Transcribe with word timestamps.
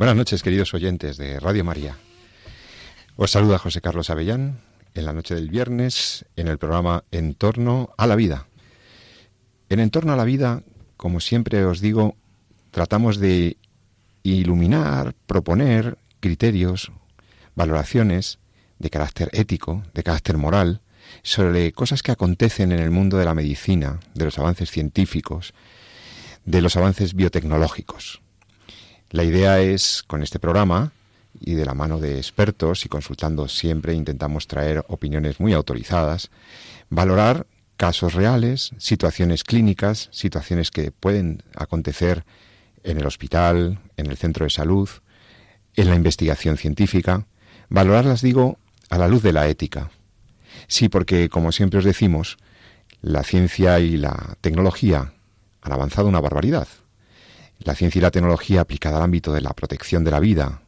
Buenas 0.00 0.16
noches, 0.16 0.42
queridos 0.42 0.72
oyentes 0.72 1.18
de 1.18 1.38
Radio 1.38 1.62
María. 1.62 1.98
Os 3.16 3.32
saluda 3.32 3.58
José 3.58 3.82
Carlos 3.82 4.08
Avellán 4.08 4.62
en 4.94 5.04
la 5.04 5.12
noche 5.12 5.34
del 5.34 5.50
viernes 5.50 6.24
en 6.36 6.48
el 6.48 6.56
programa 6.56 7.04
En 7.10 7.34
torno 7.34 7.90
a 7.98 8.06
la 8.06 8.16
vida. 8.16 8.46
En 9.68 9.78
En 9.78 9.90
torno 9.90 10.14
a 10.14 10.16
la 10.16 10.24
vida, 10.24 10.62
como 10.96 11.20
siempre 11.20 11.66
os 11.66 11.82
digo, 11.82 12.16
tratamos 12.70 13.18
de 13.18 13.58
iluminar, 14.22 15.14
proponer 15.26 15.98
criterios, 16.20 16.92
valoraciones 17.54 18.38
de 18.78 18.88
carácter 18.88 19.28
ético, 19.34 19.82
de 19.92 20.02
carácter 20.02 20.38
moral, 20.38 20.80
sobre 21.22 21.72
cosas 21.72 22.02
que 22.02 22.12
acontecen 22.12 22.72
en 22.72 22.78
el 22.78 22.90
mundo 22.90 23.18
de 23.18 23.26
la 23.26 23.34
medicina, 23.34 24.00
de 24.14 24.24
los 24.24 24.38
avances 24.38 24.70
científicos, 24.70 25.52
de 26.46 26.62
los 26.62 26.74
avances 26.76 27.12
biotecnológicos. 27.12 28.22
La 29.10 29.24
idea 29.24 29.58
es, 29.60 30.04
con 30.06 30.22
este 30.22 30.38
programa, 30.38 30.92
y 31.40 31.54
de 31.54 31.64
la 31.64 31.74
mano 31.74 31.98
de 31.98 32.18
expertos 32.18 32.84
y 32.84 32.88
consultando 32.88 33.48
siempre, 33.48 33.94
intentamos 33.94 34.46
traer 34.46 34.84
opiniones 34.86 35.40
muy 35.40 35.52
autorizadas, 35.52 36.30
valorar 36.90 37.46
casos 37.76 38.14
reales, 38.14 38.70
situaciones 38.78 39.42
clínicas, 39.42 40.10
situaciones 40.12 40.70
que 40.70 40.92
pueden 40.92 41.42
acontecer 41.56 42.24
en 42.84 42.98
el 42.98 43.06
hospital, 43.06 43.80
en 43.96 44.06
el 44.06 44.16
centro 44.16 44.44
de 44.44 44.50
salud, 44.50 44.88
en 45.74 45.88
la 45.88 45.96
investigación 45.96 46.56
científica, 46.56 47.26
valorarlas, 47.68 48.22
digo, 48.22 48.58
a 48.90 48.98
la 48.98 49.08
luz 49.08 49.22
de 49.22 49.32
la 49.32 49.48
ética. 49.48 49.90
Sí, 50.68 50.88
porque, 50.88 51.28
como 51.28 51.50
siempre 51.50 51.78
os 51.78 51.84
decimos, 51.84 52.38
la 53.02 53.24
ciencia 53.24 53.80
y 53.80 53.96
la 53.96 54.36
tecnología 54.40 55.14
han 55.62 55.72
avanzado 55.72 56.06
una 56.06 56.20
barbaridad. 56.20 56.68
La 57.62 57.74
ciencia 57.74 57.98
y 57.98 58.02
la 58.02 58.10
tecnología 58.10 58.62
aplicada 58.62 58.96
al 58.96 59.04
ámbito 59.04 59.32
de 59.32 59.42
la 59.42 59.52
protección 59.52 60.02
de 60.04 60.10
la 60.10 60.20
vida, 60.20 60.62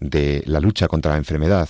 de 0.00 0.42
la 0.46 0.60
lucha 0.60 0.86
contra 0.86 1.12
la 1.12 1.18
enfermedad, 1.18 1.68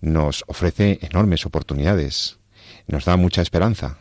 nos 0.00 0.44
ofrece 0.46 0.98
enormes 1.02 1.46
oportunidades, 1.46 2.38
nos 2.86 3.04
da 3.04 3.16
mucha 3.16 3.42
esperanza. 3.42 3.98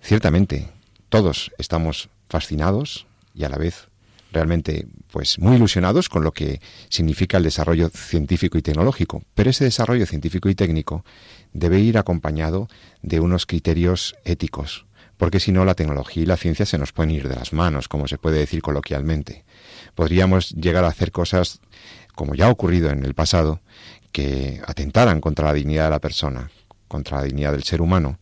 Ciertamente, 0.00 0.68
todos 1.08 1.52
estamos 1.58 2.08
fascinados 2.28 3.06
y 3.34 3.44
a 3.44 3.48
la 3.48 3.58
vez 3.58 3.88
realmente 4.32 4.86
pues 5.10 5.38
muy 5.38 5.56
ilusionados 5.56 6.08
con 6.08 6.24
lo 6.24 6.32
que 6.32 6.60
significa 6.88 7.36
el 7.38 7.44
desarrollo 7.44 7.88
científico 7.88 8.58
y 8.58 8.62
tecnológico, 8.62 9.22
pero 9.34 9.50
ese 9.50 9.64
desarrollo 9.64 10.06
científico 10.06 10.48
y 10.48 10.54
técnico 10.54 11.04
debe 11.52 11.78
ir 11.78 11.96
acompañado 11.96 12.68
de 13.00 13.20
unos 13.20 13.46
criterios 13.46 14.16
éticos, 14.24 14.86
porque 15.16 15.40
si 15.40 15.52
no 15.52 15.64
la 15.64 15.74
tecnología 15.74 16.22
y 16.22 16.26
la 16.26 16.36
ciencia 16.36 16.66
se 16.66 16.78
nos 16.78 16.92
pueden 16.92 17.12
ir 17.12 17.28
de 17.28 17.36
las 17.36 17.52
manos, 17.52 17.88
como 17.88 18.08
se 18.08 18.18
puede 18.18 18.38
decir 18.38 18.62
coloquialmente. 18.62 19.44
Podríamos 19.94 20.50
llegar 20.50 20.84
a 20.84 20.88
hacer 20.88 21.12
cosas, 21.12 21.60
como 22.14 22.34
ya 22.34 22.46
ha 22.46 22.50
ocurrido 22.50 22.90
en 22.90 23.04
el 23.04 23.14
pasado, 23.14 23.60
que 24.12 24.60
atentaran 24.66 25.20
contra 25.20 25.46
la 25.46 25.54
dignidad 25.54 25.84
de 25.84 25.90
la 25.90 26.00
persona, 26.00 26.50
contra 26.88 27.18
la 27.18 27.24
dignidad 27.24 27.52
del 27.52 27.64
ser 27.64 27.80
humano, 27.80 28.18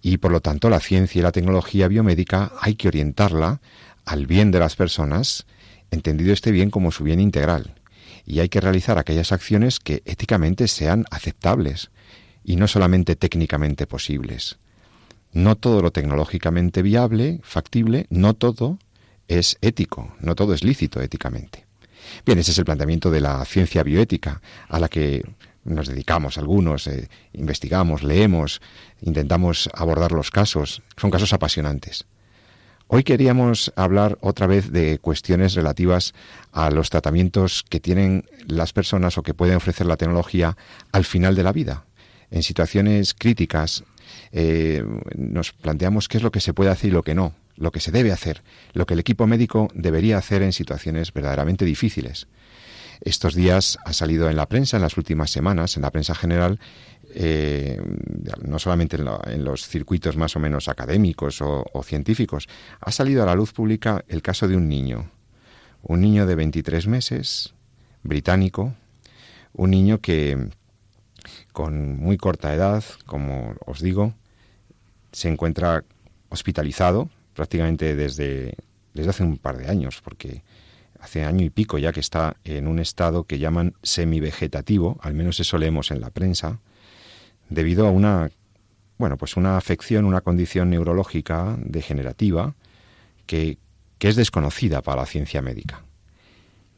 y 0.00 0.18
por 0.18 0.32
lo 0.32 0.40
tanto 0.40 0.70
la 0.70 0.80
ciencia 0.80 1.18
y 1.18 1.22
la 1.22 1.32
tecnología 1.32 1.88
biomédica 1.88 2.52
hay 2.60 2.74
que 2.74 2.88
orientarla 2.88 3.60
al 4.04 4.26
bien 4.26 4.50
de 4.50 4.58
las 4.58 4.76
personas, 4.76 5.46
entendido 5.90 6.32
este 6.32 6.50
bien 6.50 6.70
como 6.70 6.90
su 6.90 7.04
bien 7.04 7.20
integral, 7.20 7.74
y 8.26 8.40
hay 8.40 8.48
que 8.48 8.60
realizar 8.60 8.98
aquellas 8.98 9.32
acciones 9.32 9.80
que 9.80 10.02
éticamente 10.06 10.68
sean 10.68 11.04
aceptables 11.10 11.90
y 12.42 12.56
no 12.56 12.68
solamente 12.68 13.16
técnicamente 13.16 13.86
posibles. 13.86 14.58
No 15.34 15.56
todo 15.56 15.82
lo 15.82 15.90
tecnológicamente 15.90 16.80
viable, 16.80 17.40
factible, 17.42 18.06
no 18.08 18.34
todo 18.34 18.78
es 19.26 19.58
ético, 19.60 20.14
no 20.20 20.36
todo 20.36 20.54
es 20.54 20.62
lícito 20.62 21.02
éticamente. 21.02 21.66
Bien, 22.24 22.38
ese 22.38 22.52
es 22.52 22.58
el 22.58 22.64
planteamiento 22.64 23.10
de 23.10 23.20
la 23.20 23.44
ciencia 23.44 23.82
bioética, 23.82 24.40
a 24.68 24.78
la 24.78 24.88
que 24.88 25.24
nos 25.64 25.88
dedicamos 25.88 26.38
algunos, 26.38 26.86
eh, 26.86 27.08
investigamos, 27.32 28.04
leemos, 28.04 28.60
intentamos 29.00 29.68
abordar 29.74 30.12
los 30.12 30.30
casos. 30.30 30.82
Son 30.96 31.10
casos 31.10 31.32
apasionantes. 31.32 32.06
Hoy 32.86 33.02
queríamos 33.02 33.72
hablar 33.74 34.18
otra 34.20 34.46
vez 34.46 34.70
de 34.70 34.98
cuestiones 34.98 35.54
relativas 35.54 36.14
a 36.52 36.70
los 36.70 36.90
tratamientos 36.90 37.64
que 37.68 37.80
tienen 37.80 38.26
las 38.46 38.72
personas 38.72 39.18
o 39.18 39.22
que 39.22 39.34
pueden 39.34 39.56
ofrecer 39.56 39.86
la 39.86 39.96
tecnología 39.96 40.56
al 40.92 41.04
final 41.04 41.34
de 41.34 41.42
la 41.42 41.52
vida, 41.52 41.86
en 42.30 42.42
situaciones 42.42 43.14
críticas, 43.14 43.84
eh, 44.36 44.84
nos 45.16 45.52
planteamos 45.52 46.08
qué 46.08 46.16
es 46.16 46.24
lo 46.24 46.32
que 46.32 46.40
se 46.40 46.52
puede 46.52 46.70
hacer 46.70 46.90
y 46.90 46.92
lo 46.92 47.04
que 47.04 47.14
no, 47.14 47.34
lo 47.56 47.70
que 47.70 47.78
se 47.78 47.92
debe 47.92 48.10
hacer, 48.10 48.42
lo 48.72 48.84
que 48.84 48.94
el 48.94 49.00
equipo 49.00 49.28
médico 49.28 49.68
debería 49.74 50.18
hacer 50.18 50.42
en 50.42 50.52
situaciones 50.52 51.12
verdaderamente 51.12 51.64
difíciles. 51.64 52.26
Estos 53.00 53.36
días 53.36 53.78
ha 53.84 53.92
salido 53.92 54.28
en 54.28 54.34
la 54.34 54.46
prensa, 54.46 54.76
en 54.76 54.82
las 54.82 54.96
últimas 54.96 55.30
semanas, 55.30 55.76
en 55.76 55.82
la 55.82 55.92
prensa 55.92 56.16
general, 56.16 56.58
eh, 57.14 57.80
no 58.42 58.58
solamente 58.58 58.96
en, 58.96 59.44
los 59.44 59.68
circuitos 59.68 60.16
más 60.16 60.34
o 60.34 60.40
menos 60.40 60.68
académicos 60.68 61.40
o, 61.40 61.64
o, 61.72 61.82
científicos, 61.84 62.48
ha 62.80 62.90
salido 62.90 63.22
a 63.22 63.26
la 63.26 63.36
luz 63.36 63.52
pública 63.52 64.04
el 64.08 64.20
caso 64.20 64.48
de 64.48 64.56
un 64.56 64.68
niño, 64.68 65.12
un 65.82 66.00
niño 66.00 66.26
de 66.26 66.34
23 66.34 66.88
meses, 66.88 67.54
británico, 68.02 68.74
un 69.52 69.70
niño 69.70 70.00
que 70.00 70.48
con 71.52 71.96
muy 71.96 72.16
corta 72.16 72.52
edad, 72.52 72.82
como 73.06 73.54
os 73.64 73.80
digo, 73.80 74.12
se 75.14 75.28
encuentra 75.28 75.84
hospitalizado 76.28 77.08
prácticamente 77.34 77.96
desde, 77.96 78.54
desde 78.92 79.10
hace 79.10 79.22
un 79.22 79.38
par 79.38 79.56
de 79.56 79.68
años, 79.68 80.00
porque 80.02 80.42
hace 81.00 81.24
año 81.24 81.44
y 81.44 81.50
pico 81.50 81.78
ya 81.78 81.92
que 81.92 82.00
está 82.00 82.36
en 82.44 82.66
un 82.66 82.78
estado 82.78 83.24
que 83.24 83.38
llaman 83.38 83.74
semivegetativo, 83.82 84.98
al 85.00 85.14
menos 85.14 85.40
eso 85.40 85.56
leemos 85.58 85.90
en 85.90 86.00
la 86.00 86.10
prensa, 86.10 86.60
debido 87.48 87.86
a 87.86 87.90
una 87.90 88.30
bueno, 88.96 89.16
pues 89.16 89.36
una 89.36 89.56
afección, 89.56 90.04
una 90.04 90.20
condición 90.20 90.70
neurológica 90.70 91.56
degenerativa 91.58 92.54
que, 93.26 93.58
que 93.98 94.08
es 94.08 94.16
desconocida 94.16 94.82
para 94.82 95.02
la 95.02 95.06
ciencia 95.06 95.42
médica. 95.42 95.82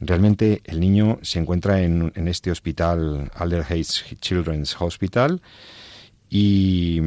Realmente 0.00 0.62
el 0.64 0.80
niño 0.80 1.18
se 1.22 1.38
encuentra 1.38 1.82
en, 1.82 2.12
en 2.14 2.28
este 2.28 2.50
hospital, 2.50 3.30
Alderheads 3.34 4.04
Children's 4.20 4.80
Hospital, 4.80 5.42
y, 6.28 7.00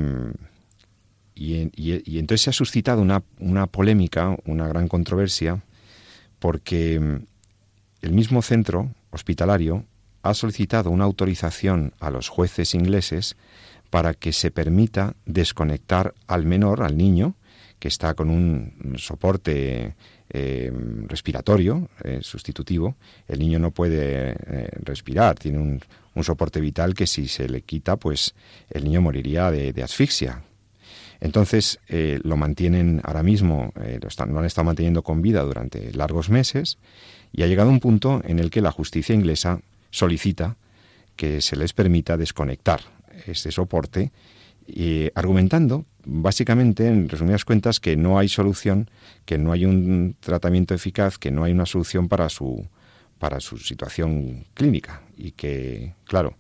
y, 1.40 2.18
entonces 2.20 2.42
se 2.42 2.50
ha 2.50 2.54
suscitado 2.54 3.02
una, 3.02 3.24
una 3.40 3.68
polémica, 3.68 4.36
una 4.46 4.68
gran 4.68 4.88
controversia, 4.88 5.62
porque 6.40 6.96
el 8.02 8.12
mismo 8.12 8.42
centro 8.42 8.90
hospitalario 9.12 9.86
ha 10.22 10.34
solicitado 10.34 10.90
una 10.90 11.06
autorización 11.06 11.94
a 12.00 12.10
los 12.10 12.28
jueces 12.28 12.76
ingleses 12.76 13.38
para 13.90 14.14
que 14.14 14.34
se 14.34 14.52
permita 14.52 15.16
desconectar 15.26 16.14
al 16.28 16.46
menor, 16.46 16.84
al 16.84 16.98
niño, 16.98 17.36
que 17.80 17.88
está 17.88 18.14
con 18.14 18.30
un 18.30 18.96
soporte 18.98 19.96
eh, 20.30 20.72
respiratorio 21.08 21.90
eh, 22.04 22.20
sustitutivo. 22.22 22.98
El 23.28 23.40
niño 23.40 23.60
no 23.60 23.72
puede 23.72 24.32
eh, 24.32 24.70
respirar, 24.84 25.40
tiene 25.40 25.60
un, 25.60 25.82
soporte 26.22 26.60
vital 26.60 26.96
que 26.96 27.08
si 27.08 27.30
se 27.30 27.48
le 27.48 27.62
quita, 27.62 27.96
pues 27.96 28.36
el 28.70 28.84
niño 28.84 29.00
moriría 29.00 29.52
de 29.52 29.82
asfixia. 29.82 30.44
Entonces 31.22 31.80
lo 31.90 32.38
mantienen 32.38 33.02
ahora 33.04 33.24
mismo, 33.24 33.74
lo, 33.76 34.08
están, 34.08 34.34
lo 34.34 34.40
han 34.40 34.46
estado 34.46 34.66
manteniendo 34.66 35.04
con 35.04 35.22
vida 35.22 35.42
durante 35.44 35.92
largos 35.94 36.30
meses 36.30 36.78
y 37.34 37.44
ha 37.44 37.48
llegado 37.48 37.70
un 37.70 37.80
punto 37.80 38.22
en 38.26 38.40
el 38.40 38.50
que 38.50 38.62
la 38.62 38.72
justicia 38.72 39.14
inglesa 39.14 39.60
solicita 39.92 40.56
que 41.16 41.42
se 41.42 41.58
les 41.58 41.74
permita 41.74 42.16
desconectar 42.16 42.80
este 43.28 43.52
soporte, 43.52 44.12
y 44.66 45.10
argumentando 45.16 45.86
básicamente, 46.06 46.88
en 46.88 47.10
resumidas 47.10 47.46
cuentas, 47.46 47.80
que 47.80 47.96
no 47.98 48.20
hay 48.20 48.30
solución, 48.30 48.90
que 49.26 49.38
no 49.38 49.52
hay 49.52 49.66
un 49.66 50.16
tratamiento 50.20 50.74
eficaz, 50.74 51.18
que 51.18 51.32
no 51.32 51.44
hay 51.44 51.52
una 51.52 51.66
solución 51.66 52.08
para 52.08 52.30
su, 52.30 52.68
para 53.18 53.40
su 53.40 53.58
situación 53.58 54.46
clínica. 54.54 55.02
Y 55.18 55.32
que, 55.32 55.94
claro, 56.06 56.36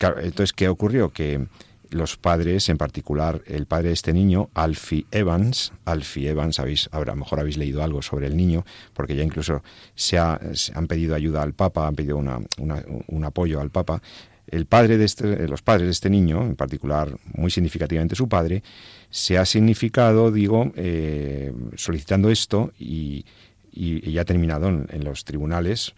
entonces, 0.00 0.52
¿qué 0.52 0.68
ocurrió? 0.68 1.10
Que 1.10 1.46
los 1.90 2.16
padres, 2.16 2.68
en 2.68 2.78
particular 2.78 3.42
el 3.46 3.66
padre 3.66 3.88
de 3.88 3.94
este 3.94 4.12
niño, 4.12 4.50
Alfie 4.54 5.06
Evans, 5.10 5.72
Alfie 5.84 6.30
Evans, 6.30 6.58
habéis, 6.58 6.88
a 6.92 7.00
lo 7.00 7.16
mejor 7.16 7.40
habéis 7.40 7.56
leído 7.56 7.82
algo 7.82 8.02
sobre 8.02 8.26
el 8.26 8.36
niño, 8.36 8.64
porque 8.92 9.14
ya 9.14 9.22
incluso 9.22 9.62
se, 9.94 10.18
han 10.18 10.86
pedido 10.88 11.14
ayuda 11.14 11.42
al 11.42 11.54
Papa, 11.54 11.86
han 11.86 11.94
pedido 11.94 12.16
un 12.16 13.24
apoyo 13.24 13.60
al 13.60 13.70
Papa. 13.70 14.02
El 14.46 14.66
padre 14.66 14.98
de 14.98 15.04
este, 15.04 15.48
los 15.48 15.62
padres 15.62 15.86
de 15.86 15.92
este 15.92 16.10
niño, 16.10 16.42
en 16.42 16.56
particular 16.56 17.16
muy 17.34 17.50
significativamente 17.50 18.14
su 18.14 18.28
padre, 18.28 18.62
se 19.10 19.38
ha 19.38 19.44
significado, 19.44 20.30
digo, 20.30 20.72
eh, 20.76 21.52
solicitando 21.76 22.30
esto 22.30 22.72
y, 22.78 23.24
ya 23.72 24.22
ha 24.22 24.24
terminado 24.24 24.68
en, 24.68 25.04
los 25.04 25.24
tribunales 25.24 25.94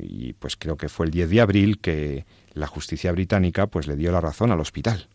y 0.00 0.34
pues 0.34 0.56
creo 0.56 0.76
que 0.76 0.88
fue 0.88 1.06
el 1.06 1.12
10 1.12 1.30
de 1.30 1.40
abril 1.40 1.78
que 1.78 2.26
la 2.52 2.66
justicia 2.66 3.12
británica 3.12 3.66
pues 3.66 3.86
le 3.86 3.96
dio 3.96 4.12
la 4.12 4.20
razón 4.20 4.52
al 4.52 4.60
hospital. 4.60 5.08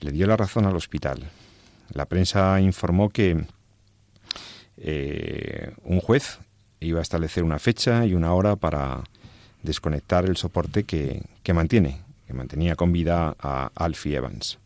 Le 0.00 0.12
dio 0.12 0.26
la 0.26 0.36
razón 0.36 0.66
al 0.66 0.76
hospital. 0.76 1.30
La 1.92 2.06
prensa 2.06 2.60
informó 2.60 3.10
que 3.10 3.44
eh, 4.76 5.72
un 5.84 6.00
juez 6.00 6.38
iba 6.80 6.98
a 6.98 7.02
establecer 7.02 7.44
una 7.44 7.58
fecha 7.58 8.04
y 8.04 8.14
una 8.14 8.34
hora 8.34 8.56
para 8.56 9.02
desconectar 9.62 10.26
el 10.26 10.36
soporte 10.36 10.84
que, 10.84 11.22
que 11.42 11.54
mantiene, 11.54 12.02
que 12.26 12.34
mantenía 12.34 12.76
con 12.76 12.92
vida 12.92 13.34
a 13.38 13.70
Alfie 13.74 14.16
Evans. 14.16 14.58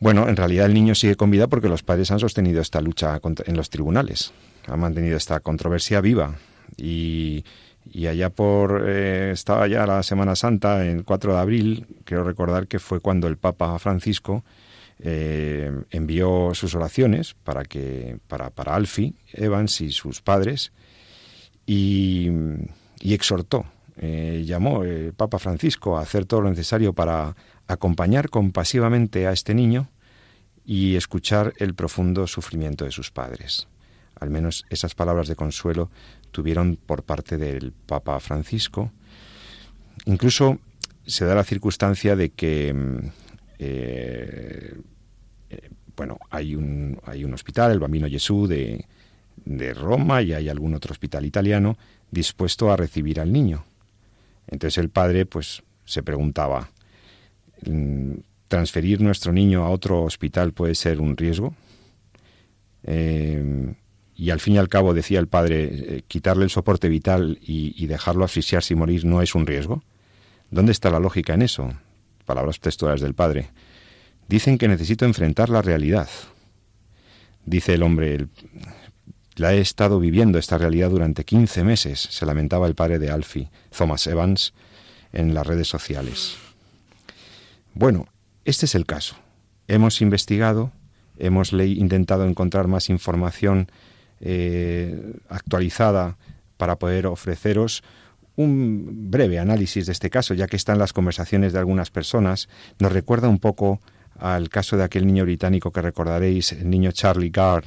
Bueno, 0.00 0.28
en 0.28 0.36
realidad 0.36 0.66
el 0.66 0.74
niño 0.74 0.94
sigue 0.94 1.16
con 1.16 1.30
vida 1.30 1.46
porque 1.46 1.68
los 1.68 1.82
padres 1.82 2.10
han 2.10 2.20
sostenido 2.20 2.60
esta 2.60 2.80
lucha 2.80 3.20
en 3.44 3.56
los 3.56 3.70
tribunales, 3.70 4.32
han 4.66 4.80
mantenido 4.80 5.16
esta 5.16 5.40
controversia 5.40 6.00
viva 6.00 6.36
y, 6.76 7.44
allá 8.06 8.30
por, 8.30 8.84
eh, 8.86 9.30
estaba 9.32 9.66
ya 9.68 9.86
la 9.86 10.02
Semana 10.02 10.36
Santa, 10.36 10.84
el 10.84 11.04
4 11.04 11.34
de 11.34 11.38
abril, 11.38 11.86
quiero 12.04 12.24
recordar 12.24 12.66
que 12.66 12.78
fue 12.78 13.00
cuando 13.00 13.28
el 13.28 13.36
Papa 13.36 13.78
Francisco 13.78 14.44
eh, 15.00 15.72
envió 15.90 16.52
sus 16.54 16.74
oraciones 16.74 17.34
para, 17.44 17.64
que, 17.64 18.18
para, 18.28 18.50
para 18.50 18.74
Alfie 18.74 19.14
Evans 19.32 19.80
y 19.80 19.90
sus 19.90 20.22
padres 20.22 20.72
y, 21.66 22.30
exhortó, 23.00 23.66
eh, 23.96 24.44
llamó 24.46 24.84
el 24.84 25.12
Papa 25.12 25.38
Francisco 25.38 25.96
a 25.98 26.02
hacer 26.02 26.26
todo 26.26 26.42
lo 26.42 26.50
necesario 26.50 26.92
para 26.92 27.36
acompañar 27.66 28.30
compasivamente 28.30 29.26
a 29.26 29.32
este 29.32 29.54
niño 29.54 29.88
y 30.64 30.96
escuchar 30.96 31.52
el 31.58 31.74
profundo 31.74 32.26
sufrimiento 32.26 32.84
de 32.84 32.90
sus 32.90 33.10
padres. 33.10 33.68
Al 34.18 34.30
menos 34.30 34.64
esas 34.70 34.94
palabras 34.94 35.28
de 35.28 35.36
consuelo 35.36 35.90
tuvieron 36.34 36.76
por 36.76 37.04
parte 37.04 37.38
del 37.38 37.72
Papa 37.72 38.18
Francisco. 38.18 38.90
Incluso 40.04 40.58
se 41.06 41.24
da 41.24 41.34
la 41.36 41.44
circunstancia 41.44 42.16
de 42.16 42.30
que 42.30 42.74
mm, 42.74 42.98
eh, 43.60 44.74
eh, 45.50 45.70
bueno, 45.96 46.18
hay 46.28 46.56
un, 46.56 47.00
hay 47.06 47.24
un 47.24 47.32
hospital, 47.34 47.70
el 47.70 47.78
Bambino 47.78 48.08
Gesù 48.08 48.48
de, 48.48 48.84
de 49.44 49.74
Roma, 49.74 50.22
y 50.22 50.32
hay 50.32 50.48
algún 50.48 50.74
otro 50.74 50.90
hospital 50.90 51.24
italiano 51.24 51.78
dispuesto 52.10 52.72
a 52.72 52.76
recibir 52.76 53.20
al 53.20 53.32
niño. 53.32 53.64
Entonces 54.48 54.78
el 54.78 54.90
padre 54.90 55.24
pues 55.24 55.62
se 55.84 56.02
preguntaba, 56.02 56.68
mm, 57.64 58.14
transferir 58.48 59.00
nuestro 59.00 59.32
niño 59.32 59.64
a 59.64 59.70
otro 59.70 60.02
hospital 60.02 60.52
puede 60.52 60.74
ser 60.74 61.00
un 61.00 61.16
riesgo. 61.16 61.54
Eh, 62.82 63.72
y 64.16 64.30
al 64.30 64.40
fin 64.40 64.54
y 64.54 64.58
al 64.58 64.68
cabo, 64.68 64.94
decía 64.94 65.18
el 65.18 65.26
padre, 65.26 65.68
eh, 65.72 66.02
quitarle 66.06 66.44
el 66.44 66.50
soporte 66.50 66.88
vital 66.88 67.38
y, 67.40 67.86
dejarlo 67.86 68.24
asfixiarse 68.24 68.74
y 68.74 68.76
morir 68.76 69.04
no 69.04 69.22
es 69.22 69.34
un 69.34 69.46
riesgo. 69.46 69.82
¿Dónde 70.50 70.72
está 70.72 70.90
la 70.90 71.00
lógica 71.00 71.34
en 71.34 71.42
eso? 71.42 71.72
Palabras 72.24 72.60
textuales 72.60 73.00
del 73.00 73.14
padre. 73.14 73.50
Dicen 74.28 74.56
que 74.56 74.68
necesito 74.68 75.04
enfrentar 75.04 75.50
la 75.50 75.62
realidad. 75.62 76.08
Dice 77.44 77.74
el 77.74 77.82
hombre, 77.82 78.28
la 79.34 79.52
he 79.52 79.60
estado 79.60 79.98
viviendo 79.98 80.38
esta 80.38 80.58
realidad 80.58 80.90
durante 80.90 81.24
15 81.24 81.64
meses, 81.64 82.00
se 82.00 82.24
lamentaba 82.24 82.68
el 82.68 82.74
padre 82.76 82.98
de 83.00 83.10
Alfie, 83.10 83.50
Thomas 83.76 84.06
Evans, 84.06 84.54
en 85.12 85.34
las 85.34 85.46
redes 85.46 85.68
sociales. 85.68 86.36
Bueno, 87.74 88.06
este 88.44 88.66
es 88.66 88.76
el 88.76 88.86
caso. 88.86 89.16
Hemos 89.66 90.00
investigado, 90.00 90.70
hemos 91.18 91.52
intentado 91.52 92.26
encontrar 92.26 92.68
más 92.68 92.90
información 92.90 93.68
eh, 94.24 95.12
actualizada 95.28 96.16
para 96.56 96.76
poder 96.76 97.06
ofreceros 97.06 97.82
un 98.36 99.10
breve 99.10 99.38
análisis 99.38 99.86
de 99.86 99.92
este 99.92 100.10
caso, 100.10 100.34
ya 100.34 100.46
que 100.46 100.56
está 100.56 100.72
en 100.72 100.78
las 100.78 100.92
conversaciones 100.92 101.52
de 101.52 101.58
algunas 101.58 101.90
personas. 101.90 102.48
Nos 102.78 102.90
recuerda 102.90 103.28
un 103.28 103.38
poco 103.38 103.80
al 104.18 104.48
caso 104.48 104.76
de 104.76 104.84
aquel 104.84 105.06
niño 105.06 105.24
británico 105.24 105.70
que 105.70 105.82
recordaréis, 105.82 106.52
el 106.52 106.70
niño 106.70 106.90
Charlie 106.92 107.30
Gard, 107.30 107.66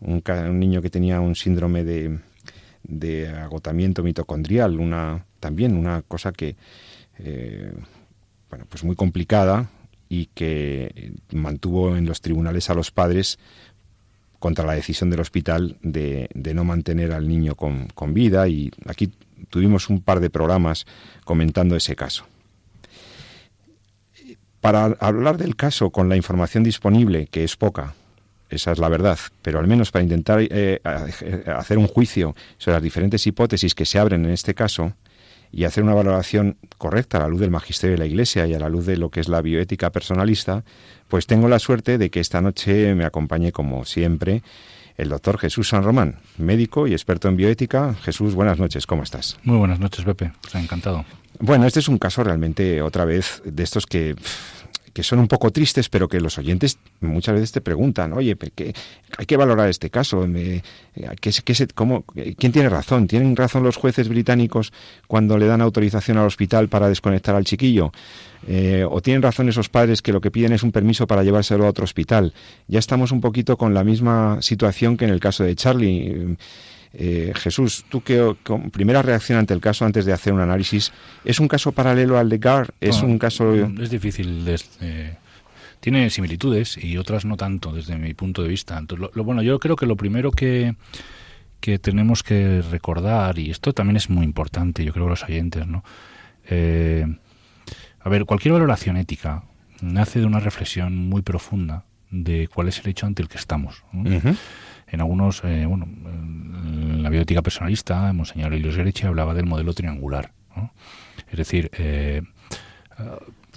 un, 0.00 0.22
niño 0.58 0.80
que 0.82 0.90
tenía 0.90 1.20
un 1.20 1.36
síndrome 1.36 1.84
de, 1.84 2.18
de 2.82 3.28
agotamiento 3.28 4.02
mitocondrial, 4.02 4.80
una, 4.80 5.26
también 5.40 5.76
una 5.76 6.02
cosa 6.02 6.32
que, 6.32 6.56
eh, 7.18 7.72
bueno, 8.48 8.64
pues 8.68 8.82
muy 8.82 8.96
complicada, 8.96 9.68
y 10.08 10.26
que 10.34 11.14
mantuvo 11.32 11.96
en 11.96 12.04
los 12.04 12.20
tribunales 12.20 12.68
a 12.68 12.74
los 12.74 12.90
padres 12.90 13.38
contra 14.42 14.66
la 14.66 14.74
decisión 14.74 15.08
del 15.08 15.20
hospital 15.20 15.76
de, 15.82 16.28
no 16.34 16.64
mantener 16.64 17.12
al 17.12 17.28
niño 17.28 17.54
con, 17.54 17.86
vida 18.12 18.48
y 18.48 18.72
aquí 18.86 19.12
tuvimos 19.50 19.88
un 19.88 20.02
par 20.02 20.18
de 20.18 20.30
programas 20.30 20.84
comentando 21.24 21.76
ese 21.76 21.94
caso. 21.94 22.26
Para 24.60 24.96
hablar 24.98 25.38
del 25.38 25.54
caso 25.54 25.90
con 25.90 26.08
la 26.08 26.16
información 26.16 26.64
disponible, 26.64 27.28
que 27.28 27.44
es 27.44 27.56
poca, 27.56 27.94
esa 28.50 28.72
es 28.72 28.78
la 28.80 28.88
verdad, 28.88 29.16
pero 29.42 29.60
al 29.60 29.68
menos 29.68 29.92
para 29.92 30.02
intentar 30.02 30.40
eh, 30.42 30.80
hacer 31.46 31.78
un 31.78 31.86
juicio 31.86 32.34
sobre 32.58 32.74
las 32.74 32.82
diferentes 32.82 33.24
hipótesis 33.24 33.76
que 33.76 33.86
se 33.86 34.00
abren 34.00 34.24
en 34.24 34.32
este 34.32 34.54
caso, 34.54 34.92
y 35.52 35.64
hacer 35.64 35.84
una 35.84 35.94
valoración 35.94 36.56
correcta 36.78 37.18
a 37.18 37.20
la 37.20 37.28
luz 37.28 37.40
del 37.40 37.50
magisterio 37.50 37.94
de 37.94 37.98
la 37.98 38.06
Iglesia 38.06 38.46
y 38.46 38.54
a 38.54 38.58
la 38.58 38.70
luz 38.70 38.86
de 38.86 38.96
lo 38.96 39.10
que 39.10 39.20
es 39.20 39.28
la 39.28 39.42
bioética 39.42 39.90
personalista, 39.90 40.64
pues 41.08 41.26
tengo 41.26 41.48
la 41.48 41.58
suerte 41.58 41.98
de 41.98 42.10
que 42.10 42.20
esta 42.20 42.40
noche 42.40 42.94
me 42.94 43.04
acompañe, 43.04 43.52
como 43.52 43.84
siempre, 43.84 44.42
el 44.96 45.10
doctor 45.10 45.38
Jesús 45.38 45.68
San 45.68 45.84
Román, 45.84 46.16
médico 46.38 46.86
y 46.86 46.92
experto 46.92 47.28
en 47.28 47.36
bioética. 47.36 47.94
Jesús, 48.02 48.34
buenas 48.34 48.58
noches, 48.58 48.86
¿cómo 48.86 49.02
estás? 49.02 49.38
Muy 49.44 49.58
buenas 49.58 49.78
noches, 49.78 50.04
Pepe, 50.04 50.32
pues 50.40 50.54
encantado. 50.54 51.04
Bueno, 51.38 51.66
este 51.66 51.80
es 51.80 51.88
un 51.88 51.98
caso 51.98 52.24
realmente, 52.24 52.82
otra 52.82 53.04
vez, 53.04 53.42
de 53.44 53.62
estos 53.62 53.86
que 53.86 54.16
que 54.92 55.02
son 55.02 55.18
un 55.18 55.28
poco 55.28 55.50
tristes, 55.50 55.88
pero 55.88 56.08
que 56.08 56.20
los 56.20 56.38
oyentes 56.38 56.78
muchas 57.00 57.34
veces 57.34 57.52
te 57.52 57.60
preguntan, 57.60 58.12
oye, 58.12 58.36
¿qué, 58.54 58.74
hay 59.16 59.26
que 59.26 59.36
valorar 59.36 59.68
este 59.68 59.90
caso. 59.90 60.26
¿qué, 61.20 61.32
qué, 61.44 61.66
cómo, 61.74 62.02
¿Quién 62.02 62.52
tiene 62.52 62.68
razón? 62.68 63.06
¿Tienen 63.06 63.36
razón 63.36 63.62
los 63.62 63.76
jueces 63.76 64.08
británicos 64.08 64.72
cuando 65.06 65.38
le 65.38 65.46
dan 65.46 65.60
autorización 65.60 66.18
al 66.18 66.26
hospital 66.26 66.68
para 66.68 66.88
desconectar 66.88 67.34
al 67.34 67.44
chiquillo? 67.44 67.92
Eh, 68.46 68.84
¿O 68.88 69.00
tienen 69.00 69.22
razón 69.22 69.48
esos 69.48 69.68
padres 69.68 70.02
que 70.02 70.12
lo 70.12 70.20
que 70.20 70.30
piden 70.30 70.52
es 70.52 70.62
un 70.62 70.72
permiso 70.72 71.06
para 71.06 71.22
llevárselo 71.22 71.64
a 71.64 71.70
otro 71.70 71.84
hospital? 71.84 72.34
Ya 72.68 72.78
estamos 72.78 73.12
un 73.12 73.20
poquito 73.20 73.56
con 73.56 73.72
la 73.74 73.84
misma 73.84 74.42
situación 74.42 74.96
que 74.96 75.04
en 75.04 75.10
el 75.10 75.20
caso 75.20 75.44
de 75.44 75.54
Charlie. 75.54 76.36
Eh, 76.94 77.32
Jesús, 77.34 77.84
tú 77.88 78.02
qué 78.02 78.34
primera 78.70 79.02
reacción 79.02 79.38
ante 79.38 79.54
el 79.54 79.60
caso 79.60 79.84
antes 79.84 80.04
de 80.04 80.12
hacer 80.12 80.32
un 80.32 80.40
análisis, 80.40 80.92
¿es 81.24 81.40
un 81.40 81.48
caso 81.48 81.72
paralelo 81.72 82.18
al 82.18 82.28
de 82.28 82.38
Gar? 82.38 82.74
¿Es 82.80 83.02
un 83.02 83.18
caso...? 83.18 83.54
Es 83.54 83.90
difícil. 83.90 84.44
Eh, 84.80 85.16
tiene 85.80 86.10
similitudes 86.10 86.76
y 86.76 86.96
otras 86.98 87.24
no 87.24 87.36
tanto 87.36 87.72
desde 87.72 87.96
mi 87.96 88.14
punto 88.14 88.42
de 88.42 88.48
vista. 88.48 88.80
lo, 88.88 89.24
bueno, 89.24 89.42
yo 89.42 89.58
creo 89.58 89.74
que 89.74 89.86
lo 89.86 89.96
primero 89.96 90.30
que, 90.30 90.76
que 91.60 91.78
tenemos 91.78 92.22
que 92.22 92.62
recordar, 92.70 93.38
y 93.38 93.50
esto 93.50 93.72
también 93.72 93.96
es 93.96 94.10
muy 94.10 94.24
importante, 94.24 94.84
yo 94.84 94.92
creo 94.92 95.06
que 95.06 95.10
los 95.10 95.24
oyentes, 95.24 95.66
¿no? 95.66 95.82
Eh, 96.48 97.06
a 98.00 98.08
ver, 98.08 98.24
cualquier 98.26 98.52
valoración 98.52 98.96
ética 98.96 99.44
nace 99.80 100.20
de 100.20 100.26
una 100.26 100.40
reflexión 100.40 100.96
muy 100.96 101.22
profunda 101.22 101.84
de 102.10 102.48
cuál 102.52 102.68
es 102.68 102.78
el 102.80 102.88
hecho 102.88 103.06
ante 103.06 103.22
el 103.22 103.28
que 103.28 103.38
estamos 103.38 103.82
en 104.92 105.00
algunos, 105.00 105.42
eh, 105.44 105.66
bueno, 105.66 105.86
en 105.86 107.02
la 107.02 107.10
bioética 107.10 107.42
personalista, 107.42 108.12
Monseñor 108.12 108.54
Elios 108.54 108.76
Gereche 108.76 109.06
hablaba 109.06 109.34
del 109.34 109.46
modelo 109.46 109.72
triangular. 109.72 110.32
Es 111.30 111.38
decir, 111.38 111.70
eh, 111.72 112.22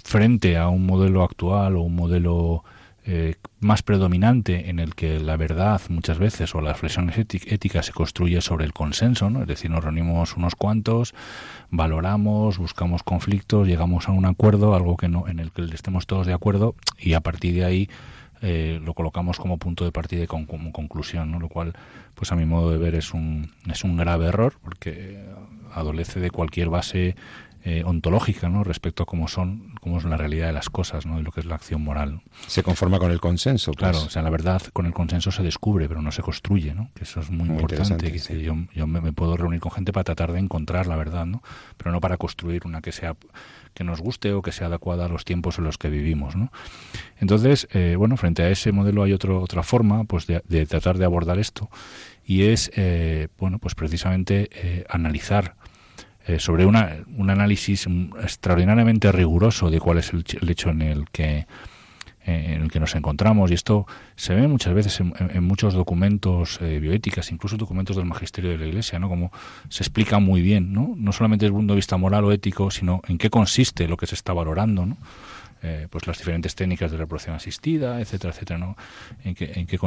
frente 0.02 0.56
a 0.56 0.68
un 0.68 0.86
modelo 0.86 1.22
actual 1.22 1.76
o 1.76 1.82
un 1.82 1.94
modelo 1.94 2.64
eh, 3.08 3.36
más 3.60 3.84
predominante 3.84 4.68
en 4.68 4.80
el 4.80 4.96
que 4.96 5.20
la 5.20 5.36
verdad 5.36 5.80
muchas 5.90 6.18
veces 6.18 6.52
o 6.56 6.60
las 6.60 6.72
reflexiones 6.72 7.16
éticas 7.16 7.86
se 7.86 7.92
construye 7.92 8.40
sobre 8.40 8.64
el 8.64 8.72
consenso, 8.72 9.30
¿no? 9.30 9.42
es 9.42 9.46
decir, 9.46 9.70
nos 9.70 9.84
reunimos 9.84 10.36
unos 10.36 10.56
cuantos, 10.56 11.14
valoramos, 11.70 12.58
buscamos 12.58 13.04
conflictos, 13.04 13.68
llegamos 13.68 14.08
a 14.08 14.12
un 14.12 14.24
acuerdo, 14.24 14.74
algo 14.74 14.96
que 14.96 15.08
no, 15.08 15.28
en 15.28 15.38
el 15.38 15.52
que 15.52 15.62
estemos 15.72 16.08
todos 16.08 16.26
de 16.26 16.32
acuerdo 16.32 16.74
y 16.98 17.12
a 17.12 17.20
partir 17.20 17.54
de 17.54 17.64
ahí 17.64 17.88
eh, 18.42 18.80
lo 18.82 18.94
colocamos 18.94 19.38
como 19.38 19.58
punto 19.58 19.84
de 19.84 19.92
partida 19.92 20.24
y 20.24 20.26
como, 20.26 20.72
conclusión, 20.72 21.30
¿no? 21.30 21.40
lo 21.40 21.48
cual, 21.48 21.74
pues 22.14 22.32
a 22.32 22.36
mi 22.36 22.44
modo 22.44 22.70
de 22.70 22.78
ver, 22.78 22.94
es 22.94 23.14
un, 23.14 23.52
es 23.70 23.84
un 23.84 23.96
grave 23.96 24.26
error 24.26 24.54
porque 24.62 25.24
adolece 25.72 26.20
de 26.20 26.30
cualquier 26.30 26.68
base 26.68 27.16
eh, 27.68 27.82
ontológica, 27.84 28.48
¿no? 28.48 28.62
Respecto 28.62 29.02
a 29.02 29.06
cómo 29.06 29.26
son, 29.26 29.74
cómo 29.80 29.98
es 29.98 30.04
la 30.04 30.16
realidad 30.16 30.46
de 30.46 30.52
las 30.52 30.70
cosas, 30.70 31.04
¿no? 31.04 31.18
Y 31.18 31.24
lo 31.24 31.32
que 31.32 31.40
es 31.40 31.46
la 31.46 31.56
acción 31.56 31.82
moral. 31.82 32.20
Se 32.46 32.62
conforma 32.62 33.00
con 33.00 33.10
el 33.10 33.18
consenso. 33.18 33.72
Pues. 33.72 33.78
Claro, 33.78 34.06
o 34.06 34.08
sea, 34.08 34.22
la 34.22 34.30
verdad 34.30 34.62
con 34.72 34.86
el 34.86 34.92
consenso 34.92 35.32
se 35.32 35.42
descubre, 35.42 35.88
pero 35.88 36.00
no 36.00 36.12
se 36.12 36.22
construye, 36.22 36.74
¿no? 36.74 36.90
Que 36.94 37.02
eso 37.02 37.18
es 37.18 37.28
muy, 37.28 37.48
importante. 37.48 38.12
Que 38.12 38.40
yo, 38.40 38.54
yo 38.72 38.86
me, 38.86 39.12
puedo 39.12 39.36
reunir 39.36 39.58
con 39.58 39.72
gente 39.72 39.92
para 39.92 40.04
tratar 40.04 40.30
de 40.30 40.38
encontrar 40.38 40.86
la 40.86 40.94
verdad, 40.94 41.26
¿no? 41.26 41.42
Pero 41.76 41.90
no 41.90 42.00
para 42.00 42.16
construir 42.18 42.62
una 42.66 42.80
que 42.82 42.92
sea 42.92 43.16
que 43.74 43.82
nos 43.82 44.00
guste 44.00 44.32
o 44.32 44.42
que 44.42 44.52
sea 44.52 44.68
adecuada 44.68 45.06
a 45.06 45.08
los 45.08 45.24
tiempos 45.24 45.58
en 45.58 45.64
los 45.64 45.76
que 45.76 45.90
vivimos, 45.90 46.36
¿no? 46.36 46.52
Entonces, 47.18 47.66
eh, 47.72 47.96
bueno, 47.98 48.16
frente 48.16 48.44
a 48.44 48.48
ese 48.48 48.70
modelo 48.70 49.02
hay 49.02 49.12
otro, 49.12 49.42
otra 49.42 49.64
forma, 49.64 50.04
pues, 50.04 50.28
de, 50.28 50.40
de 50.46 50.66
tratar 50.66 50.98
de 50.98 51.04
abordar 51.04 51.40
esto 51.40 51.68
y 52.24 52.44
es, 52.44 52.70
eh, 52.76 53.26
bueno, 53.38 53.58
pues 53.58 53.74
precisamente 53.74 54.86
analizar 54.88 55.56
eh, 56.26 56.38
sobre 56.40 56.66
una, 56.66 56.96
un 57.16 57.30
análisis 57.30 57.86
extraordinariamente 58.20 59.12
riguroso 59.12 59.70
de 59.70 59.78
cuál 59.78 59.98
es 59.98 60.12
el, 60.12 60.24
hecho 60.48 60.70
en 60.70 60.82
el 60.82 61.08
que 61.10 61.46
en 62.24 62.62
el 62.62 62.72
que 62.72 62.80
nos 62.80 62.96
encontramos 62.96 63.52
y 63.52 63.54
esto 63.54 63.86
se 64.16 64.34
ve 64.34 64.48
muchas 64.48 64.74
veces 64.74 64.98
en, 64.98 65.44
muchos 65.44 65.74
documentos 65.74 66.58
bioéticas, 66.60 67.30
incluso 67.30 67.56
documentos 67.56 67.94
del 67.94 68.04
magisterio 68.04 68.50
de 68.50 68.58
la 68.58 68.66
Iglesia, 68.66 68.98
¿no? 68.98 69.08
Como 69.08 69.30
se 69.68 69.84
explica 69.84 70.18
muy 70.18 70.42
bien, 70.42 70.72
¿no? 70.72 70.94
No 70.96 71.12
solamente 71.12 71.44
desde 71.44 71.54
el 71.54 71.58
punto 71.58 71.74
de 71.74 71.76
vista 71.76 71.96
moral 71.96 72.24
o 72.24 72.32
ético, 72.32 72.72
sino 72.72 73.00
en 73.06 73.18
qué 73.18 73.30
consiste 73.30 73.86
lo 73.86 73.96
que 73.96 74.08
se 74.08 74.16
está 74.16 74.32
valorando, 74.32 74.86
¿no? 74.86 74.96
Eh, 75.62 75.86
pues 75.88 76.06
las 76.08 76.18
diferentes 76.18 76.54
técnicas 76.54 76.90
de 76.90 76.98
reproducción 76.98 77.36
asistida, 77.36 78.00
etcétera, 78.00 78.32
etcétera, 78.32 78.58
¿no? 78.58 78.76
En 79.22 79.36
qué, 79.36 79.52
en 79.54 79.66
qué 79.66 79.78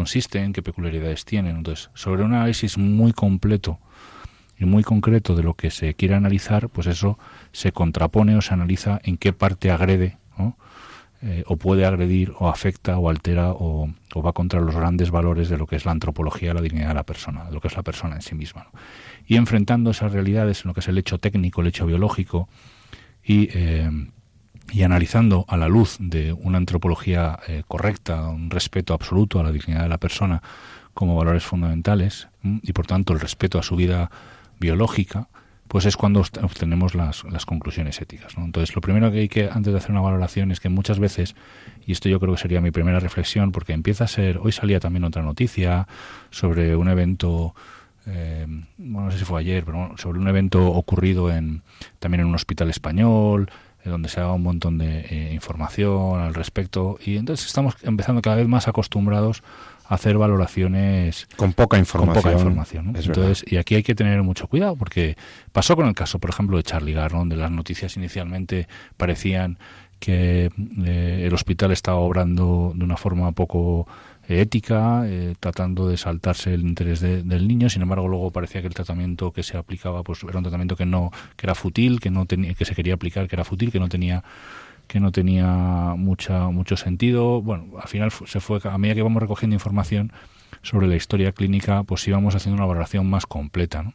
qué 0.53 0.63
peculiaridades 0.63 1.25
tienen. 1.25 1.57
Entonces, 1.57 1.89
sobre 1.93 2.23
un 2.23 2.33
análisis 2.33 2.77
muy 2.77 3.11
completo 3.11 3.79
y 4.59 4.65
muy 4.65 4.83
concreto 4.83 5.35
de 5.35 5.43
lo 5.43 5.53
que 5.53 5.71
se 5.71 5.93
quiere 5.93 6.15
analizar, 6.15 6.69
pues 6.69 6.87
eso 6.87 7.17
se 7.51 7.71
contrapone 7.71 8.35
o 8.35 8.41
se 8.41 8.53
analiza 8.53 8.99
en 9.03 9.17
qué 9.17 9.33
parte 9.33 9.71
agrede, 9.71 10.17
eh, 11.21 11.43
o 11.47 11.57
puede 11.57 11.85
agredir, 11.85 12.33
o 12.39 12.47
afecta, 12.47 12.97
o 12.97 13.09
altera, 13.09 13.51
o, 13.51 13.89
va 14.25 14.33
contra 14.33 14.61
los 14.61 14.75
grandes 14.75 15.11
valores 15.11 15.49
de 15.49 15.57
lo 15.57 15.67
que 15.67 15.75
es 15.75 15.85
la 15.85 15.91
antropología, 15.91 16.53
la 16.53 16.61
dignidad 16.61 16.89
de 16.89 16.93
la 16.93 17.03
persona, 17.03 17.45
de 17.45 17.51
lo 17.51 17.61
que 17.61 17.67
es 17.67 17.75
la 17.75 17.83
persona 17.83 18.15
en 18.15 18.21
sí 18.21 18.35
misma. 18.35 18.67
Y 19.27 19.35
enfrentando 19.35 19.91
esas 19.91 20.11
realidades 20.11 20.63
en 20.63 20.69
lo 20.69 20.73
que 20.73 20.79
es 20.79 20.87
el 20.87 20.97
hecho 20.97 21.17
técnico, 21.17 21.61
el 21.61 21.67
hecho 21.67 21.85
biológico, 21.85 22.47
y 23.23 23.49
eh, 23.53 23.89
y 24.71 24.83
analizando 24.83 25.45
a 25.47 25.57
la 25.57 25.67
luz 25.67 25.97
de 25.99 26.33
una 26.33 26.57
antropología 26.57 27.39
eh, 27.47 27.63
correcta, 27.67 28.27
un 28.27 28.49
respeto 28.49 28.93
absoluto 28.93 29.39
a 29.39 29.43
la 29.43 29.51
dignidad 29.51 29.83
de 29.83 29.89
la 29.89 29.97
persona 29.97 30.41
como 30.93 31.15
valores 31.15 31.43
fundamentales 31.43 32.27
y 32.43 32.73
por 32.73 32.85
tanto 32.85 33.13
el 33.13 33.19
respeto 33.19 33.59
a 33.59 33.63
su 33.63 33.75
vida 33.75 34.11
biológica, 34.59 35.29
pues 35.67 35.85
es 35.85 35.97
cuando 35.97 36.21
obtenemos 36.21 36.95
las, 36.95 37.23
las 37.25 37.45
conclusiones 37.45 38.01
éticas. 38.01 38.33
Entonces, 38.37 38.75
lo 38.75 38.81
primero 38.81 39.11
que 39.11 39.19
hay 39.19 39.29
que, 39.29 39.49
antes 39.51 39.71
de 39.71 39.77
hacer 39.77 39.91
una 39.91 40.01
valoración, 40.01 40.51
es 40.51 40.59
que 40.59 40.67
muchas 40.67 40.97
veces, 40.97 41.35
y 41.85 41.91
esto 41.91 42.09
yo 42.09 42.19
creo 42.19 42.33
que 42.33 42.41
sería 42.41 42.59
mi 42.59 42.71
primera 42.71 42.99
reflexión, 42.99 43.51
porque 43.51 43.73
empieza 43.73 44.05
a 44.05 44.07
ser, 44.07 44.39
hoy 44.39 44.51
salía 44.51 44.79
también 44.79 45.03
otra 45.03 45.21
noticia 45.21 45.87
sobre 46.31 46.75
un 46.75 46.89
evento, 46.89 47.53
eh, 48.07 48.47
bueno, 48.77 49.05
no 49.05 49.11
sé 49.11 49.19
si 49.19 49.25
fue 49.25 49.41
ayer, 49.41 49.63
pero 49.63 49.95
sobre 49.97 50.17
un 50.17 50.27
evento 50.27 50.65
ocurrido 50.65 51.31
en, 51.31 51.61
también 51.99 52.21
en 52.21 52.27
un 52.27 52.35
hospital 52.35 52.71
español, 52.71 53.51
donde 53.85 54.09
se 54.09 54.19
haga 54.19 54.33
un 54.33 54.43
montón 54.43 54.77
de 54.77 55.05
eh, 55.09 55.33
información 55.33 56.19
al 56.19 56.33
respecto 56.33 56.97
y 57.03 57.17
entonces 57.17 57.47
estamos 57.47 57.75
empezando 57.83 58.21
cada 58.21 58.35
vez 58.35 58.47
más 58.47 58.67
acostumbrados 58.67 59.41
hacer 59.89 60.17
valoraciones 60.17 61.27
con 61.35 61.53
poca 61.53 61.77
información. 61.77 62.13
Con 62.13 62.23
poca 62.23 62.33
información 62.33 62.95
entonces, 62.95 63.43
y 63.45 63.57
aquí 63.57 63.75
hay 63.75 63.83
que 63.83 63.95
tener 63.95 64.21
mucho 64.21 64.47
cuidado 64.47 64.75
porque 64.75 65.17
pasó 65.51 65.75
con 65.75 65.87
el 65.87 65.95
caso, 65.95 66.19
por 66.19 66.29
ejemplo, 66.29 66.57
de 66.57 66.63
Charlie 66.63 66.93
Gard, 66.93 67.11
donde 67.11 67.35
las 67.35 67.49
noticias 67.49 67.97
inicialmente 67.97 68.67
parecían 68.97 69.57
que 69.99 70.51
eh, 70.85 71.23
el 71.25 71.33
hospital 71.33 71.71
estaba 71.71 71.97
obrando 71.97 72.71
de 72.75 72.83
una 72.83 72.97
forma 72.97 73.31
poco 73.31 73.87
ética, 74.27 75.03
eh, 75.07 75.33
tratando 75.39 75.87
de 75.87 75.97
saltarse 75.97 76.53
el 76.53 76.61
interés 76.61 77.01
del 77.01 77.47
niño. 77.47 77.67
Sin 77.67 77.81
embargo, 77.81 78.07
luego 78.07 78.31
parecía 78.31 78.61
que 78.61 78.67
el 78.67 78.75
tratamiento 78.75 79.31
que 79.31 79.41
se 79.41 79.57
aplicaba 79.57 80.03
pues 80.03 80.23
era 80.23 80.37
un 80.37 80.43
tratamiento 80.43 80.75
que 80.75 80.85
no 80.85 81.11
que 81.35 81.47
era 81.47 81.55
fútil, 81.55 81.99
que 81.99 82.11
no 82.11 82.27
tenía 82.27 82.53
que 82.53 82.63
se 82.63 82.75
quería 82.75 82.93
aplicar, 82.93 83.27
que 83.27 83.35
era 83.35 83.43
fútil, 83.43 83.71
que 83.71 83.79
no 83.79 83.89
tenía 83.89 84.23
que 84.89 84.99
no 84.99 85.13
tenía 85.13 85.93
mucha 85.95 86.49
mucho 86.49 86.75
sentido. 86.75 87.41
Bueno, 87.41 87.79
al 87.79 87.87
final 87.87 88.11
se 88.11 88.41
fue 88.41 88.59
a 88.63 88.77
medida 88.77 88.95
que 88.95 88.99
íbamos 88.99 89.21
recogiendo 89.21 89.53
información 89.53 90.11
sobre 90.61 90.87
la 90.87 90.97
historia 90.97 91.31
clínica, 91.31 91.83
pues 91.83 92.05
íbamos 92.07 92.35
haciendo 92.35 92.57
una 92.57 92.65
valoración 92.65 93.09
más 93.09 93.25
completa, 93.25 93.83
¿no? 93.83 93.93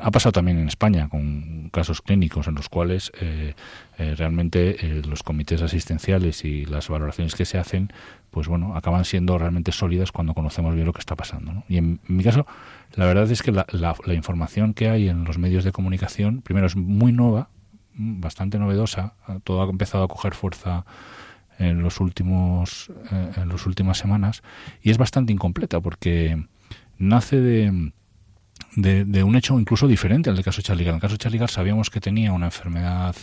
ha 0.00 0.10
pasado 0.10 0.32
también 0.32 0.58
en 0.58 0.68
España 0.68 1.10
con 1.10 1.68
casos 1.70 2.00
clínicos 2.00 2.46
en 2.46 2.54
los 2.54 2.70
cuales 2.70 3.12
eh, 3.20 3.54
eh, 3.98 4.14
realmente 4.16 5.02
los 5.06 5.22
comités 5.22 5.60
asistenciales 5.60 6.42
y 6.46 6.64
las 6.64 6.88
valoraciones 6.88 7.34
que 7.34 7.44
se 7.44 7.58
hacen 7.58 7.92
pues 8.34 8.48
bueno, 8.48 8.74
acaban 8.76 9.04
siendo 9.04 9.38
realmente 9.38 9.70
sólidas 9.70 10.10
cuando 10.10 10.34
conocemos 10.34 10.74
bien 10.74 10.86
lo 10.86 10.92
que 10.92 10.98
está 10.98 11.14
pasando. 11.14 11.62
Y 11.68 11.76
en, 11.76 12.00
mi 12.08 12.24
caso, 12.24 12.48
la 12.96 13.06
verdad 13.06 13.30
es 13.30 13.44
que 13.44 13.52
la, 13.52 13.96
información 14.12 14.74
que 14.74 14.88
hay 14.88 15.08
en 15.08 15.22
los 15.22 15.38
medios 15.38 15.62
de 15.62 15.70
comunicación, 15.70 16.42
primero 16.42 16.66
es 16.66 16.74
muy 16.74 17.12
nueva, 17.12 17.48
bastante 17.94 18.58
novedosa, 18.58 19.14
todo 19.44 19.62
ha 19.62 19.70
empezado 19.70 20.04
a 20.04 20.08
coger 20.08 20.34
fuerza 20.34 20.84
en 21.58 21.82
los 21.82 22.00
últimos 22.00 22.90
eh, 23.12 23.30
en 23.36 23.48
las 23.48 23.66
últimas 23.66 23.98
semanas 23.98 24.42
y 24.82 24.90
es 24.90 24.98
bastante 24.98 25.32
incompleta 25.32 25.80
porque 25.80 26.46
nace 26.98 27.40
de, 27.40 27.92
de, 28.76 29.22
un 29.22 29.36
hecho 29.36 29.58
incluso 29.58 29.86
diferente 29.86 30.30
al 30.30 30.36
del 30.36 30.44
caso 30.44 30.58
de 30.58 30.64
Charlie 30.64 30.88
En 30.88 30.96
el 30.96 31.00
caso 31.00 31.14
de 31.14 31.18
Charlie 31.18 31.46
sabíamos 31.48 31.90
que 31.90 32.00
tenía 32.00 32.32
una 32.32 32.46
enfermedad 32.46 33.14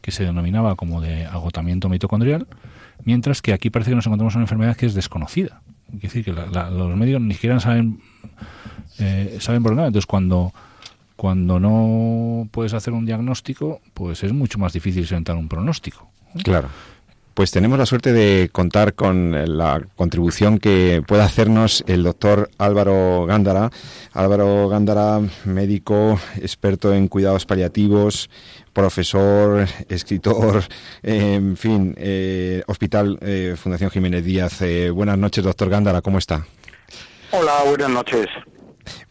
que 0.00 0.10
se 0.10 0.24
denominaba 0.24 0.76
como 0.76 1.00
de 1.00 1.24
agotamiento 1.26 1.88
mitocondrial, 1.88 2.46
mientras 3.04 3.42
que 3.42 3.52
aquí 3.52 3.70
parece 3.70 3.90
que 3.90 3.96
nos 3.96 4.06
encontramos 4.06 4.34
una 4.34 4.44
enfermedad 4.44 4.76
que 4.76 4.86
es 4.86 4.94
desconocida. 4.94 5.62
Es 5.94 6.02
decir, 6.02 6.24
que 6.24 6.32
los 6.32 6.96
médicos 6.96 7.22
ni 7.22 7.34
siquiera 7.34 7.60
saben, 7.60 8.00
eh, 8.98 9.38
saben 9.40 9.62
por 9.62 9.74
nada. 9.74 9.88
Entonces, 9.88 10.06
cuando, 10.06 10.52
cuando 11.18 11.58
no 11.58 12.48
puedes 12.52 12.74
hacer 12.74 12.92
un 12.92 13.04
diagnóstico, 13.04 13.80
pues 13.92 14.22
es 14.22 14.32
mucho 14.32 14.60
más 14.60 14.72
difícil 14.72 15.04
sentar 15.04 15.34
un 15.34 15.48
pronóstico. 15.48 16.08
Claro. 16.44 16.68
Pues 17.34 17.50
tenemos 17.50 17.76
la 17.76 17.86
suerte 17.86 18.12
de 18.12 18.50
contar 18.52 18.94
con 18.94 19.58
la 19.58 19.82
contribución 19.96 20.58
que 20.58 21.02
pueda 21.04 21.24
hacernos 21.24 21.82
el 21.88 22.04
doctor 22.04 22.50
Álvaro 22.56 23.26
Gándara. 23.26 23.68
Álvaro 24.12 24.68
Gándara, 24.68 25.20
médico, 25.44 26.20
experto 26.36 26.94
en 26.94 27.08
cuidados 27.08 27.46
paliativos, 27.46 28.30
profesor, 28.72 29.66
escritor, 29.88 30.62
en 31.02 31.56
fin, 31.56 31.96
eh, 31.98 32.62
Hospital 32.68 33.18
eh, 33.22 33.56
Fundación 33.60 33.90
Jiménez 33.90 34.24
Díaz. 34.24 34.62
Eh, 34.62 34.90
buenas 34.90 35.18
noches, 35.18 35.42
doctor 35.42 35.68
Gándara, 35.68 36.00
¿cómo 36.00 36.18
está? 36.18 36.46
Hola, 37.32 37.64
buenas 37.66 37.90
noches. 37.90 38.28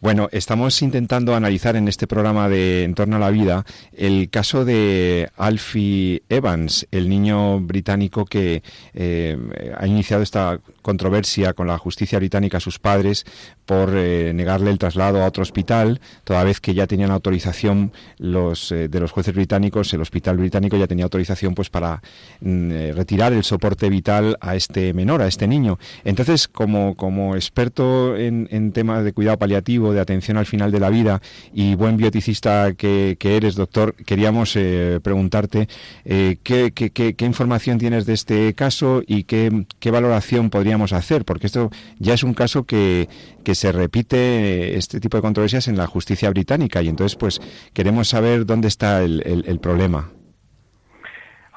Bueno, 0.00 0.28
estamos 0.30 0.80
intentando 0.82 1.34
analizar 1.34 1.74
en 1.74 1.88
este 1.88 2.06
programa 2.06 2.48
de 2.48 2.84
En 2.84 2.94
torno 2.94 3.16
a 3.16 3.18
la 3.18 3.30
vida 3.30 3.64
el 3.92 4.30
caso 4.30 4.64
de 4.64 5.28
Alfie 5.36 6.22
Evans, 6.28 6.86
el 6.92 7.08
niño 7.08 7.58
británico 7.58 8.24
que 8.24 8.62
eh, 8.94 9.36
ha 9.76 9.86
iniciado 9.88 10.22
esta 10.22 10.60
controversia 10.82 11.52
con 11.52 11.66
la 11.66 11.78
justicia 11.78 12.20
británica 12.20 12.58
a 12.58 12.60
sus 12.60 12.78
padres 12.78 13.26
por 13.66 13.90
eh, 13.94 14.32
negarle 14.34 14.70
el 14.70 14.78
traslado 14.78 15.22
a 15.22 15.26
otro 15.26 15.42
hospital, 15.42 16.00
toda 16.22 16.44
vez 16.44 16.60
que 16.60 16.74
ya 16.74 16.86
tenían 16.86 17.10
autorización 17.10 17.92
los 18.18 18.70
eh, 18.70 18.88
de 18.88 19.00
los 19.00 19.10
jueces 19.10 19.34
británicos, 19.34 19.92
el 19.92 20.00
hospital 20.00 20.38
británico 20.38 20.76
ya 20.76 20.86
tenía 20.86 21.04
autorización 21.04 21.54
pues 21.56 21.70
para 21.70 22.02
mm, 22.40 22.92
retirar 22.94 23.32
el 23.32 23.42
soporte 23.42 23.90
vital 23.90 24.38
a 24.40 24.54
este 24.54 24.94
menor, 24.94 25.22
a 25.22 25.26
este 25.26 25.48
niño. 25.48 25.78
Entonces, 26.04 26.46
como, 26.46 26.94
como 26.94 27.34
experto 27.34 28.16
en, 28.16 28.48
en 28.52 28.70
temas 28.72 29.04
de 29.04 29.12
cuidado 29.12 29.38
paliativo, 29.38 29.87
de 29.92 30.00
atención 30.00 30.36
al 30.36 30.46
final 30.46 30.70
de 30.70 30.80
la 30.80 30.90
vida 30.90 31.20
y 31.52 31.74
buen 31.74 31.96
bioticista 31.96 32.72
que, 32.74 33.16
eres, 33.20 33.54
doctor, 33.54 33.94
queríamos 33.94 34.54
eh, 34.56 35.00
preguntarte 35.02 35.68
eh, 36.04 36.38
¿qué, 36.42 36.72
qué, 36.72 37.24
información 37.24 37.78
tienes 37.78 38.06
de 38.06 38.14
este 38.14 38.54
caso 38.54 39.02
y 39.06 39.24
qué, 39.24 39.50
valoración 39.90 40.50
podríamos 40.50 40.92
hacer, 40.92 41.24
porque 41.24 41.46
esto 41.46 41.70
ya 41.98 42.14
es 42.14 42.22
un 42.22 42.34
caso 42.34 42.64
que, 42.64 43.08
que 43.42 43.54
se 43.54 43.72
repite 43.72 44.76
este 44.76 45.00
tipo 45.00 45.16
de 45.16 45.22
controversias 45.22 45.68
en 45.68 45.76
la 45.76 45.86
justicia 45.86 46.30
británica 46.30 46.82
y 46.82 46.88
entonces 46.88 47.16
pues 47.16 47.40
queremos 47.72 48.08
saber 48.08 48.46
dónde 48.46 48.68
está 48.68 49.02
el, 49.02 49.22
el 49.24 49.58
problema. 49.60 50.10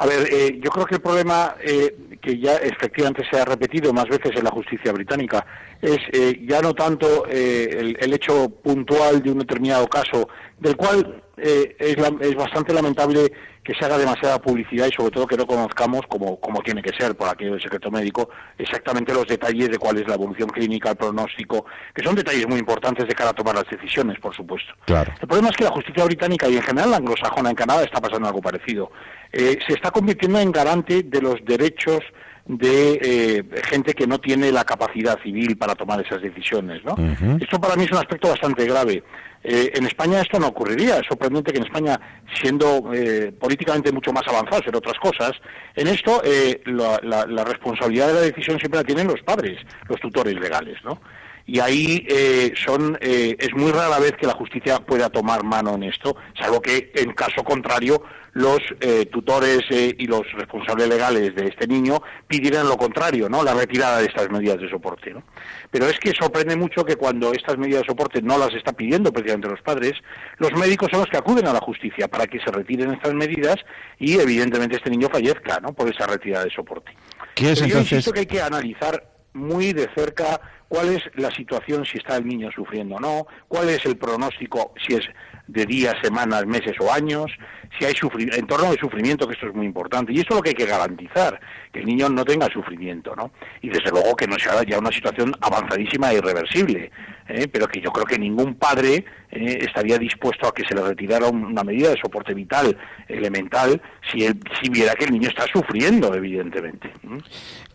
A 0.01 0.07
ver, 0.07 0.27
eh, 0.33 0.59
yo 0.59 0.71
creo 0.71 0.87
que 0.87 0.95
el 0.95 1.01
problema 1.01 1.57
eh, 1.63 1.95
que 2.19 2.39
ya 2.39 2.55
efectivamente 2.55 3.23
se 3.29 3.39
ha 3.39 3.45
repetido 3.45 3.93
más 3.93 4.07
veces 4.07 4.31
en 4.35 4.43
la 4.43 4.49
justicia 4.49 4.91
británica 4.91 5.45
es 5.79 5.99
eh, 6.11 6.41
ya 6.43 6.59
no 6.59 6.73
tanto 6.73 7.27
el, 7.27 8.11
hecho 8.11 8.49
puntual 8.49 9.21
de 9.21 9.29
un 9.29 9.37
determinado 9.37 9.87
caso, 9.87 10.27
del 10.61 10.77
cual 10.77 11.21
es, 11.37 12.35
bastante 12.35 12.73
lamentable 12.73 13.31
que 13.63 13.73
se 13.73 13.85
haga 13.85 13.97
demasiada 13.97 14.39
publicidad 14.39 14.87
y 14.87 14.95
sobre 14.95 15.11
todo 15.11 15.27
que 15.27 15.37
no 15.37 15.45
conozcamos 15.45 16.01
como, 16.07 16.39
como 16.39 16.61
tiene 16.61 16.81
que 16.81 16.93
ser 16.93 17.15
por 17.15 17.29
aquello 17.29 17.51
del 17.53 17.61
secreto 17.61 17.91
médico 17.91 18.29
exactamente 18.57 19.13
los 19.13 19.27
detalles 19.27 19.69
de 19.69 19.77
cuál 19.77 19.97
es 19.97 20.07
la 20.07 20.15
evolución 20.15 20.49
clínica, 20.49 20.91
el 20.91 20.95
pronóstico, 20.95 21.65
que 21.93 22.03
son 22.03 22.15
detalles 22.15 22.47
muy 22.47 22.59
importantes 22.59 23.07
de 23.07 23.13
cara 23.13 23.31
a 23.31 23.33
tomar 23.33 23.55
las 23.55 23.69
decisiones, 23.69 24.19
por 24.19 24.35
supuesto. 24.35 24.71
Claro. 24.85 25.11
El 25.19 25.27
problema 25.27 25.49
es 25.49 25.57
que 25.57 25.63
la 25.63 25.71
justicia 25.71 26.05
británica 26.05 26.47
y 26.47 26.57
en 26.57 26.63
general 26.63 26.91
la 26.91 26.97
anglosajona 26.97 27.49
en 27.49 27.55
Canadá 27.55 27.83
está 27.83 27.99
pasando 27.99 28.27
algo 28.27 28.41
parecido. 28.41 28.91
Eh, 29.31 29.57
se 29.65 29.73
está 29.73 29.91
convirtiendo 29.91 30.39
en 30.39 30.51
garante 30.51 31.03
de 31.03 31.21
los 31.21 31.43
derechos 31.43 32.01
de 32.45 32.99
eh, 33.01 33.61
gente 33.63 33.93
que 33.93 34.07
no 34.07 34.19
tiene 34.19 34.51
la 34.51 34.65
capacidad 34.65 35.19
civil 35.21 35.57
para 35.57 35.75
tomar 35.75 36.01
esas 36.01 36.21
decisiones. 36.21 36.83
¿no? 36.83 36.95
Esto 37.39 37.59
para 37.59 37.75
mí 37.75 37.85
es 37.85 37.91
un 37.91 37.97
aspecto 37.97 38.29
bastante 38.29 38.65
grave. 38.65 39.03
Eh, 39.43 39.71
en 39.73 39.85
España 39.85 40.21
esto 40.21 40.39
no 40.39 40.47
ocurriría. 40.47 40.97
Es 40.97 41.07
sorprendente 41.07 41.51
que 41.51 41.57
en 41.57 41.65
España, 41.65 41.99
siendo 42.41 42.91
eh, 42.93 43.31
políticamente 43.39 43.91
mucho 43.91 44.13
más 44.13 44.27
avanzados 44.27 44.67
en 44.67 44.75
otras 44.75 44.97
cosas, 44.99 45.31
en 45.75 45.87
esto 45.87 46.21
eh, 46.23 46.61
la, 46.65 46.99
la, 47.03 47.43
responsabilidad 47.43 48.07
de 48.07 48.13
la 48.13 48.21
decisión 48.21 48.59
siempre 48.59 48.79
la 48.79 48.85
tienen 48.85 49.07
los 49.07 49.21
padres, 49.21 49.57
los 49.87 49.99
tutores 49.99 50.35
legales, 50.35 50.77
¿no? 50.83 51.01
Y 51.45 51.59
ahí 51.59 52.05
eh, 52.07 52.53
son 52.55 52.97
eh, 53.01 53.35
es 53.39 53.53
muy 53.53 53.71
rara 53.71 53.99
vez 53.99 54.13
que 54.13 54.27
la 54.27 54.33
justicia 54.33 54.79
pueda 54.79 55.09
tomar 55.09 55.43
mano 55.43 55.75
en 55.75 55.83
esto, 55.83 56.15
salvo 56.39 56.61
que 56.61 56.91
en 56.95 57.13
caso 57.13 57.43
contrario 57.43 58.03
los 58.33 58.59
eh, 58.79 59.07
tutores 59.07 59.59
y 59.69 60.07
los 60.07 60.21
responsables 60.31 60.87
legales 60.87 61.35
de 61.35 61.47
este 61.47 61.67
niño 61.67 62.01
pidieran 62.27 62.69
lo 62.69 62.77
contrario, 62.77 63.27
¿no? 63.27 63.43
La 63.43 63.53
retirada 63.53 63.99
de 63.99 64.05
estas 64.05 64.29
medidas 64.29 64.57
de 64.57 64.69
soporte, 64.69 65.11
¿no? 65.11 65.23
Pero 65.69 65.87
es 65.87 65.99
que 65.99 66.13
sorprende 66.13 66.55
mucho 66.55 66.85
que 66.85 66.95
cuando 66.95 67.33
estas 67.33 67.57
medidas 67.57 67.81
de 67.81 67.87
soporte 67.87 68.21
no 68.21 68.37
las 68.37 68.53
está 68.53 68.71
pidiendo 68.71 69.11
precisamente 69.11 69.49
los 69.49 69.61
padres, 69.61 69.93
los 70.37 70.53
médicos 70.53 70.87
son 70.89 71.01
los 71.01 71.09
que 71.09 71.17
acuden 71.17 71.45
a 71.47 71.51
la 71.51 71.59
justicia 71.59 72.07
para 72.07 72.25
que 72.25 72.39
se 72.39 72.51
retiren 72.51 72.93
estas 72.93 73.13
medidas 73.13 73.57
y 73.99 74.17
evidentemente 74.17 74.77
este 74.77 74.89
niño 74.89 75.09
fallezca, 75.11 75.59
¿no? 75.59 75.73
Por 75.73 75.89
esa 75.93 76.07
retirada 76.07 76.45
de 76.45 76.51
soporte. 76.51 76.95
¿Qué 77.35 77.51
es 77.51 77.61
entonces? 77.61 78.09
que 78.13 78.19
hay 78.21 78.25
que 78.25 78.41
analizar 78.41 79.11
muy 79.33 79.73
de 79.73 79.89
cerca 79.95 80.39
cuál 80.71 80.87
es 80.87 81.03
la 81.15 81.29
situación 81.29 81.85
si 81.85 81.97
está 81.97 82.15
el 82.15 82.25
niño 82.25 82.49
sufriendo 82.49 82.95
o 82.95 82.99
no, 83.01 83.27
cuál 83.49 83.67
es 83.67 83.85
el 83.85 83.97
pronóstico 83.97 84.73
si 84.87 84.93
es 84.93 85.01
de 85.45 85.65
días, 85.65 85.95
semanas, 86.01 86.45
meses 86.45 86.77
o 86.79 86.89
años, 86.89 87.29
si 87.77 87.83
hay 87.83 87.93
en 88.31 88.47
torno 88.47 88.69
al 88.69 88.79
sufrimiento, 88.79 89.27
que 89.27 89.33
esto 89.33 89.47
es 89.47 89.53
muy 89.53 89.65
importante, 89.65 90.13
y 90.13 90.19
eso 90.19 90.27
es 90.29 90.35
lo 90.37 90.41
que 90.41 90.51
hay 90.51 90.55
que 90.55 90.65
garantizar, 90.65 91.41
que 91.73 91.79
el 91.79 91.87
niño 91.87 92.07
no 92.07 92.23
tenga 92.23 92.47
sufrimiento, 92.47 93.13
¿no? 93.17 93.31
Y 93.61 93.67
desde 93.67 93.91
luego 93.91 94.15
que 94.15 94.27
no 94.27 94.39
sea 94.39 94.63
ya 94.63 94.79
una 94.79 94.93
situación 94.93 95.33
avanzadísima 95.41 96.13
e 96.13 96.19
irreversible, 96.19 96.89
¿eh? 97.27 97.49
pero 97.49 97.67
que 97.67 97.81
yo 97.81 97.91
creo 97.91 98.05
que 98.05 98.17
ningún 98.17 98.55
padre 98.55 99.03
¿eh? 99.29 99.57
estaría 99.59 99.97
dispuesto 99.97 100.47
a 100.47 100.53
que 100.53 100.63
se 100.63 100.73
le 100.73 100.83
retirara 100.83 101.27
una 101.27 101.65
medida 101.65 101.89
de 101.89 101.99
soporte 102.01 102.33
vital 102.33 102.77
elemental 103.09 103.81
si, 104.09 104.21
si 104.21 104.69
viera 104.69 104.95
que 104.95 105.03
el 105.03 105.11
niño 105.11 105.27
está 105.27 105.45
sufriendo, 105.51 106.15
evidentemente. 106.15 106.93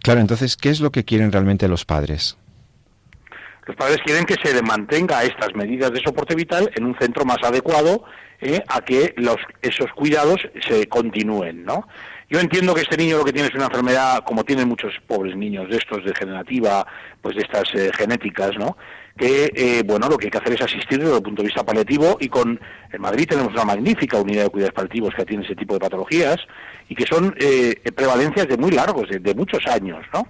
Claro, 0.02 0.20
entonces, 0.20 0.56
¿qué 0.56 0.70
es 0.70 0.80
lo 0.80 0.90
que 0.90 1.04
quieren 1.04 1.30
realmente 1.30 1.68
los 1.68 1.84
padres? 1.84 2.38
Los 3.66 3.74
padres 3.76 3.98
quieren 4.04 4.24
que 4.24 4.36
se 4.42 4.62
mantenga 4.62 5.24
estas 5.24 5.54
medidas 5.54 5.90
de 5.90 6.00
soporte 6.00 6.36
vital 6.36 6.70
en 6.76 6.84
un 6.84 6.96
centro 6.98 7.24
más 7.24 7.38
adecuado 7.42 8.04
eh, 8.40 8.62
a 8.68 8.80
que 8.80 9.12
los, 9.16 9.36
esos 9.60 9.90
cuidados 9.92 10.40
se 10.68 10.86
continúen, 10.88 11.64
¿no? 11.64 11.88
Yo 12.28 12.38
entiendo 12.38 12.74
que 12.74 12.82
este 12.82 12.96
niño 12.96 13.18
lo 13.18 13.24
que 13.24 13.32
tiene 13.32 13.48
es 13.48 13.54
una 13.54 13.66
enfermedad, 13.66 14.22
como 14.24 14.44
tienen 14.44 14.68
muchos 14.68 14.92
pobres 15.06 15.36
niños 15.36 15.68
de 15.68 15.76
estos, 15.76 16.04
degenerativa, 16.04 16.86
pues 17.20 17.36
de 17.36 17.42
estas 17.42 17.64
eh, 17.74 17.90
genéticas, 17.96 18.52
¿no? 18.56 18.76
Que, 19.16 19.50
eh, 19.54 19.82
bueno, 19.84 20.08
lo 20.08 20.16
que 20.16 20.26
hay 20.26 20.30
que 20.30 20.38
hacer 20.38 20.52
es 20.52 20.62
asistir 20.62 20.98
desde 20.98 21.16
el 21.16 21.22
punto 21.22 21.42
de 21.42 21.46
vista 21.46 21.64
paliativo 21.64 22.18
y 22.20 22.28
con, 22.28 22.60
en 22.92 23.00
Madrid 23.00 23.26
tenemos 23.28 23.52
una 23.52 23.64
magnífica 23.64 24.20
unidad 24.20 24.44
de 24.44 24.50
cuidados 24.50 24.74
paliativos 24.74 25.14
que 25.14 25.22
atiende 25.22 25.46
ese 25.46 25.56
tipo 25.56 25.74
de 25.74 25.80
patologías 25.80 26.36
y 26.88 26.94
que 26.94 27.06
son 27.06 27.34
prevalencias 27.94 28.46
de 28.46 28.56
muy 28.56 28.72
largos, 28.72 29.08
de, 29.08 29.18
de 29.18 29.34
muchos 29.34 29.66
años, 29.66 30.04
¿no? 30.12 30.28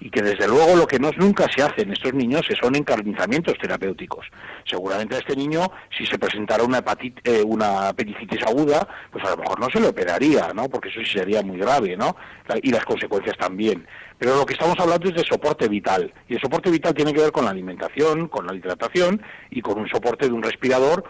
Y 0.00 0.10
que 0.10 0.22
desde 0.22 0.46
luego 0.46 0.76
lo 0.76 0.86
que 0.86 0.98
no, 0.98 1.10
nunca 1.16 1.46
se 1.54 1.62
hace 1.62 1.82
en 1.82 1.92
estos 1.92 2.12
niños 2.12 2.46
son 2.60 2.76
encarnizamientos 2.76 3.54
terapéuticos. 3.58 4.26
Seguramente 4.64 5.16
a 5.16 5.18
este 5.18 5.34
niño, 5.34 5.70
si 5.96 6.06
se 6.06 6.18
presentara 6.18 6.62
una, 6.64 6.84
eh, 7.24 7.42
una 7.44 7.88
apendicitis 7.88 8.42
aguda, 8.46 8.86
pues 9.10 9.24
a 9.24 9.30
lo 9.30 9.38
mejor 9.38 9.60
no 9.60 9.68
se 9.70 9.80
le 9.80 9.88
operaría, 9.88 10.52
¿no? 10.54 10.68
Porque 10.68 10.88
eso 10.88 11.00
sí 11.00 11.18
sería 11.18 11.42
muy 11.42 11.58
grave, 11.58 11.96
¿no? 11.96 12.16
y 12.62 12.70
las 12.70 12.84
consecuencias 12.84 13.36
también. 13.36 13.86
Pero 14.18 14.36
lo 14.36 14.46
que 14.46 14.54
estamos 14.54 14.76
hablando 14.78 15.08
es 15.08 15.16
de 15.16 15.24
soporte 15.24 15.68
vital. 15.68 16.12
Y 16.28 16.34
el 16.34 16.40
soporte 16.40 16.70
vital 16.70 16.94
tiene 16.94 17.12
que 17.12 17.20
ver 17.20 17.32
con 17.32 17.44
la 17.44 17.50
alimentación, 17.50 18.28
con 18.28 18.46
la 18.46 18.54
hidratación 18.54 19.20
y 19.50 19.60
con 19.60 19.78
un 19.78 19.88
soporte 19.88 20.26
de 20.26 20.32
un 20.32 20.42
respirador 20.42 21.04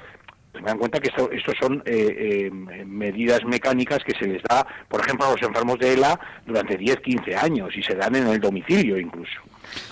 me 0.61 0.69
dan 0.69 0.79
cuenta 0.79 1.01
que 1.01 1.09
esto, 1.09 1.53
son 1.61 1.83
eh, 1.85 2.49
eh, 2.49 2.51
medidas 2.51 3.45
mecánicas 3.45 3.99
que 4.05 4.13
se 4.19 4.27
les 4.27 4.43
da, 4.43 4.67
por 4.89 5.01
ejemplo, 5.01 5.27
a 5.27 5.33
los 5.33 5.43
enfermos 5.43 5.79
de 5.79 5.95
ELA 5.95 6.19
durante 6.47 6.77
10, 6.77 7.01
15 7.01 7.37
años 7.37 7.77
y 7.77 7.83
se 7.83 7.95
dan 7.95 8.15
en 8.17 8.27
el 8.29 8.41
domicilio 8.41 8.99
incluso. 8.99 9.41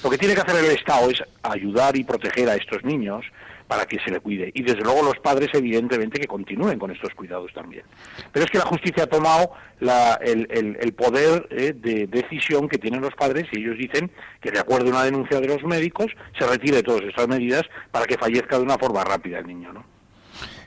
Lo 0.03 0.11
que 0.11 0.19
tiene 0.19 0.35
que 0.35 0.41
hacer 0.41 0.65
el 0.65 0.71
Estado 0.71 1.11
es 1.11 1.23
ayudar 1.43 1.97
y 1.97 2.05
proteger 2.05 2.49
a 2.49 2.55
estos 2.55 2.85
niños 2.85 3.25
para 3.67 3.87
que 3.87 3.99
se 4.01 4.11
le 4.11 4.21
cuide. 4.21 4.51
Y 4.55 4.63
desde 4.63 4.83
luego 4.83 5.03
los 5.03 5.19
padres, 5.19 5.49
evidentemente, 5.53 6.21
que 6.21 6.27
continúen 6.27 6.79
con 6.79 6.91
estos 6.91 7.15
cuidados 7.15 7.53
también. 7.53 7.85
Pero 8.33 8.45
es 8.45 8.51
que 8.51 8.59
la 8.59 8.67
justicia 8.67 9.05
ha 9.05 9.07
tomado 9.07 9.53
el, 9.81 10.95
poder 10.95 11.49
eh, 11.51 11.73
de 11.75 12.07
decisión 12.07 12.69
que 12.69 12.79
tienen 12.79 13.01
los 13.01 13.15
padres 13.15 13.47
y 13.53 13.61
ellos 13.61 13.79
dicen 13.79 14.11
que, 14.41 14.51
de 14.51 14.61
acuerdo 14.61 14.89
a 14.89 14.91
una 14.91 15.05
denuncia 15.05 15.41
de 15.41 15.49
los 15.49 15.63
médicos, 15.65 16.13
se 16.39 16.47
retire 16.47 16.83
todas 16.83 17.03
estas 17.03 17.29
medidas 17.29 17.63
para 17.91 18.07
que 18.07 18.19
fallezca 18.19 18.59
de 18.59 18.65
una 18.65 18.79
forma 18.79 19.03
rápida 19.03 19.39
el 19.39 19.47
niño, 19.47 19.73
¿no? 19.73 19.94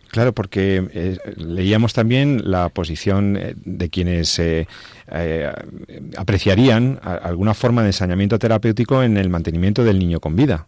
Claro, 0.10 0.34
porque 0.34 0.88
eh, 0.94 1.18
leíamos 1.36 1.94
también 1.94 2.50
la 2.50 2.70
posición 2.70 3.36
eh, 3.36 3.54
de 3.56 3.90
quienes 3.90 4.40
eh, 4.40 4.68
apreciarían 6.18 7.00
alguna 7.02 7.54
forma 7.54 7.82
de 7.82 7.90
ensañamiento 7.90 8.40
terapéutico 8.40 9.04
en 9.04 9.18
el 9.18 9.30
mantenimiento 9.30 9.84
del 9.84 10.00
niño 10.00 10.20
con 10.20 10.36
vida. 10.36 10.66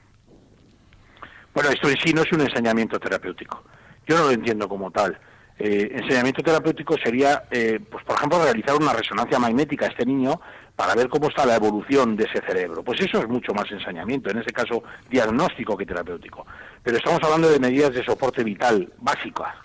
Bueno, 1.54 1.69
esto 1.69 1.89
en 1.89 1.97
sí 2.04 2.13
no 2.13 2.21
es 2.21 2.32
un 2.32 2.41
ensañamiento 2.41 2.99
terapéutico. 2.99 3.63
Yo 4.08 4.17
no 4.17 4.25
lo 4.25 4.32
entiendo 4.32 4.67
como 4.67 4.91
tal. 4.91 5.17
ensañamiento 5.58 6.41
terapéutico 6.41 6.95
sería, 7.04 7.43
pues 7.49 8.06
por 8.06 8.15
ejemplo, 8.15 8.41
realizar 8.41 8.75
una 8.75 8.93
resonancia 8.93 9.39
magnética 9.39 9.86
a 9.86 9.89
este 9.89 10.06
niño 10.06 10.39
para 10.79 10.95
ver 10.95 11.09
cómo 11.09 11.27
está 11.27 11.45
la 11.45 11.57
evolución 11.57 12.15
de 12.15 12.23
ese 12.23 12.39
cerebro. 12.39 12.83
Pues 12.83 13.01
eso 13.01 13.19
es 13.19 13.27
mucho 13.27 13.53
más 13.53 13.69
ensañamiento, 13.69 14.29
en 14.29 14.37
ese 14.37 14.51
caso 14.51 14.81
diagnóstico 15.09 15.75
que 15.75 15.85
terapéutico. 15.85 16.47
Pero 16.81 16.95
estamos 16.95 17.19
hablando 17.21 17.49
de 17.49 17.59
medidas 17.59 17.93
de 17.93 18.01
soporte 18.01 18.45
vital 18.45 18.89
básicas. 18.97 19.55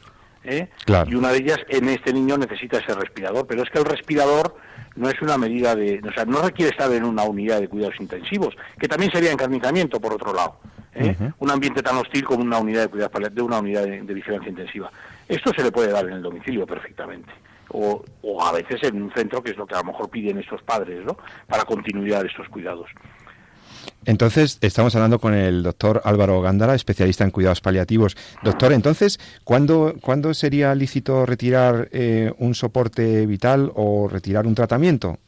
¿eh? 0.43 0.69
Y 1.07 1.15
una 1.15 1.31
de 1.31 1.39
ellas 1.39 1.61
en 1.69 1.89
este 1.89 2.13
niño 2.13 2.37
necesita 2.37 2.79
ese 2.79 2.97
respirador, 2.97 3.47
pero 3.47 3.63
es 3.63 3.71
que 3.71 3.79
el 3.79 3.85
respirador 3.85 4.57
no 4.97 5.09
es 5.09 5.23
una 5.23 5.39
medida 5.39 5.77
de, 5.77 6.01
o 6.05 6.13
sea, 6.13 6.25
no 6.25 6.43
requiere 6.43 6.73
estar 6.73 6.91
en 6.91 7.05
una 7.05 7.23
unidad 7.23 7.61
de 7.61 7.69
cuidados 7.69 8.01
intensivos, 8.01 8.57
que 8.77 8.89
también 8.89 9.13
sería 9.13 9.31
encarnizamiento 9.31 10.01
por 10.01 10.15
otro 10.15 10.35
lado. 10.35 10.59
¿eh? 10.97 11.15
Un 11.39 11.49
ambiente 11.49 11.81
tan 11.81 11.97
hostil 11.97 12.25
como 12.25 12.43
una 12.43 12.59
unidad 12.59 12.83
de 12.83 12.89
cuidados 12.89 13.33
de 13.33 13.41
una 13.41 13.61
unidad 13.61 13.85
de 13.85 14.15
vigilancia 14.15 14.51
intensiva. 14.51 14.91
Esto 15.29 15.53
se 15.57 15.63
le 15.63 15.71
puede 15.71 15.93
dar 15.93 16.07
en 16.07 16.15
el 16.15 16.23
domicilio 16.23 16.67
perfectamente 16.67 17.31
o, 17.75 18.43
a 18.43 18.53
veces 18.53 18.83
en 18.83 19.03
un 19.03 19.13
centro, 19.13 19.43
que 19.43 19.51
es 19.51 19.57
lo 19.57 19.67
que 19.67 19.75
a 19.75 19.79
lo 19.79 19.85
mejor 19.85 20.09
piden 20.09 20.39
estos 20.39 20.63
padres, 20.63 21.05
¿no? 21.05 21.17
Para 21.49 21.65
continuidad 21.65 22.23
de 22.23 22.29
estos 22.29 22.49
cuidados. 22.49 22.89
Entonces, 24.07 24.59
estamos 24.61 24.95
hablando 24.95 25.19
con 25.19 25.35
el 25.35 25.63
doctor 25.63 26.01
Álvaro 26.05 26.41
Gándara, 26.41 26.75
especialista 26.75 27.25
en 27.25 27.31
cuidados 27.31 27.61
paliativos. 27.61 28.17
Doctor, 28.43 28.73
entonces, 28.73 29.19
¿cuándo, 29.45 29.95
¿cuándo 30.01 30.33
sería 30.35 30.75
lícito 30.75 31.27
retirar 31.27 31.89
eh, 31.91 32.33
un 32.39 32.55
soporte 32.55 33.27
vital 33.27 33.73
o 33.75 34.09
retirar 34.09 34.47
un 34.47 34.55
tratamiento? 34.55 35.19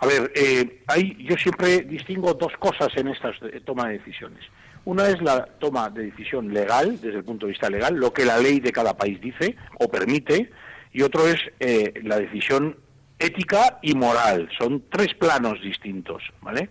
A 0.00 0.06
ver, 0.06 0.32
eh, 0.34 0.82
hay, 0.88 1.16
yo 1.24 1.36
siempre 1.36 1.80
distingo 1.82 2.34
dos 2.34 2.52
cosas 2.58 2.88
en 2.96 3.08
esta 3.08 3.30
eh, 3.30 3.60
toma 3.64 3.88
de 3.88 3.98
decisiones. 3.98 4.44
Una 4.84 5.08
es 5.08 5.22
la 5.22 5.46
toma 5.46 5.88
de 5.88 6.04
decisión 6.04 6.52
legal, 6.52 7.00
desde 7.00 7.18
el 7.18 7.24
punto 7.24 7.46
de 7.46 7.52
vista 7.52 7.70
legal, 7.70 7.94
lo 7.94 8.12
que 8.12 8.24
la 8.24 8.38
ley 8.38 8.60
de 8.60 8.70
cada 8.70 8.94
país 8.94 9.20
dice 9.20 9.56
o 9.78 9.88
permite, 9.88 10.50
y 10.94 11.02
otro 11.02 11.26
es 11.26 11.40
eh, 11.58 11.92
la 12.04 12.18
decisión 12.18 12.76
ética 13.18 13.78
y 13.82 13.94
moral. 13.94 14.48
Son 14.56 14.84
tres 14.88 15.12
planos 15.14 15.60
distintos, 15.60 16.22
¿vale? 16.40 16.70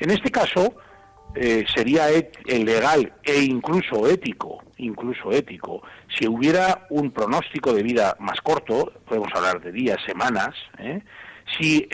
En 0.00 0.10
este 0.10 0.30
caso 0.30 0.74
eh, 1.34 1.64
sería 1.72 2.06
legal 2.46 3.12
e 3.22 3.42
incluso 3.42 4.08
ético, 4.08 4.64
incluso 4.78 5.30
ético, 5.30 5.82
si 6.08 6.26
hubiera 6.26 6.86
un 6.88 7.10
pronóstico 7.10 7.74
de 7.74 7.82
vida 7.82 8.16
más 8.18 8.40
corto, 8.40 8.92
podemos 9.06 9.28
hablar 9.34 9.60
de 9.60 9.70
días, 9.70 9.98
semanas, 10.06 10.54
¿eh? 10.78 11.02
si 11.58 11.86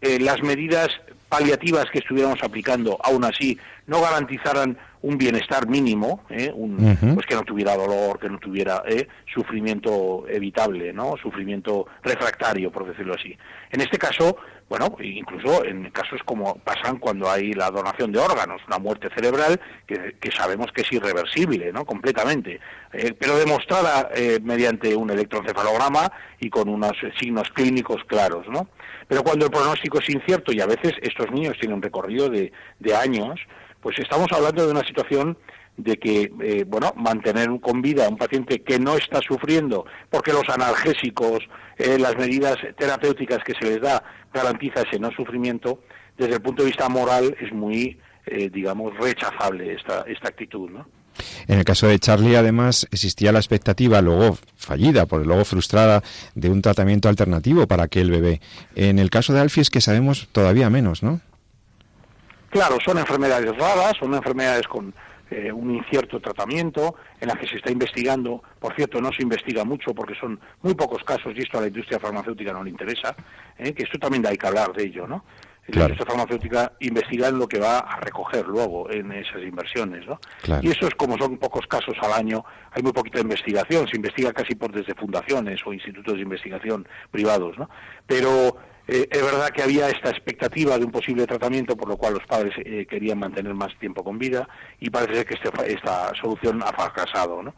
las 0.00 0.42
medidas 0.42 0.88
paliativas 1.28 1.86
que 1.90 2.00
estuviéramos 2.00 2.42
aplicando 2.42 2.98
aún 3.02 3.24
así 3.24 3.58
no 3.86 4.00
garantizaran 4.00 4.78
un 5.02 5.18
bienestar 5.18 5.68
mínimo, 5.68 6.24
¿eh? 6.30 6.50
un, 6.54 6.96
pues 7.14 7.26
que 7.26 7.34
no 7.34 7.42
tuviera 7.42 7.76
dolor, 7.76 8.20
que 8.20 8.28
no 8.28 8.38
tuviera 8.38 8.84
¿eh? 8.86 9.08
sufrimiento 9.32 10.24
evitable, 10.28 10.92
¿no? 10.92 11.16
Sufrimiento 11.20 11.86
refractario, 12.02 12.70
por 12.70 12.86
decirlo 12.86 13.14
así. 13.14 13.36
En 13.70 13.80
este 13.80 13.98
caso, 13.98 14.36
bueno, 14.68 14.96
incluso 15.02 15.64
en 15.64 15.90
casos 15.90 16.20
como 16.24 16.54
pasan 16.58 16.98
cuando 16.98 17.28
hay 17.28 17.52
la 17.52 17.70
donación 17.70 18.12
de 18.12 18.20
órganos, 18.20 18.62
una 18.68 18.78
muerte 18.78 19.08
cerebral 19.14 19.60
que, 19.86 20.30
sabemos 20.30 20.70
que 20.72 20.82
es 20.82 20.92
irreversible, 20.92 21.72
¿no? 21.72 21.84
Completamente, 21.84 22.60
eh, 22.92 23.12
pero 23.18 23.36
demostrada 23.36 24.08
eh, 24.14 24.38
mediante 24.40 24.94
un 24.94 25.10
electroencefalograma 25.10 26.12
y 26.38 26.48
con 26.48 26.68
unos 26.68 26.92
signos 27.18 27.50
clínicos 27.50 28.04
claros, 28.06 28.46
¿no? 28.48 28.68
Pero 29.08 29.24
cuando 29.24 29.46
el 29.46 29.50
pronóstico 29.50 29.98
es 29.98 30.08
incierto 30.08 30.52
y 30.52 30.60
a 30.60 30.66
veces 30.66 30.92
estos 31.02 31.30
niños 31.32 31.56
tienen 31.58 31.76
un 31.76 31.82
recorrido 31.82 32.30
de, 32.30 32.52
de 32.78 32.94
años, 32.94 33.40
pues 33.82 33.98
estamos 33.98 34.28
hablando 34.32 34.64
de 34.64 34.72
una 34.72 34.86
situación 34.86 35.36
de 35.76 35.96
que, 35.96 36.30
eh, 36.40 36.64
bueno, 36.66 36.92
mantener 36.96 37.48
con 37.60 37.82
vida 37.82 38.06
a 38.06 38.08
un 38.08 38.16
paciente 38.16 38.62
que 38.62 38.78
no 38.78 38.96
está 38.96 39.20
sufriendo, 39.20 39.84
porque 40.10 40.32
los 40.32 40.48
analgésicos, 40.48 41.40
eh, 41.76 41.98
las 41.98 42.16
medidas 42.16 42.56
terapéuticas 42.78 43.42
que 43.44 43.54
se 43.54 43.64
les 43.64 43.80
da 43.80 44.02
garantiza 44.32 44.82
ese 44.82 44.98
no 44.98 45.10
sufrimiento, 45.10 45.80
desde 46.16 46.34
el 46.34 46.42
punto 46.42 46.62
de 46.62 46.68
vista 46.68 46.88
moral 46.88 47.36
es 47.40 47.52
muy, 47.52 47.98
eh, 48.26 48.50
digamos, 48.50 48.96
rechazable 48.98 49.74
esta, 49.74 50.04
esta 50.06 50.28
actitud, 50.28 50.70
¿no? 50.70 50.86
En 51.46 51.58
el 51.58 51.64
caso 51.64 51.88
de 51.88 51.98
Charlie, 51.98 52.36
además, 52.36 52.86
existía 52.90 53.32
la 53.32 53.38
expectativa, 53.38 54.00
luego 54.00 54.38
fallida, 54.56 55.04
por 55.04 55.26
luego 55.26 55.44
frustrada, 55.44 56.02
de 56.34 56.48
un 56.48 56.62
tratamiento 56.62 57.08
alternativo 57.08 57.66
para 57.66 57.84
aquel 57.84 58.10
bebé. 58.10 58.40
En 58.76 58.98
el 58.98 59.10
caso 59.10 59.34
de 59.34 59.40
Alfie 59.40 59.62
es 59.62 59.70
que 59.70 59.82
sabemos 59.82 60.28
todavía 60.32 60.70
menos, 60.70 61.02
¿no? 61.02 61.20
Claro, 62.52 62.76
son 62.84 62.98
enfermedades 62.98 63.56
raras, 63.56 63.94
son 63.98 64.12
enfermedades 64.12 64.68
con 64.68 64.92
eh, 65.30 65.50
un 65.50 65.74
incierto 65.74 66.20
tratamiento, 66.20 66.96
en 67.18 67.28
las 67.28 67.38
que 67.38 67.46
se 67.46 67.56
está 67.56 67.72
investigando, 67.72 68.42
por 68.60 68.76
cierto, 68.76 69.00
no 69.00 69.10
se 69.10 69.22
investiga 69.22 69.64
mucho 69.64 69.94
porque 69.94 70.14
son 70.14 70.38
muy 70.60 70.74
pocos 70.74 71.02
casos 71.02 71.32
y 71.34 71.40
esto 71.40 71.56
a 71.56 71.62
la 71.62 71.68
industria 71.68 71.98
farmacéutica 71.98 72.52
no 72.52 72.62
le 72.62 72.68
interesa, 72.68 73.16
¿eh? 73.56 73.72
que 73.72 73.84
esto 73.84 73.98
también 73.98 74.26
hay 74.26 74.36
que 74.36 74.46
hablar 74.46 74.70
de 74.74 74.84
ello, 74.84 75.06
¿no? 75.06 75.24
La 75.68 75.84
industria 75.84 76.06
farmacéutica 76.06 76.72
investiga 76.80 77.30
lo 77.30 77.48
que 77.48 77.58
va 77.58 77.78
a 77.78 78.00
recoger 78.00 78.46
luego 78.46 78.90
en 78.90 79.12
esas 79.12 79.40
inversiones, 79.42 80.06
¿no? 80.06 80.20
Y 80.60 80.70
eso 80.70 80.86
es 80.86 80.94
como 80.94 81.16
son 81.16 81.38
pocos 81.38 81.66
casos 81.66 81.94
al 82.02 82.12
año, 82.12 82.44
hay 82.72 82.82
muy 82.82 82.92
poquita 82.92 83.20
investigación, 83.20 83.88
se 83.88 83.96
investiga 83.96 84.32
casi 84.34 84.56
por 84.56 84.72
desde 84.72 84.94
fundaciones 84.94 85.60
o 85.64 85.72
institutos 85.72 86.16
de 86.16 86.20
investigación 86.20 86.86
privados, 87.10 87.56
¿no? 87.56 87.70
Pero 88.06 88.58
eh, 88.88 89.08
es 89.10 89.22
verdad 89.22 89.50
que 89.50 89.62
había 89.62 89.88
esta 89.88 90.10
expectativa 90.10 90.76
de 90.76 90.84
un 90.84 90.90
posible 90.90 91.26
tratamiento, 91.26 91.76
por 91.76 91.88
lo 91.88 91.96
cual 91.96 92.14
los 92.14 92.26
padres 92.26 92.54
eh, 92.58 92.86
querían 92.88 93.18
mantener 93.18 93.54
más 93.54 93.76
tiempo 93.78 94.02
con 94.02 94.18
vida 94.18 94.48
y 94.80 94.90
parece 94.90 95.14
ser 95.14 95.26
que 95.26 95.34
este, 95.34 95.72
esta 95.72 96.12
solución 96.20 96.62
ha 96.62 96.72
fracasado. 96.72 97.42
¿no? 97.42 97.54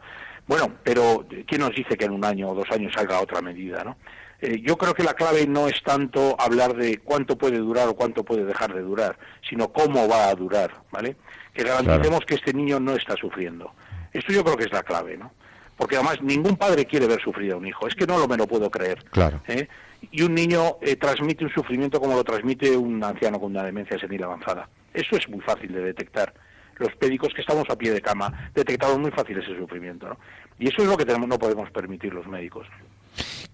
Bueno, 0.47 0.71
pero 0.83 1.25
¿quién 1.47 1.61
nos 1.61 1.73
dice 1.73 1.97
que 1.97 2.05
en 2.05 2.11
un 2.11 2.23
año 2.23 2.49
o 2.49 2.55
dos 2.55 2.69
años 2.71 2.93
salga 2.95 3.19
otra 3.19 3.41
medida? 3.41 3.83
¿no? 3.83 3.97
Eh, 4.39 4.61
yo 4.61 4.77
creo 4.77 4.93
que 4.93 5.03
la 5.03 5.13
clave 5.13 5.47
no 5.47 5.67
es 5.67 5.81
tanto 5.83 6.35
hablar 6.39 6.75
de 6.75 6.99
cuánto 6.99 7.37
puede 7.37 7.57
durar 7.57 7.87
o 7.87 7.95
cuánto 7.95 8.23
puede 8.23 8.45
dejar 8.45 8.73
de 8.73 8.81
durar, 8.81 9.17
sino 9.49 9.69
cómo 9.69 10.07
va 10.07 10.29
a 10.29 10.35
durar, 10.35 10.71
¿vale? 10.91 11.15
Que 11.53 11.63
garanticemos 11.63 12.19
que 12.25 12.35
este 12.35 12.53
niño 12.53 12.79
no 12.79 12.95
está 12.95 13.15
sufriendo. 13.15 13.73
Esto 14.13 14.31
yo 14.31 14.43
creo 14.43 14.57
que 14.57 14.65
es 14.65 14.71
la 14.71 14.83
clave, 14.83 15.17
¿no? 15.17 15.31
Porque 15.77 15.95
además 15.95 16.21
ningún 16.21 16.57
padre 16.57 16.85
quiere 16.85 17.07
ver 17.07 17.21
sufrir 17.21 17.53
a 17.53 17.57
un 17.57 17.65
hijo. 17.65 17.87
Es 17.87 17.95
que 17.95 18.05
no 18.05 18.17
lo 18.17 18.27
me 18.27 18.37
lo 18.37 18.45
puedo 18.45 18.69
creer. 18.69 19.03
Claro 19.05 19.41
y 20.11 20.21
un 20.21 20.33
niño 20.33 20.77
eh, 20.81 20.95
transmite 20.95 21.45
un 21.45 21.51
sufrimiento 21.51 21.99
como 21.99 22.15
lo 22.15 22.23
transmite 22.23 22.75
un 22.75 23.03
anciano 23.03 23.39
con 23.39 23.51
una 23.51 23.63
demencia 23.63 23.99
senil 23.99 24.23
avanzada. 24.23 24.69
Eso 24.93 25.15
es 25.17 25.27
muy 25.29 25.41
fácil 25.41 25.73
de 25.73 25.81
detectar. 25.81 26.33
Los 26.77 26.89
médicos 26.99 27.33
que 27.33 27.41
estamos 27.41 27.69
a 27.69 27.77
pie 27.77 27.91
de 27.91 28.01
cama 28.01 28.49
detectamos 28.53 28.99
muy 28.99 29.11
fácil 29.11 29.37
ese 29.37 29.57
sufrimiento. 29.57 30.07
¿no? 30.07 30.17
Y 30.59 30.67
eso 30.67 30.81
es 30.81 30.87
lo 30.87 30.97
que 30.97 31.05
tenemos, 31.05 31.27
no 31.27 31.39
podemos 31.39 31.69
permitir 31.71 32.13
los 32.13 32.27
médicos. 32.27 32.67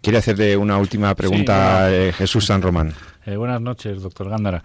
Quiere 0.02 0.18
hacerle 0.18 0.58
una 0.58 0.78
última 0.78 1.14
pregunta 1.14 1.94
eh, 1.94 2.12
Jesús 2.14 2.46
San 2.46 2.62
Román. 2.62 2.94
Eh, 3.26 3.36
buenas 3.36 3.62
noches, 3.62 4.02
doctor 4.02 4.30
Gándara. 4.30 4.64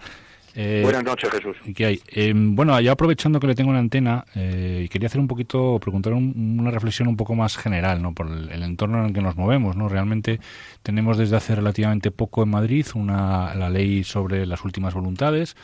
Eh, 0.59 0.81
Buenas 0.81 1.03
noches, 1.03 1.29
Jesús. 1.29 1.55
¿Qué 1.75 1.85
hay? 1.85 2.01
Eh, 2.07 2.33
bueno, 2.35 2.79
ya 2.81 2.93
aprovechando 2.93 3.39
que 3.39 3.45
le 3.45 3.53
tengo 3.53 3.69
una 3.69 3.77
antena, 3.77 4.25
eh, 4.33 4.89
quería 4.91 5.05
hacer 5.05 5.21
un 5.21 5.27
poquito, 5.27 5.77
preguntar 5.79 6.13
una 6.13 6.71
reflexión 6.71 7.07
un 7.07 7.15
poco 7.15 7.35
más 7.35 7.55
general, 7.57 8.01
¿no? 8.01 8.15
Por 8.15 8.25
el, 8.25 8.63
entorno 8.63 8.97
en 9.01 9.05
el 9.05 9.13
que 9.13 9.21
nos 9.21 9.35
movemos, 9.35 9.75
¿no? 9.75 9.87
Realmente 9.87 10.39
tenemos 10.81 11.19
desde 11.19 11.35
hace 11.35 11.53
relativamente 11.53 12.09
poco 12.09 12.41
en 12.41 12.49
Madrid 12.49 12.87
una, 12.95 13.53
la 13.53 13.69
ley 13.69 14.03
sobre 14.03 14.47
las 14.47 14.65
últimas 14.65 14.95
voluntades. 14.95 15.55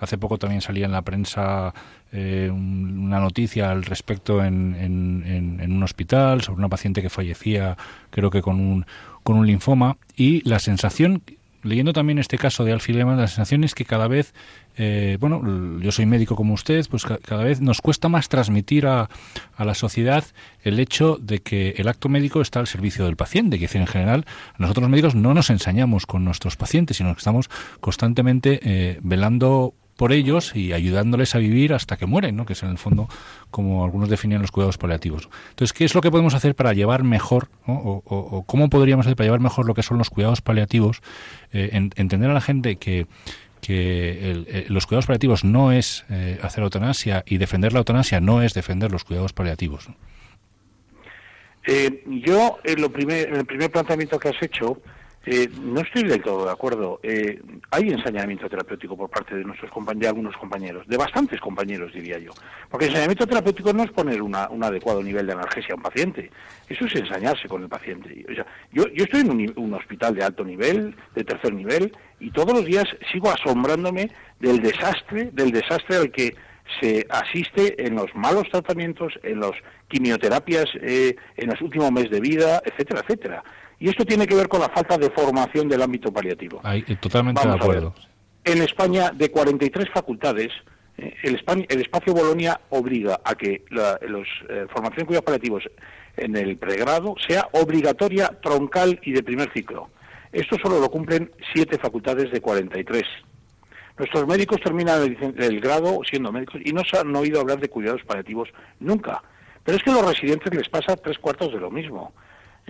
Hace 0.00 0.16
poco 0.16 0.38
también 0.38 0.62
salía 0.62 0.86
en 0.86 0.92
la 0.92 1.02
prensa 1.02 1.74
una 2.10 3.20
noticia 3.20 3.70
al 3.70 3.84
respecto 3.84 4.42
en, 4.42 4.74
en, 4.76 5.60
en, 5.60 5.72
un 5.72 5.82
hospital 5.82 6.40
sobre 6.40 6.60
una 6.60 6.70
paciente 6.70 7.02
que 7.02 7.10
fallecía, 7.10 7.76
creo 8.08 8.30
que 8.30 8.40
con 8.40 8.60
un, 8.60 8.86
con 9.22 9.36
un 9.36 9.46
linfoma, 9.46 9.98
y 10.16 10.40
la 10.48 10.58
sensación 10.58 11.22
leyendo 11.62 11.92
también 11.92 12.18
este 12.18 12.38
caso 12.38 12.64
de 12.64 12.72
Alfie 12.72 12.94
Lehmann, 12.94 13.18
la 13.18 13.26
sensación 13.26 13.64
es 13.64 13.74
que 13.74 13.84
cada 13.84 14.08
vez, 14.08 14.34
eh, 14.76 15.16
bueno, 15.20 15.80
yo 15.80 15.92
soy 15.92 16.06
médico 16.06 16.36
como 16.36 16.54
usted, 16.54 16.86
pues 16.90 17.04
cada 17.04 17.44
vez 17.44 17.60
nos 17.60 17.80
cuesta 17.80 18.08
más 18.08 18.28
transmitir 18.28 18.86
a, 18.86 19.08
a, 19.56 19.64
la 19.64 19.74
sociedad 19.74 20.24
el 20.62 20.78
hecho 20.78 21.18
de 21.20 21.40
que 21.40 21.74
el 21.78 21.88
acto 21.88 22.08
médico 22.08 22.40
está 22.40 22.60
al 22.60 22.66
servicio 22.66 23.04
del 23.04 23.16
paciente, 23.16 23.58
que 23.58 23.66
decir, 23.66 23.80
en 23.80 23.86
general, 23.86 24.26
nosotros 24.58 24.88
médicos 24.88 25.14
no 25.14 25.34
nos 25.34 25.50
ensañamos 25.50 26.06
con 26.06 26.24
nuestros 26.24 26.56
pacientes, 26.56 26.96
sino 26.96 27.12
que 27.14 27.18
estamos 27.18 27.50
constantemente 27.80 28.60
eh, 28.62 28.98
velando 29.02 29.74
por 29.98 30.12
ellos 30.12 30.54
y 30.54 30.72
ayudándoles 30.72 31.34
a 31.34 31.38
vivir 31.38 31.74
hasta 31.74 31.96
que 31.96 32.06
mueren, 32.06 32.36
¿no? 32.36 32.46
que 32.46 32.52
es 32.52 32.62
en 32.62 32.70
el 32.70 32.78
fondo 32.78 33.08
como 33.50 33.84
algunos 33.84 34.08
definen 34.08 34.40
los 34.40 34.52
cuidados 34.52 34.78
paliativos. 34.78 35.28
Entonces, 35.50 35.72
¿qué 35.72 35.84
es 35.84 35.92
lo 35.96 36.00
que 36.00 36.12
podemos 36.12 36.34
hacer 36.34 36.54
para 36.54 36.72
llevar 36.72 37.02
mejor, 37.02 37.48
o, 37.66 38.44
cómo 38.46 38.70
podríamos 38.70 39.06
hacer 39.06 39.16
para 39.16 39.26
llevar 39.26 39.40
mejor 39.40 39.66
lo 39.66 39.74
que 39.74 39.82
son 39.82 39.98
los 39.98 40.08
cuidados 40.08 40.40
paliativos? 40.40 41.02
Eh, 41.52 41.70
entender 41.96 42.30
a 42.30 42.32
la 42.32 42.40
gente 42.40 42.76
que 42.76 43.06
que 43.60 44.44
eh, 44.46 44.66
los 44.68 44.86
cuidados 44.86 45.06
paliativos 45.06 45.42
no 45.42 45.72
es 45.72 46.04
eh, 46.10 46.38
hacer 46.42 46.62
eutanasia 46.62 47.24
y 47.26 47.38
defender 47.38 47.72
la 47.72 47.80
eutanasia 47.80 48.20
no 48.20 48.40
es 48.40 48.54
defender 48.54 48.92
los 48.92 49.02
cuidados 49.02 49.32
paliativos. 49.32 49.88
yo, 52.06 52.60
en 52.62 52.80
lo 52.80 52.92
primer, 52.92 53.34
el 53.34 53.44
primer 53.46 53.72
planteamiento 53.72 54.16
que 54.20 54.28
has 54.28 54.40
hecho, 54.40 54.80
eh, 55.30 55.50
no 55.62 55.80
estoy 55.80 56.04
del 56.04 56.22
todo 56.22 56.46
de 56.46 56.52
acuerdo. 56.52 57.00
Eh, 57.02 57.40
hay 57.70 57.90
ensañamiento 57.90 58.48
terapéutico 58.48 58.96
por 58.96 59.10
parte 59.10 59.34
de 59.34 59.44
nuestros 59.44 59.70
de 59.94 60.08
algunos 60.08 60.36
compañeros, 60.36 60.86
de 60.86 60.96
bastantes 60.96 61.40
compañeros, 61.40 61.92
diría 61.92 62.18
yo. 62.18 62.30
Porque 62.70 62.86
ensañamiento 62.86 63.26
terapéutico 63.26 63.72
no 63.72 63.84
es 63.84 63.90
poner 63.90 64.22
un 64.22 64.34
adecuado 64.34 65.02
nivel 65.02 65.26
de 65.26 65.34
analgesia 65.34 65.74
a 65.74 65.76
un 65.76 65.82
paciente. 65.82 66.30
Eso 66.68 66.86
es 66.86 66.94
ensañarse 66.96 67.46
con 67.48 67.62
el 67.62 67.68
paciente. 67.68 68.24
O 68.30 68.34
sea, 68.34 68.46
yo, 68.72 68.84
yo 68.88 69.04
estoy 69.04 69.20
en 69.20 69.30
un, 69.30 69.52
un 69.56 69.74
hospital 69.74 70.14
de 70.14 70.24
alto 70.24 70.44
nivel, 70.44 70.96
de 71.14 71.24
tercer 71.24 71.52
nivel, 71.52 71.92
y 72.20 72.30
todos 72.30 72.52
los 72.52 72.64
días 72.64 72.84
sigo 73.12 73.30
asombrándome 73.30 74.10
del 74.40 74.60
desastre, 74.60 75.30
del 75.32 75.50
desastre 75.52 75.96
al 75.96 76.10
que 76.10 76.34
se 76.80 77.06
asiste 77.08 77.86
en 77.86 77.94
los 77.96 78.14
malos 78.14 78.48
tratamientos, 78.50 79.18
en 79.22 79.40
las 79.40 79.52
quimioterapias 79.88 80.66
eh, 80.80 81.16
en 81.36 81.50
los 81.50 81.60
últimos 81.60 81.90
meses 81.90 82.10
de 82.10 82.20
vida, 82.20 82.62
etcétera, 82.64 83.00
etcétera. 83.00 83.44
Y 83.80 83.88
esto 83.88 84.04
tiene 84.04 84.26
que 84.26 84.34
ver 84.34 84.48
con 84.48 84.60
la 84.60 84.68
falta 84.68 84.98
de 84.98 85.10
formación 85.10 85.68
del 85.68 85.82
ámbito 85.82 86.12
paliativo. 86.12 86.60
Eh, 86.64 86.96
totalmente 87.00 87.46
de 87.46 87.54
acuerdo. 87.54 87.94
En 88.44 88.62
España, 88.62 89.10
de 89.10 89.30
43 89.30 89.88
facultades, 89.92 90.50
eh, 90.96 91.14
el, 91.22 91.40
el, 91.68 91.80
espacio 91.80 92.12
Bolonia 92.12 92.60
obliga 92.70 93.20
a 93.24 93.34
que 93.34 93.64
la 93.70 93.98
los, 94.08 94.26
eh, 94.48 94.66
formación 94.72 94.98
de 94.98 95.06
cuidados 95.06 95.24
paliativos 95.24 95.64
en 96.16 96.36
el 96.36 96.56
pregrado 96.56 97.14
sea 97.26 97.48
obligatoria, 97.52 98.36
troncal 98.42 98.98
y 99.02 99.12
de 99.12 99.22
primer 99.22 99.52
ciclo. 99.52 99.90
Esto 100.32 100.56
solo 100.60 100.80
lo 100.80 100.90
cumplen 100.90 101.30
siete 101.54 101.78
facultades 101.78 102.32
de 102.32 102.40
43. 102.40 103.04
Nuestros 103.96 104.26
médicos 104.26 104.60
terminan 104.60 105.02
el, 105.02 105.34
el, 105.42 105.60
grado 105.60 106.00
siendo 106.08 106.32
médicos 106.32 106.60
y 106.64 106.72
no 106.72 106.82
se 106.84 106.98
han 106.98 107.14
oído 107.14 107.40
hablar 107.40 107.60
de 107.60 107.68
cuidados 107.68 108.02
paliativos 108.04 108.48
nunca. 108.80 109.22
Pero 109.64 109.76
es 109.76 109.84
que 109.84 109.90
a 109.90 109.94
los 109.94 110.06
residentes 110.06 110.52
les 110.54 110.68
pasa 110.68 110.96
tres 110.96 111.18
cuartos 111.18 111.52
de 111.52 111.60
lo 111.60 111.70
mismo. 111.70 112.12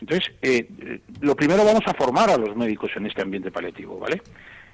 Entonces, 0.00 0.32
eh, 0.42 1.00
lo 1.20 1.34
primero 1.34 1.64
vamos 1.64 1.82
a 1.86 1.94
formar 1.94 2.30
a 2.30 2.36
los 2.36 2.56
médicos 2.56 2.90
en 2.96 3.06
este 3.06 3.22
ambiente 3.22 3.50
paliativo, 3.50 3.98
¿vale? 3.98 4.22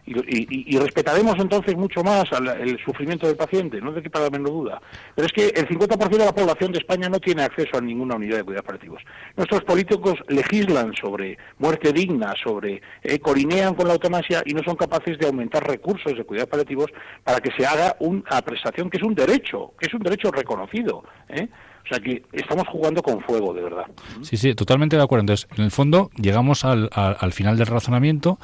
Y, 0.06 0.76
respetaremos 0.76 1.34
entonces 1.38 1.74
mucho 1.76 2.02
más 2.02 2.24
el 2.60 2.78
sufrimiento 2.84 3.26
del 3.26 3.36
paciente, 3.36 3.80
no 3.80 3.90
de 3.90 4.02
que 4.02 4.10
para 4.10 4.28
menos 4.28 4.50
duda. 4.50 4.78
Pero 5.14 5.26
es 5.26 5.32
que 5.32 5.46
el 5.46 5.66
50% 5.66 6.10
de 6.10 6.24
la 6.26 6.34
población 6.34 6.72
de 6.72 6.78
España 6.78 7.08
no 7.08 7.18
tiene 7.20 7.42
acceso 7.42 7.78
a 7.78 7.80
ninguna 7.80 8.16
unidad 8.16 8.36
de 8.36 8.44
cuidados 8.44 8.66
paliativos. 8.66 9.02
Nuestros 9.34 9.64
políticos 9.64 10.16
legislan 10.28 10.92
sobre 10.94 11.38
muerte 11.58 11.90
digna, 11.92 12.34
sobre 12.42 12.82
eh, 13.02 13.18
corinean 13.18 13.74
con 13.74 13.88
la 13.88 13.94
eutanasia 13.94 14.42
y 14.44 14.52
no 14.52 14.62
son 14.62 14.76
capaces 14.76 15.18
de 15.18 15.26
aumentar 15.26 15.66
recursos 15.66 16.14
de 16.14 16.24
cuidados 16.24 16.50
paliativos 16.50 16.90
para 17.22 17.40
que 17.40 17.52
se 17.56 17.66
haga 17.66 17.96
una 18.00 18.42
prestación 18.42 18.90
que 18.90 18.98
es 18.98 19.02
un 19.02 19.14
derecho, 19.14 19.72
que 19.78 19.86
es 19.86 19.94
un 19.94 20.02
derecho 20.02 20.30
reconocido. 20.30 21.02
¿eh? 21.30 21.48
O 21.84 21.88
sea 21.88 22.00
que 22.00 22.22
estamos 22.32 22.66
jugando 22.68 23.02
con 23.02 23.20
fuego, 23.20 23.52
de 23.52 23.60
verdad. 23.60 23.84
Sí, 24.22 24.38
sí, 24.38 24.54
totalmente 24.54 24.96
de 24.96 25.02
acuerdo. 25.02 25.20
Entonces, 25.20 25.46
en 25.54 25.64
el 25.64 25.70
fondo, 25.70 26.10
llegamos 26.16 26.64
al, 26.64 26.88
al, 26.94 27.32
final 27.32 27.58
del 27.58 27.66
razonamiento 27.66 28.38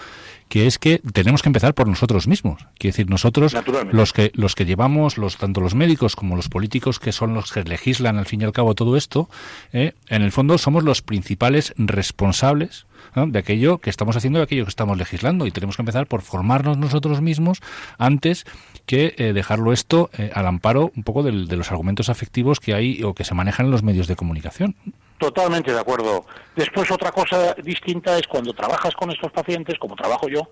que 0.51 0.67
es 0.67 0.79
que 0.79 0.99
tenemos 0.99 1.43
que 1.43 1.49
empezar 1.49 1.75
por 1.75 1.89
nosotros 1.89 2.27
mismos. 2.27 2.61
Quiere 2.77 2.93
decir, 2.93 3.09
nosotros, 3.09 3.57
los 3.93 4.13
que, 4.13 4.31
los 4.35 4.55
que 4.55 4.67
llevamos, 4.67 5.17
los, 5.17 5.39
tanto 5.39 5.61
los 5.61 5.75
médicos 5.75 6.17
como 6.17 6.37
los 6.37 6.49
políticos, 6.49 6.99
que 6.99 7.13
son 7.13 7.33
los 7.33 7.53
que 7.53 7.63
legislan 7.63 8.19
al 8.19 8.27
fin 8.27 8.43
y 8.43 8.45
al 8.45 8.53
cabo 8.53 8.75
todo 8.75 8.97
esto, 8.97 9.31
eh, 9.73 9.95
en 10.09 10.23
el 10.23 10.33
fondo 10.33 10.59
somos 10.59 10.85
los 10.85 11.01
principales 11.01 11.73
responsables 11.79 12.85
de 13.15 13.39
aquello 13.39 13.79
que 13.79 13.91
estamos 13.91 14.17
haciendo, 14.17 14.39
de 14.39 14.45
aquello 14.45 14.65
que 14.65 14.71
estamos 14.71 14.97
legislando. 14.97 15.47
Y 15.47 15.51
tenemos 15.51 15.77
que 15.77 15.83
empezar 15.83 16.07
por 16.07 16.23
formarnos 16.23 16.79
nosotros 16.79 17.21
mismos 17.21 17.61
antes 17.99 18.45
que 18.87 19.15
eh, 19.17 19.33
dejarlo 19.33 19.73
esto 19.73 20.11
eh, 20.17 20.31
al 20.35 20.47
amparo 20.47 20.91
un 20.97 21.03
poco 21.03 21.23
de 21.23 21.33
los 21.33 21.71
argumentos 21.71 22.09
afectivos 22.09 22.61
que 22.61 22.75
hay 22.75 23.03
o 23.03 23.15
que 23.15 23.25
se 23.25 23.35
manejan 23.35 23.67
en 23.67 23.73
los 23.73 23.83
medios 23.83 24.07
de 24.07 24.17
comunicación. 24.17 24.77
Totalmente 25.19 25.73
de 25.73 25.79
acuerdo. 25.79 26.25
Después 26.57 26.91
otra 26.91 27.13
cosa 27.13 27.55
distinta 27.63 28.17
es 28.19 28.27
cuando 28.27 28.55
trabajas 28.55 28.95
con 28.95 29.11
estos 29.11 29.31
pacientes, 29.31 29.79
como 29.79 29.95
trabajo 29.95 30.29
yo, 30.29 30.49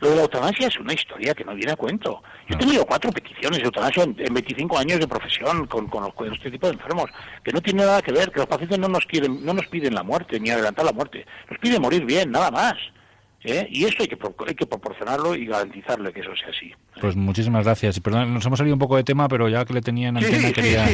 lo 0.00 0.10
de 0.10 0.16
la 0.16 0.22
eutanasia 0.22 0.68
es 0.68 0.78
una 0.78 0.92
historia 0.92 1.34
que 1.34 1.44
no 1.44 1.54
viene 1.54 1.72
a 1.72 1.76
cuento. 1.76 2.22
Yo 2.48 2.56
he 2.56 2.58
tenido 2.58 2.84
cuatro 2.84 3.10
peticiones 3.10 3.58
de 3.58 3.64
eutanasia 3.64 4.04
en, 4.04 4.14
25 4.14 4.78
años 4.78 5.00
de 5.00 5.08
profesión 5.08 5.66
con, 5.66 5.86
con, 5.88 6.32
este 6.32 6.50
tipo 6.50 6.66
de 6.66 6.74
enfermos, 6.74 7.06
que 7.42 7.52
no 7.52 7.60
tiene 7.60 7.82
nada 7.82 8.02
que 8.02 8.12
ver, 8.12 8.30
que 8.30 8.38
los 8.38 8.46
pacientes 8.46 8.78
no 8.78 8.88
nos 8.88 9.06
quieren, 9.06 9.44
no 9.44 9.54
nos 9.54 9.66
piden 9.66 9.94
la 9.94 10.02
muerte, 10.02 10.38
ni 10.38 10.50
adelantar 10.50 10.84
la 10.84 10.92
muerte, 10.92 11.26
nos 11.50 11.58
piden 11.58 11.80
morir 11.80 12.04
bien, 12.04 12.30
nada 12.30 12.50
más. 12.50 12.74
¿Eh? 13.46 13.68
Y 13.70 13.84
esto 13.84 14.02
hay 14.02 14.08
que, 14.08 14.18
hay 14.46 14.54
que 14.54 14.66
proporcionarlo 14.66 15.34
y 15.34 15.46
garantizarle 15.46 16.12
que 16.12 16.20
eso 16.20 16.30
sea 16.36 16.48
así. 16.48 16.72
Pues 17.00 17.14
muchísimas 17.14 17.64
gracias. 17.64 18.00
Perdón, 18.00 18.34
nos 18.34 18.44
hemos 18.44 18.58
salido 18.58 18.74
un 18.74 18.80
poco 18.80 18.96
de 18.96 19.04
tema, 19.04 19.28
pero 19.28 19.48
ya 19.48 19.64
que 19.64 19.72
le 19.72 19.82
tenía 19.82 20.08
en 20.08 20.16
antena 20.16 20.52
quería 20.52 20.86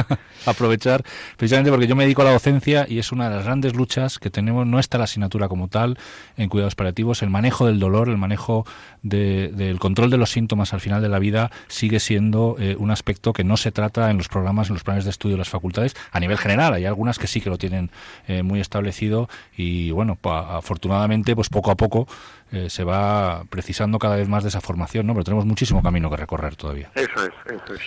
aprovechar, 0.46 1.02
precisamente 1.36 1.70
porque 1.70 1.86
yo 1.86 1.96
me 1.96 2.04
dedico 2.04 2.22
a 2.22 2.26
la 2.26 2.32
docencia 2.32 2.86
y 2.88 2.98
es 2.98 3.12
una 3.12 3.28
de 3.28 3.36
las 3.36 3.44
grandes 3.44 3.74
luchas 3.74 4.18
que 4.18 4.30
tenemos. 4.30 4.66
No 4.66 4.78
está 4.78 4.98
la 4.98 5.04
asignatura 5.04 5.48
como 5.48 5.68
tal 5.68 5.98
en 6.36 6.48
cuidados 6.48 6.74
paliativos. 6.74 7.22
El 7.22 7.30
manejo 7.30 7.66
del 7.66 7.78
dolor, 7.78 8.08
el 8.08 8.16
manejo 8.16 8.64
del 9.02 9.78
control 9.78 10.10
de 10.10 10.16
los 10.16 10.30
síntomas 10.30 10.72
al 10.72 10.80
final 10.80 11.02
de 11.02 11.08
la 11.08 11.18
vida 11.18 11.50
sigue 11.68 12.00
siendo 12.00 12.56
eh, 12.58 12.76
un 12.78 12.90
aspecto 12.90 13.32
que 13.32 13.44
no 13.44 13.56
se 13.56 13.72
trata 13.72 14.10
en 14.10 14.18
los 14.18 14.28
programas, 14.28 14.68
en 14.68 14.74
los 14.74 14.84
planes 14.84 15.04
de 15.04 15.10
estudio 15.10 15.34
de 15.34 15.38
las 15.38 15.48
facultades 15.48 15.94
a 16.12 16.20
nivel 16.20 16.38
general. 16.38 16.74
Hay 16.74 16.84
algunas 16.84 17.18
que 17.18 17.26
sí 17.26 17.40
que 17.40 17.50
lo 17.50 17.58
tienen 17.58 17.90
eh, 18.26 18.42
muy 18.42 18.60
establecido 18.60 19.28
y, 19.56 19.90
bueno, 19.90 20.18
afortunadamente, 20.22 21.34
pues 21.34 21.48
poco 21.48 21.70
a 21.70 21.76
poco 21.76 21.97
eh, 22.50 22.70
se 22.70 22.84
va 22.84 23.44
precisando 23.50 23.98
cada 23.98 24.16
vez 24.16 24.28
más 24.28 24.42
de 24.42 24.48
esa 24.48 24.60
formación, 24.60 25.06
¿no? 25.06 25.12
Pero 25.14 25.24
tenemos 25.24 25.44
muchísimo 25.44 25.82
camino 25.82 26.10
que 26.10 26.16
recorrer 26.16 26.56
todavía. 26.56 26.90
Eso 26.94 27.24
es, 27.24 27.30
eso 27.46 27.74
es. 27.74 27.80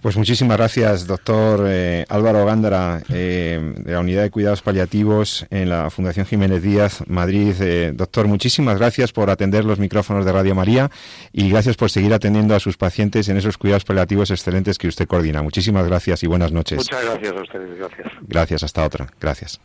Pues 0.00 0.18
muchísimas 0.18 0.58
gracias, 0.58 1.06
doctor 1.06 1.64
eh, 1.66 2.04
Álvaro 2.10 2.44
Gándara, 2.44 3.00
eh, 3.08 3.72
de 3.74 3.92
la 3.92 4.00
Unidad 4.00 4.20
de 4.20 4.30
Cuidados 4.30 4.60
Paliativos 4.60 5.46
en 5.48 5.70
la 5.70 5.88
Fundación 5.88 6.26
Jiménez 6.26 6.62
Díaz, 6.62 7.02
Madrid. 7.06 7.54
doctor, 7.94 8.28
muchísimas 8.28 8.76
gracias 8.78 9.12
por 9.12 9.30
atender 9.30 9.64
los 9.64 9.78
micrófonos 9.78 10.26
de 10.26 10.32
Radio 10.32 10.54
María 10.54 10.90
y 11.32 11.48
gracias 11.48 11.76
por 11.76 11.90
seguir 11.90 12.12
atendiendo 12.12 12.54
a 12.54 12.60
sus 12.60 12.76
pacientes 12.76 13.30
en 13.30 13.38
esos 13.38 13.56
cuidados 13.56 13.84
paliativos 13.84 14.30
excelentes 14.30 14.76
que 14.76 14.88
usted 14.88 15.08
coordina. 15.08 15.40
Muchísimas 15.40 15.86
gracias 15.86 16.22
y 16.22 16.26
buenas 16.26 16.52
noches. 16.52 16.76
Muchas 16.76 17.02
gracias 17.02 17.32
a 17.32 17.42
ustedes, 17.42 17.78
gracias. 17.78 18.12
Gracias, 18.28 18.62
hasta 18.62 18.84
otra. 18.84 19.06
Gracias 19.18 19.58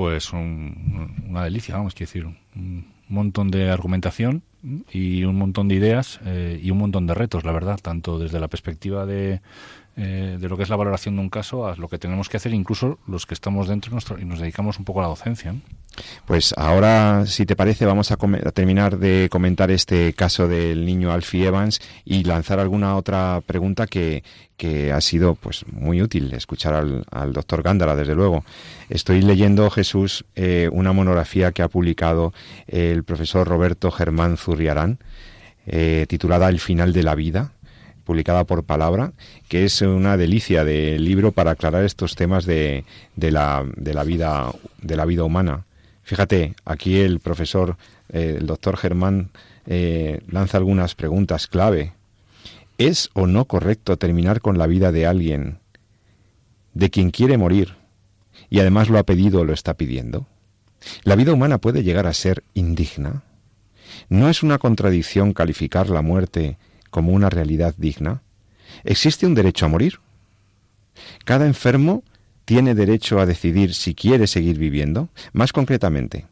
pues 0.00 0.32
una 0.32 1.44
delicia, 1.44 1.76
vamos, 1.76 1.92
quiero 1.92 2.08
decir, 2.08 2.26
un 2.56 2.86
montón 3.10 3.50
de 3.50 3.68
argumentación 3.68 4.42
y 4.90 5.24
un 5.24 5.36
montón 5.36 5.68
de 5.68 5.74
ideas 5.74 6.20
eh, 6.24 6.58
y 6.62 6.70
un 6.70 6.78
montón 6.78 7.06
de 7.06 7.12
retos, 7.12 7.44
la 7.44 7.52
verdad, 7.52 7.78
tanto 7.82 8.18
desde 8.18 8.40
la 8.40 8.48
perspectiva 8.48 9.04
de, 9.04 9.42
eh, 10.02 10.38
de 10.40 10.48
lo 10.48 10.56
que 10.56 10.62
es 10.62 10.70
la 10.70 10.76
valoración 10.76 11.16
de 11.16 11.20
un 11.20 11.28
caso 11.28 11.68
a 11.68 11.76
lo 11.76 11.86
que 11.86 11.98
tenemos 11.98 12.30
que 12.30 12.38
hacer 12.38 12.54
incluso 12.54 12.98
los 13.06 13.26
que 13.26 13.34
estamos 13.34 13.68
dentro 13.68 13.98
y 14.18 14.24
nos 14.24 14.38
dedicamos 14.38 14.78
un 14.78 14.86
poco 14.86 15.00
a 15.00 15.02
la 15.02 15.08
docencia. 15.08 15.54
Pues 16.24 16.54
ahora, 16.56 17.26
si 17.26 17.44
te 17.44 17.54
parece, 17.54 17.84
vamos 17.84 18.10
a, 18.10 18.16
terminar 18.54 18.96
de 18.96 19.28
comentar 19.30 19.70
este 19.70 20.14
caso 20.14 20.48
del 20.48 20.86
niño 20.86 21.12
Alfie 21.12 21.46
Evans 21.46 21.80
y 22.06 22.24
lanzar 22.24 22.60
alguna 22.60 22.96
otra 22.96 23.42
pregunta 23.44 23.86
que, 23.86 24.24
que 24.56 24.90
ha 24.90 25.02
sido 25.02 25.34
pues 25.34 25.66
muy 25.70 26.00
útil 26.00 26.32
escuchar 26.32 26.74
al, 27.10 27.32
doctor 27.34 27.62
Gándara, 27.62 27.94
desde 27.94 28.14
luego. 28.14 28.42
Estoy 28.88 29.20
leyendo, 29.20 29.68
Jesús, 29.68 30.24
eh, 30.34 30.70
una 30.72 30.94
monografía 30.94 31.52
que 31.52 31.60
ha 31.60 31.68
publicado 31.68 32.32
el 32.68 33.04
profesor 33.04 33.46
Roberto 33.46 33.90
Germán 33.90 34.38
Zurriarán, 34.38 34.98
eh, 35.66 36.06
titulada 36.08 36.48
El 36.48 36.58
final 36.58 36.94
de 36.94 37.02
la 37.02 37.14
vida, 37.14 37.52
publicada 38.04 38.44
por 38.44 38.64
Palabra, 38.64 39.12
que 39.48 39.64
es 39.64 39.80
una 39.82 40.16
delicia 40.16 40.64
de 40.64 40.98
libro 40.98 41.32
para 41.32 41.52
aclarar 41.52 41.84
estos 41.84 42.14
temas 42.14 42.44
de, 42.44 42.84
de, 43.16 43.30
la, 43.30 43.64
de, 43.76 43.94
la, 43.94 44.04
vida, 44.04 44.52
de 44.82 44.96
la 44.96 45.04
vida 45.04 45.24
humana. 45.24 45.64
Fíjate, 46.02 46.54
aquí 46.64 46.98
el 46.98 47.20
profesor, 47.20 47.76
eh, 48.12 48.36
el 48.38 48.46
doctor 48.46 48.76
Germán, 48.76 49.30
eh, 49.66 50.20
lanza 50.28 50.58
algunas 50.58 50.94
preguntas 50.94 51.46
clave. 51.46 51.92
¿Es 52.78 53.10
o 53.12 53.26
no 53.26 53.44
correcto 53.44 53.96
terminar 53.96 54.40
con 54.40 54.58
la 54.58 54.66
vida 54.66 54.90
de 54.90 55.06
alguien, 55.06 55.58
de 56.74 56.90
quien 56.90 57.10
quiere 57.10 57.36
morir, 57.36 57.76
y 58.48 58.58
además 58.58 58.88
lo 58.88 58.98
ha 58.98 59.04
pedido 59.04 59.40
o 59.40 59.44
lo 59.44 59.52
está 59.52 59.74
pidiendo? 59.74 60.26
¿La 61.04 61.14
vida 61.14 61.32
humana 61.32 61.58
puede 61.58 61.82
llegar 61.82 62.06
a 62.06 62.14
ser 62.14 62.42
indigna? 62.54 63.22
¿No 64.08 64.28
es 64.28 64.42
una 64.42 64.58
contradicción 64.58 65.32
calificar 65.32 65.90
la 65.90 66.02
muerte 66.02 66.56
como 66.90 67.12
una 67.12 67.30
realidad 67.30 67.74
digna? 67.76 68.22
¿Existe 68.84 69.26
un 69.26 69.34
derecho 69.34 69.66
a 69.66 69.68
morir? 69.68 70.00
¿Cada 71.24 71.46
enfermo 71.46 72.02
tiene 72.44 72.74
derecho 72.74 73.20
a 73.20 73.26
decidir 73.26 73.74
si 73.74 73.94
quiere 73.94 74.26
seguir 74.26 74.58
viviendo? 74.58 75.08
Más 75.32 75.52
concretamente, 75.52 76.26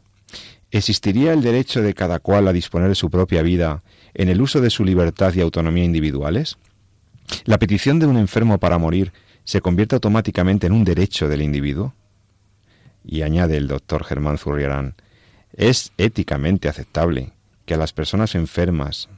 ¿existiría 0.70 1.32
el 1.32 1.42
derecho 1.42 1.82
de 1.82 1.94
cada 1.94 2.18
cual 2.18 2.48
a 2.48 2.52
disponer 2.52 2.88
de 2.88 2.94
su 2.94 3.10
propia 3.10 3.42
vida 3.42 3.82
en 4.14 4.28
el 4.28 4.40
uso 4.40 4.60
de 4.60 4.70
su 4.70 4.84
libertad 4.84 5.32
y 5.34 5.40
autonomía 5.40 5.84
individuales? 5.84 6.58
¿La 7.44 7.58
petición 7.58 7.98
de 7.98 8.06
un 8.06 8.16
enfermo 8.16 8.58
para 8.58 8.78
morir 8.78 9.12
se 9.44 9.60
convierte 9.60 9.94
automáticamente 9.94 10.66
en 10.66 10.72
un 10.72 10.84
derecho 10.84 11.28
del 11.28 11.42
individuo? 11.42 11.94
Y 13.04 13.22
añade 13.22 13.56
el 13.56 13.68
doctor 13.68 14.04
Germán 14.04 14.38
Zurriarán, 14.38 14.94
¿es 15.52 15.92
éticamente 15.96 16.68
aceptable 16.68 17.32
que 17.64 17.74
a 17.74 17.78
las 17.78 17.92
personas 17.92 18.34
enfermas, 18.34 19.08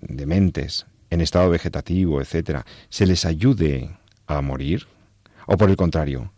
dementes, 0.00 0.86
en 1.10 1.20
estado 1.20 1.50
vegetativo, 1.50 2.20
etcétera, 2.20 2.64
se 2.88 3.06
les 3.06 3.24
ayude 3.24 3.96
a 4.26 4.40
morir? 4.40 4.86
¿O 5.46 5.56
por 5.56 5.70
el 5.70 5.76
contrario, 5.76 6.32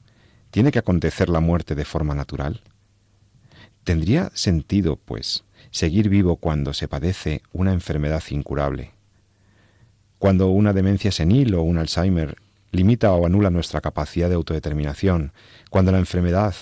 tiene 0.50 0.72
que 0.72 0.78
acontecer 0.78 1.28
la 1.28 1.40
muerte 1.40 1.74
de 1.74 1.84
forma 1.84 2.14
natural? 2.14 2.62
¿Tendría 3.84 4.30
sentido, 4.34 4.96
pues, 4.96 5.44
seguir 5.70 6.08
vivo 6.08 6.36
cuando 6.36 6.72
se 6.72 6.88
padece 6.88 7.42
una 7.52 7.72
enfermedad 7.72 8.22
incurable? 8.30 8.92
Cuando 10.18 10.48
una 10.48 10.72
demencia 10.72 11.10
senil 11.10 11.54
o 11.54 11.62
un 11.62 11.78
Alzheimer 11.78 12.36
limita 12.70 13.12
o 13.12 13.26
anula 13.26 13.50
nuestra 13.50 13.80
capacidad 13.80 14.28
de 14.28 14.36
autodeterminación, 14.36 15.32
cuando 15.68 15.92
la 15.92 15.98
enfermedad 15.98 16.54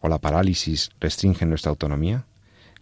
o 0.00 0.08
la 0.08 0.18
parálisis 0.18 0.90
restringen 1.00 1.48
nuestra 1.48 1.70
autonomía? 1.70 2.26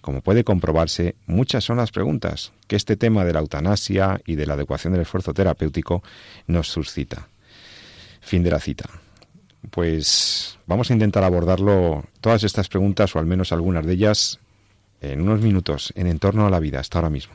Como 0.03 0.21
puede 0.21 0.43
comprobarse, 0.43 1.15
muchas 1.27 1.63
son 1.63 1.77
las 1.77 1.93
preguntas 1.93 2.53
que 2.67 2.75
este 2.75 2.97
tema 2.97 3.25
de 3.25 3.33
la 3.33 3.39
eutanasia 3.39 4.21
y 4.27 4.35
de 4.35 4.47
la 4.47 4.55
adecuación 4.55 4.93
del 4.93 5.03
esfuerzo 5.03 5.33
terapéutico 5.33 6.03
nos 6.49 6.69
suscita. 6.69 7.29
Fin 8.21 8.43
de 8.43 8.51
la 8.51 8.59
cita. 8.59 8.91
Pues 9.71 10.59
vamos 10.67 10.91
a 10.91 10.93
intentar 10.93 11.23
abordarlo 11.23 12.05
todas 12.21 12.43
estas 12.43 12.69
preguntas 12.69 13.15
o 13.15 13.21
al 13.21 13.27
menos 13.27 13.53
algunas 13.53 13.87
de 13.87 13.93
ellas 13.93 14.41
en 15.01 15.21
unos 15.21 15.41
minutos 15.41 15.93
en 15.95 16.09
entorno 16.09 16.47
a 16.47 16.51
la 16.51 16.59
vida 16.59 16.81
hasta 16.81 16.99
ahora 16.99 17.11
mismo. 17.11 17.35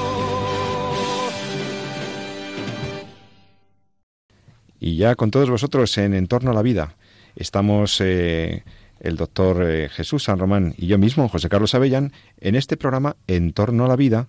Y 4.83 4.95
ya 4.95 5.13
con 5.13 5.29
todos 5.29 5.47
vosotros 5.49 5.95
en 5.99 6.15
Entorno 6.15 6.49
a 6.49 6.55
la 6.55 6.63
Vida 6.63 6.95
estamos 7.35 8.01
eh, 8.01 8.63
el 8.99 9.15
doctor 9.15 9.63
eh, 9.63 9.89
Jesús 9.89 10.23
San 10.23 10.39
Román 10.39 10.73
y 10.75 10.87
yo 10.87 10.97
mismo, 10.97 11.29
José 11.29 11.49
Carlos 11.49 11.75
Avellán, 11.75 12.11
en 12.39 12.55
este 12.55 12.77
programa 12.77 13.15
En 13.27 13.53
torno 13.53 13.85
a 13.85 13.87
la 13.87 13.95
vida, 13.95 14.27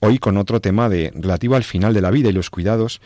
hoy 0.00 0.18
con 0.18 0.38
otro 0.38 0.62
tema 0.62 0.88
de 0.88 1.12
relativo 1.14 1.56
al 1.56 1.62
final 1.62 1.92
de 1.92 2.00
la 2.00 2.10
vida 2.10 2.30
y 2.30 2.32
los 2.32 2.48
cuidados. 2.48 3.02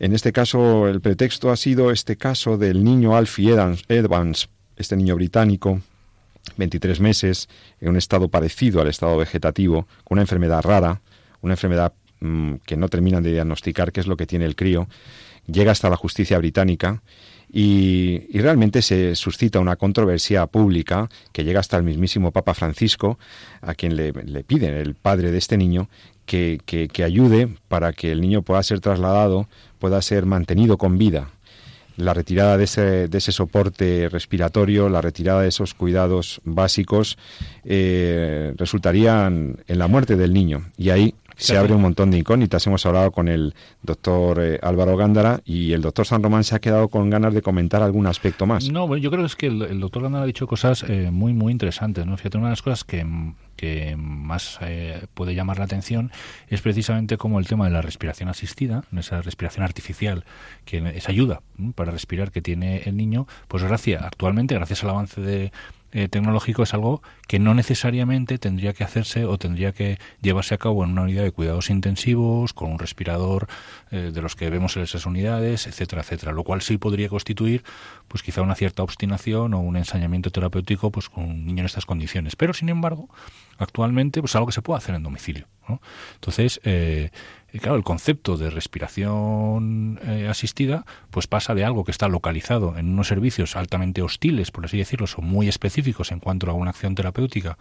En 0.00 0.12
este 0.12 0.32
caso, 0.32 0.88
el 0.88 1.00
pretexto 1.00 1.50
ha 1.50 1.56
sido 1.56 1.92
este 1.92 2.16
caso 2.16 2.58
del 2.58 2.82
niño 2.82 3.16
Alfie 3.16 3.52
Evans 3.88 4.48
este 4.76 4.96
niño 4.96 5.14
británico, 5.14 5.80
23 6.56 6.98
meses, 6.98 7.48
en 7.80 7.90
un 7.90 7.96
estado 7.96 8.28
parecido 8.28 8.80
al 8.80 8.88
estado 8.88 9.16
vegetativo, 9.16 9.86
con 10.02 10.16
una 10.16 10.22
enfermedad 10.22 10.62
rara, 10.62 11.00
una 11.42 11.54
enfermedad 11.54 11.92
mm, 12.18 12.54
que 12.66 12.76
no 12.76 12.88
terminan 12.88 13.22
de 13.22 13.32
diagnosticar 13.32 13.92
qué 13.92 14.00
es 14.00 14.08
lo 14.08 14.16
que 14.16 14.26
tiene 14.26 14.46
el 14.46 14.56
crío 14.56 14.88
llega 15.50 15.72
hasta 15.72 15.90
la 15.90 15.96
justicia 15.96 16.38
británica 16.38 17.02
y, 17.50 18.38
realmente 18.38 18.82
se 18.82 19.14
suscita 19.16 19.58
una 19.58 19.76
controversia 19.76 20.46
pública 20.46 21.08
que 21.32 21.44
llega 21.44 21.60
hasta 21.60 21.76
el 21.76 21.82
mismísimo 21.82 22.30
Papa 22.30 22.54
Francisco, 22.54 23.18
a 23.62 23.74
quien 23.74 23.96
le, 23.96 24.12
le 24.12 24.44
piden, 24.44 24.74
el 24.74 24.94
padre 24.94 25.32
de 25.32 25.38
este 25.38 25.56
niño, 25.56 25.88
que, 26.26 26.60
que, 26.66 26.88
que 26.88 27.04
ayude 27.04 27.48
para 27.68 27.92
que 27.92 28.12
el 28.12 28.20
niño 28.20 28.42
pueda 28.42 28.62
ser 28.62 28.80
trasladado, 28.80 29.48
pueda 29.78 30.00
ser 30.02 30.26
mantenido 30.26 30.76
con 30.76 30.98
vida 30.98 31.30
la 31.98 32.14
retirada 32.14 32.56
de 32.56 32.64
ese, 32.64 33.08
de 33.08 33.18
ese, 33.18 33.32
soporte 33.32 34.08
respiratorio, 34.08 34.88
la 34.88 35.00
retirada 35.00 35.42
de 35.42 35.48
esos 35.48 35.74
cuidados 35.74 36.40
básicos, 36.44 37.18
eh, 37.64 38.54
resultarían 38.56 39.58
en 39.66 39.78
la 39.78 39.88
muerte 39.88 40.14
del 40.14 40.32
niño. 40.32 40.70
Y 40.76 40.90
ahí 40.90 41.14
se 41.38 41.56
abre 41.56 41.74
un 41.74 41.82
montón 41.82 42.10
de 42.10 42.18
incógnitas. 42.18 42.66
Hemos 42.66 42.84
hablado 42.84 43.10
con 43.12 43.28
el 43.28 43.54
doctor 43.82 44.40
eh, 44.40 44.58
Álvaro 44.62 44.96
Gándara 44.96 45.40
y 45.44 45.72
el 45.72 45.80
doctor 45.80 46.06
San 46.06 46.22
Román 46.22 46.44
se 46.44 46.54
ha 46.54 46.58
quedado 46.58 46.88
con 46.88 47.08
ganas 47.08 47.32
de 47.32 47.42
comentar 47.42 47.82
algún 47.82 48.06
aspecto 48.06 48.46
más. 48.46 48.68
No, 48.70 48.86
bueno, 48.86 49.02
yo 49.02 49.10
creo 49.10 49.22
que 49.22 49.26
es 49.26 49.36
que 49.36 49.46
el, 49.46 49.80
doctor 49.80 50.02
Gándara 50.02 50.24
ha 50.24 50.26
dicho 50.26 50.46
cosas 50.46 50.84
eh, 50.88 51.10
muy, 51.10 51.32
muy 51.32 51.52
interesantes. 51.52 52.04
¿no? 52.04 52.16
Fíjate, 52.16 52.38
una 52.38 52.48
de 52.48 52.52
las 52.52 52.62
cosas 52.62 52.84
que 52.84 53.06
que 53.58 53.96
más 53.98 54.58
eh, 54.62 55.06
puede 55.14 55.34
llamar 55.34 55.58
la 55.58 55.64
atención 55.64 56.12
es 56.46 56.62
precisamente 56.62 57.18
como 57.18 57.40
el 57.40 57.48
tema 57.48 57.64
de 57.64 57.72
la 57.72 57.82
respiración 57.82 58.28
asistida, 58.28 58.84
esa 58.96 59.20
respiración 59.20 59.64
artificial, 59.64 60.24
que 60.64 60.78
esa 60.94 61.10
ayuda 61.10 61.42
para 61.74 61.90
respirar 61.90 62.30
que 62.30 62.40
tiene 62.40 62.82
el 62.84 62.96
niño, 62.96 63.26
pues 63.48 63.64
gracias, 63.64 64.02
actualmente, 64.04 64.54
gracias 64.54 64.84
al 64.84 64.90
avance 64.90 65.20
de, 65.20 65.50
eh, 65.92 66.08
tecnológico 66.08 66.62
es 66.62 66.74
algo 66.74 67.02
que 67.26 67.38
no 67.38 67.54
necesariamente 67.54 68.38
tendría 68.38 68.72
que 68.72 68.84
hacerse 68.84 69.24
o 69.24 69.38
tendría 69.38 69.72
que 69.72 69.98
llevarse 70.20 70.54
a 70.54 70.58
cabo 70.58 70.84
en 70.84 70.90
una 70.90 71.02
unidad 71.02 71.22
de 71.22 71.32
cuidados 71.32 71.70
intensivos, 71.70 72.52
con 72.52 72.70
un 72.72 72.78
respirador 72.78 73.48
eh, 73.90 74.10
de 74.12 74.22
los 74.22 74.36
que 74.36 74.50
vemos 74.50 74.76
en 74.76 74.82
esas 74.82 75.06
unidades, 75.06 75.66
etcétera, 75.66 76.02
etcétera. 76.02 76.32
Lo 76.32 76.44
cual 76.44 76.62
sí 76.62 76.78
podría 76.78 77.08
constituir, 77.08 77.64
pues 78.06 78.22
quizá 78.22 78.42
una 78.42 78.54
cierta 78.54 78.82
obstinación 78.82 79.54
o 79.54 79.60
un 79.60 79.76
ensañamiento 79.76 80.30
terapéutico, 80.30 80.90
pues 80.90 81.08
con 81.08 81.24
un 81.24 81.46
niño 81.46 81.60
en 81.60 81.66
estas 81.66 81.86
condiciones. 81.86 82.36
Pero 82.36 82.52
sin 82.52 82.68
embargo, 82.68 83.08
actualmente, 83.58 84.20
pues 84.20 84.34
algo 84.36 84.46
que 84.46 84.52
se 84.52 84.62
puede 84.62 84.78
hacer 84.78 84.94
en 84.94 85.02
domicilio. 85.02 85.46
¿no? 85.68 85.80
Entonces, 86.14 86.60
eh, 86.64 87.10
claro, 87.56 87.76
el 87.76 87.84
concepto 87.84 88.36
de 88.36 88.50
respiración 88.50 89.98
eh, 90.04 90.28
asistida 90.28 90.84
pues 91.10 91.26
pasa 91.26 91.54
de 91.54 91.64
algo 91.64 91.84
que 91.84 91.90
está 91.90 92.08
localizado 92.08 92.76
en 92.76 92.90
unos 92.90 93.08
servicios 93.08 93.56
altamente 93.56 94.02
hostiles, 94.02 94.50
por 94.50 94.66
así 94.66 94.76
decirlo, 94.76 95.06
son 95.06 95.24
muy 95.24 95.48
específicos 95.48 96.12
en 96.12 96.20
cuanto 96.20 96.50
a 96.50 96.52
una 96.52 96.70
acción 96.70 96.94
terapéutica 96.94 97.56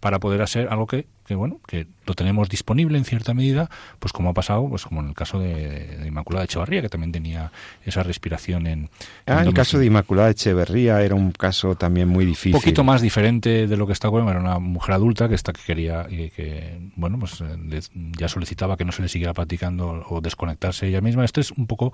para 0.00 0.20
poder 0.20 0.42
hacer 0.42 0.68
algo 0.68 0.86
que, 0.86 1.06
que, 1.26 1.34
bueno 1.34 1.60
que 1.66 1.86
lo 2.06 2.14
tenemos 2.14 2.48
disponible 2.48 2.98
en 2.98 3.04
cierta 3.04 3.34
medida 3.34 3.68
pues 3.98 4.12
como 4.12 4.30
ha 4.30 4.34
pasado 4.34 4.68
pues 4.68 4.84
como 4.84 5.00
en 5.00 5.08
el 5.08 5.14
caso 5.14 5.38
de, 5.38 5.98
de 5.98 6.06
Inmaculada 6.06 6.44
Echevarría 6.44 6.82
que 6.82 6.88
también 6.88 7.12
tenía 7.12 7.52
esa 7.84 8.02
respiración 8.02 8.66
en, 8.66 8.90
ah, 9.26 9.42
en 9.42 9.48
el 9.48 9.54
caso 9.54 9.78
de 9.78 9.86
Inmaculada 9.86 10.30
Echeverría 10.30 11.02
era 11.02 11.14
un 11.14 11.32
caso 11.32 11.74
también 11.74 12.08
muy 12.08 12.24
difícil. 12.24 12.54
Un 12.54 12.60
poquito 12.60 12.84
más 12.84 13.02
diferente 13.02 13.66
de 13.66 13.76
lo 13.76 13.86
que 13.86 13.92
está 13.92 14.08
bueno 14.08 14.30
era 14.30 14.40
una 14.40 14.58
mujer 14.58 14.94
adulta 14.94 15.28
que 15.28 15.34
está 15.34 15.52
que 15.52 15.62
quería 15.62 16.04
que, 16.04 16.30
que 16.30 16.78
bueno 16.96 17.18
pues 17.18 17.40
le, 17.40 17.80
ya 18.18 18.28
solicitaba 18.28 18.76
que 18.76 18.84
no 18.84 18.92
se 18.92 19.02
le 19.02 19.08
siguiera 19.08 19.34
practicando 19.34 20.04
o 20.08 20.20
desconectarse 20.20 20.86
ella 20.86 21.00
misma. 21.00 21.24
Esto 21.24 21.40
es 21.40 21.50
un 21.52 21.66
poco 21.66 21.92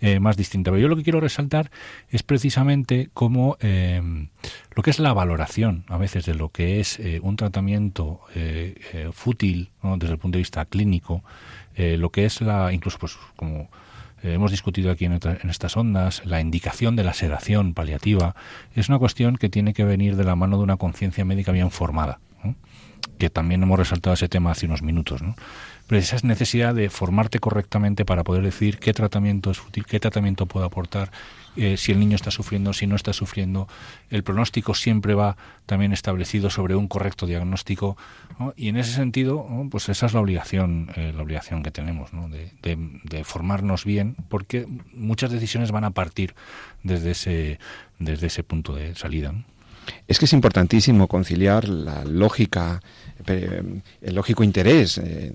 eh, 0.00 0.20
más 0.20 0.36
distinto. 0.36 0.70
Pero 0.70 0.80
yo 0.80 0.88
lo 0.88 0.96
que 0.96 1.02
quiero 1.02 1.20
resaltar 1.20 1.70
es 2.10 2.22
precisamente 2.22 3.10
cómo 3.14 3.56
eh, 3.60 4.28
lo 4.74 4.82
que 4.82 4.90
es 4.90 4.98
la 4.98 5.12
valoración 5.12 5.84
a 5.88 5.98
veces 5.98 6.26
de 6.26 6.34
lo 6.34 6.50
que 6.50 6.80
es 6.80 6.98
eh, 6.98 7.20
un 7.22 7.36
tratamiento 7.36 8.20
eh, 8.34 8.71
eh, 8.92 9.10
fútil 9.12 9.70
desde 9.96 10.14
el 10.14 10.18
punto 10.18 10.36
de 10.36 10.40
vista 10.40 10.64
clínico, 10.64 11.22
eh, 11.74 11.96
lo 11.96 12.10
que 12.10 12.24
es 12.24 12.40
la, 12.40 12.72
incluso 12.72 12.98
pues 12.98 13.16
como 13.36 13.68
hemos 14.22 14.52
discutido 14.52 14.92
aquí 14.92 15.04
en, 15.04 15.18
estas 15.50 15.76
ondas, 15.76 16.24
la 16.24 16.40
indicación 16.40 16.94
de 16.94 17.02
la 17.02 17.12
sedación 17.12 17.74
paliativa, 17.74 18.36
es 18.76 18.88
una 18.88 19.00
cuestión 19.00 19.36
que 19.36 19.48
tiene 19.48 19.74
que 19.74 19.84
venir 19.84 20.14
de 20.14 20.22
la 20.22 20.36
mano 20.36 20.58
de 20.58 20.62
una 20.62 20.76
conciencia 20.76 21.24
médica 21.24 21.50
bien 21.50 21.72
formada. 21.72 22.20
Que 23.18 23.30
también 23.30 23.62
hemos 23.62 23.78
resaltado 23.78 24.14
ese 24.14 24.28
tema 24.28 24.50
hace 24.50 24.66
unos 24.66 24.82
minutos, 24.82 25.22
¿no? 25.22 25.34
pero 25.86 26.00
esa 26.00 26.16
necesidad 26.26 26.74
de 26.74 26.88
formarte 26.90 27.38
correctamente 27.38 28.04
para 28.04 28.24
poder 28.24 28.42
decir 28.42 28.78
qué 28.78 28.92
tratamiento 28.94 29.50
es 29.50 29.60
útil, 29.60 29.84
qué 29.84 30.00
tratamiento 30.00 30.46
puede 30.46 30.64
aportar, 30.64 31.10
eh, 31.54 31.76
si 31.76 31.92
el 31.92 32.00
niño 32.00 32.16
está 32.16 32.30
sufriendo, 32.30 32.72
si 32.72 32.86
no 32.86 32.96
está 32.96 33.12
sufriendo. 33.12 33.68
El 34.08 34.22
pronóstico 34.22 34.74
siempre 34.74 35.14
va 35.14 35.36
también 35.66 35.92
establecido 35.92 36.48
sobre 36.48 36.76
un 36.76 36.88
correcto 36.88 37.26
diagnóstico 37.26 37.96
y 38.56 38.68
en 38.68 38.78
ese 38.78 38.92
sentido, 38.92 39.46
pues 39.70 39.90
esa 39.90 40.06
es 40.06 40.14
la 40.14 40.20
obligación, 40.20 40.90
eh, 40.96 41.12
la 41.14 41.22
obligación 41.22 41.62
que 41.62 41.70
tenemos, 41.70 42.14
¿no? 42.14 42.28
de, 42.30 42.50
de, 42.62 43.24
formarnos 43.24 43.84
bien, 43.84 44.16
porque 44.30 44.66
muchas 44.94 45.30
decisiones 45.30 45.72
van 45.72 45.84
a 45.84 45.90
partir 45.90 46.34
desde 46.82 47.10
ese, 47.10 47.58
desde 47.98 48.28
ese 48.28 48.42
punto 48.42 48.74
de 48.74 48.94
salida. 48.94 49.34
Es 50.06 50.18
que 50.18 50.26
es 50.26 50.32
importantísimo 50.32 51.08
conciliar 51.08 51.68
la 51.68 52.04
lógica, 52.04 52.82
eh, 53.26 53.62
el 54.00 54.14
lógico 54.14 54.44
interés 54.44 54.98
eh, 54.98 55.32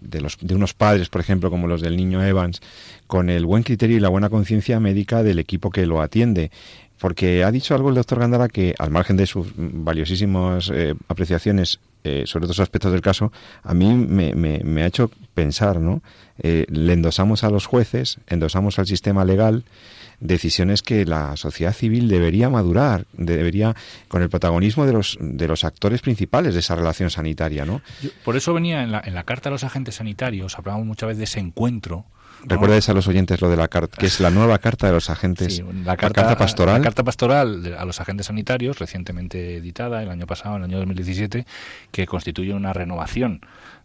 de, 0.00 0.20
los, 0.20 0.38
de 0.40 0.54
unos 0.54 0.74
padres, 0.74 1.08
por 1.08 1.20
ejemplo, 1.20 1.50
como 1.50 1.66
los 1.66 1.80
del 1.80 1.96
niño 1.96 2.22
Evans, 2.22 2.60
con 3.06 3.30
el 3.30 3.46
buen 3.46 3.62
criterio 3.62 3.96
y 3.96 4.00
la 4.00 4.08
buena 4.08 4.30
conciencia 4.30 4.78
médica 4.80 5.22
del 5.22 5.38
equipo 5.38 5.70
que 5.70 5.86
lo 5.86 6.02
atiende. 6.02 6.50
Porque 6.98 7.42
ha 7.42 7.50
dicho 7.50 7.74
algo 7.74 7.88
el 7.88 7.96
doctor 7.96 8.20
Gandara 8.20 8.48
que, 8.48 8.74
al 8.78 8.90
margen 8.90 9.16
de 9.16 9.26
sus 9.26 9.48
valiosísimas 9.56 10.70
eh, 10.72 10.94
apreciaciones 11.08 11.80
eh, 12.04 12.22
sobre 12.26 12.44
otros 12.44 12.60
aspectos 12.60 12.92
del 12.92 13.00
caso, 13.00 13.32
a 13.64 13.74
mí 13.74 13.92
me, 13.92 14.34
me, 14.34 14.82
ha 14.82 14.86
hecho 14.86 15.10
pensar, 15.34 15.80
¿no? 15.80 16.02
le 16.42 16.92
endosamos 16.92 17.44
a 17.44 17.50
los 17.50 17.66
jueces, 17.66 18.18
endosamos 18.26 18.78
al 18.78 18.86
sistema 18.86 19.24
legal, 19.24 19.64
decisiones 20.22 20.82
que 20.82 21.04
la 21.04 21.36
sociedad 21.36 21.72
civil 21.72 22.08
debería 22.08 22.48
madurar, 22.48 23.06
debería 23.12 23.74
con 24.08 24.22
el 24.22 24.30
protagonismo 24.30 24.86
de 24.86 24.92
los 24.92 25.18
de 25.20 25.48
los 25.48 25.64
actores 25.64 26.00
principales 26.00 26.54
de 26.54 26.60
esa 26.60 26.74
relación 26.76 27.10
sanitaria, 27.10 27.64
¿no? 27.64 27.82
Por 28.24 28.36
eso 28.36 28.54
venía 28.54 28.82
en 28.82 28.92
la, 28.92 29.02
en 29.04 29.14
la 29.14 29.24
carta 29.24 29.48
a 29.48 29.52
los 29.52 29.64
agentes 29.64 29.96
sanitarios, 29.96 30.58
hablamos 30.58 30.86
muchas 30.86 31.08
veces 31.08 31.18
de 31.18 31.24
ese 31.24 31.40
encuentro. 31.40 32.06
Recuerdes 32.44 32.88
a 32.88 32.92
los 32.92 33.06
oyentes 33.06 33.40
lo 33.40 33.48
de 33.48 33.56
la 33.56 33.68
carta, 33.68 33.98
que 33.98 34.06
es 34.06 34.18
la 34.18 34.30
nueva 34.30 34.58
carta 34.58 34.88
de 34.88 34.92
los 34.92 35.10
agentes, 35.10 35.62
la, 35.84 35.96
carta, 35.96 36.36
pastoral. 36.36 36.78
La 36.78 36.84
carta 36.84 37.04
pastoral 37.04 37.76
a 37.78 37.84
los 37.84 38.00
agentes 38.00 38.26
sanitarios, 38.26 38.80
recientemente 38.80 39.56
editada 39.56 40.02
el 40.02 40.10
año 40.10 40.26
pasado, 40.26 40.56
en 40.56 40.64
el 40.64 40.70
año 40.70 40.78
2017, 40.78 41.46
que 41.92 42.06
constituye 42.06 42.52
una 42.52 42.72
renovación 42.72 43.42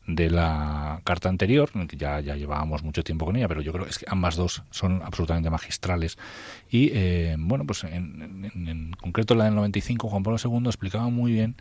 de 0.08 0.30
la 0.30 1.02
carta 1.04 1.28
anterior, 1.28 1.70
que 1.88 1.98
ya, 1.98 2.22
ya 2.22 2.36
llevábamos 2.36 2.82
mucho 2.82 3.04
tiempo 3.04 3.26
con 3.26 3.36
ella, 3.36 3.50
pero 3.50 3.62
yo 3.62 3.74
creo 3.74 3.84
que, 3.84 3.92
es 3.92 4.00
que 4.00 4.06
ambas 4.08 4.38
dos 4.38 4.64
son 4.72 5.02
absolutamente 5.04 5.50
magistrales. 5.50 6.18
Y 6.70 6.92
eh, 6.94 7.36
bueno, 7.38 7.66
pues 7.66 7.84
en, 7.84 8.96
concreto 9.00 9.36
la 9.36 9.46
del 9.46 9.56
95, 9.56 10.10
Juan 10.10 10.24
Pablo 10.24 10.40
II 10.44 10.68
explicaba 10.68 11.10
muy 11.10 11.34
bien, 11.34 11.56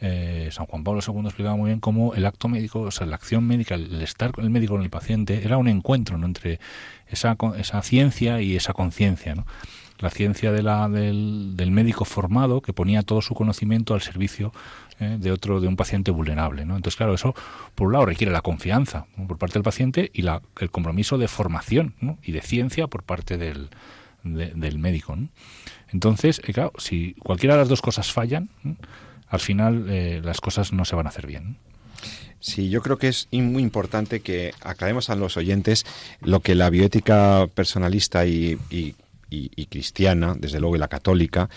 eh, 0.00 0.48
San 0.50 0.66
Juan 0.66 0.82
Pablo 0.82 1.00
II 1.06 1.24
explicaba 1.24 1.56
muy 1.56 1.68
bien 1.68 1.78
cómo 1.78 2.14
el 2.14 2.26
acto 2.26 2.48
médico, 2.48 2.80
o 2.80 2.90
sea, 2.90 3.06
la 3.06 3.14
acción 3.14 3.46
médica, 3.46 3.76
el 3.76 4.02
estar 4.02 4.32
con 4.32 4.44
el 4.44 4.50
médico 4.50 4.74
con 4.74 4.82
el 4.82 4.90
paciente, 4.90 5.44
era 5.44 5.56
un 5.56 5.68
encuentro 5.68 6.18
¿no? 6.18 6.26
entre 6.26 6.58
esa, 7.06 7.36
esa 7.56 7.80
ciencia 7.82 8.40
y 8.40 8.56
esa 8.56 8.72
conciencia. 8.72 9.36
¿no? 9.36 9.46
La 9.98 10.10
ciencia 10.10 10.52
de 10.52 10.62
la, 10.62 10.88
del, 10.88 11.56
del, 11.56 11.70
médico 11.70 12.04
formado 12.04 12.60
que 12.60 12.72
ponía 12.72 13.02
todo 13.02 13.22
su 13.22 13.34
conocimiento 13.34 13.94
al 13.94 14.02
servicio 14.02 14.52
¿eh? 15.00 15.16
de 15.18 15.32
otro 15.32 15.60
de 15.60 15.68
un 15.68 15.76
paciente 15.76 16.10
vulnerable 16.10 16.62
entonces 16.62 16.96
claro 16.96 17.14
eso 17.14 17.34
por 17.74 17.88
un 17.88 17.92
lado 17.92 18.06
requiere 18.06 18.32
la 18.32 18.42
confianza 18.42 19.06
por 19.28 19.38
parte 19.38 19.54
del 19.54 19.62
paciente 19.62 20.10
y 20.12 20.22
la, 20.22 20.42
el 20.60 20.70
compromiso 20.70 21.18
de 21.18 21.28
formación 21.28 21.94
y 22.22 22.32
de 22.32 22.40
ciencia 22.40 22.86
por 22.86 23.02
parte 23.02 23.38
del, 23.38 23.68
del 24.22 24.78
médico 24.78 25.16
entonces 25.92 26.40
eh, 26.44 26.52
claro 26.52 26.72
si 26.78 27.14
cualquiera 27.14 27.54
de 27.54 27.60
las 27.60 27.68
dos 27.68 27.82
cosas 27.82 28.12
fallan 28.12 28.48
al 29.28 29.40
final 29.40 29.86
eh, 29.88 30.20
las 30.24 30.40
cosas 30.40 30.72
no 30.72 30.84
se 30.84 30.96
van 30.96 31.06
a 31.06 31.10
hacer 31.10 31.26
bien 31.26 31.56
Sí, 32.40 32.68
yo 32.68 32.82
creo 32.82 32.98
que 32.98 33.08
es 33.08 33.26
muy 33.32 33.62
importante 33.62 34.20
que 34.20 34.52
aclaremos 34.60 35.08
a 35.08 35.14
los 35.14 35.38
oyentes 35.38 35.86
lo 36.20 36.40
que 36.40 36.54
la 36.54 36.68
bioética 36.68 37.48
personalista 37.54 38.26
y 38.26 38.58
y, 39.54 39.66
cristiana, 39.66 40.34
desde 40.38 40.60
luego 40.60 40.76
y 40.76 40.78
la 40.78 40.88
católica, 40.88 41.48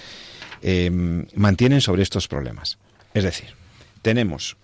eh, 0.61 0.89
mantienen 1.35 1.81
sobre 1.81 2.03
estos 2.03 2.27
problemas. 2.27 2.77
Es 3.13 3.23
decir, 3.23 3.49
tenemos 4.01 4.57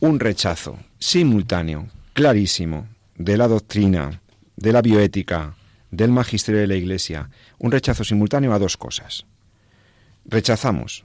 un 0.00 0.20
rechazo 0.20 0.78
simultáneo, 0.98 1.88
clarísimo, 2.12 2.86
de 3.16 3.36
la 3.36 3.48
doctrina, 3.48 4.20
de 4.56 4.72
la 4.72 4.82
bioética, 4.82 5.56
del 5.90 6.10
magisterio 6.10 6.60
de 6.60 6.66
la 6.66 6.76
Iglesia, 6.76 7.30
un 7.58 7.72
rechazo 7.72 8.04
simultáneo 8.04 8.52
a 8.52 8.58
dos 8.58 8.76
cosas. 8.76 9.26
Rechazamos 10.24 11.04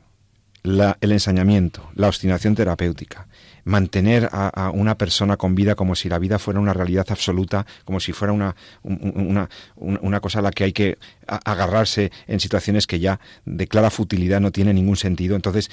el 0.64 1.12
ensañamiento, 1.12 1.90
la 1.96 2.08
obstinación 2.08 2.56
terapéutica, 2.56 3.28
mantener 3.64 4.30
a, 4.32 4.72
una 4.74 4.98
persona 4.98 5.38
con 5.38 5.56
vida 5.56 5.76
como 5.76 5.96
si 5.96 6.10
la 6.10 6.20
vida 6.20 6.40
fuera 6.40 6.60
una 6.60 6.74
realidad 6.74 7.06
absoluta, 7.10 7.66
como 7.86 8.00
si 8.00 8.12
fuera 8.12 8.34
una, 8.34 8.56
una, 8.84 9.50
una 9.76 10.20
cosa 10.20 10.40
a 10.40 10.42
la 10.42 10.52
que 10.52 10.66
hay 10.66 10.74
que 10.74 10.98
agarrarse 11.28 12.12
en 12.28 12.40
situaciones 12.40 12.88
que 12.88 13.00
ya 13.00 13.20
de 13.46 13.68
clara 13.68 13.90
futilidad 13.90 14.42
no 14.42 14.52
tiene 14.52 14.74
ningún 14.74 14.98
sentido. 14.98 15.36
Entonces, 15.36 15.72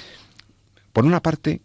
por 0.93 1.05
una 1.05 1.21
parte, 1.21 1.61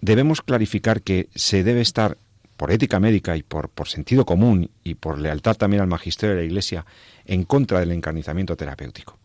debemos 0.00 0.42
clarificar 0.42 1.02
que 1.02 1.28
se 1.34 1.64
debe 1.64 1.80
estar, 1.80 2.18
por 2.56 2.70
ética 2.70 3.00
médica 3.00 3.36
y 3.36 3.42
por, 3.42 3.70
por 3.70 3.88
sentido 3.88 4.24
común 4.24 4.70
y 4.84 4.94
por 4.94 5.18
lealtad 5.18 5.56
también 5.56 5.82
al 5.82 5.88
magisterio 5.88 6.36
de 6.36 6.42
la 6.42 6.46
Iglesia, 6.46 6.86
en 7.24 7.44
contra 7.44 7.80
del 7.80 7.92
encarnizamiento 7.92 8.56
terapéutico, 8.56 9.18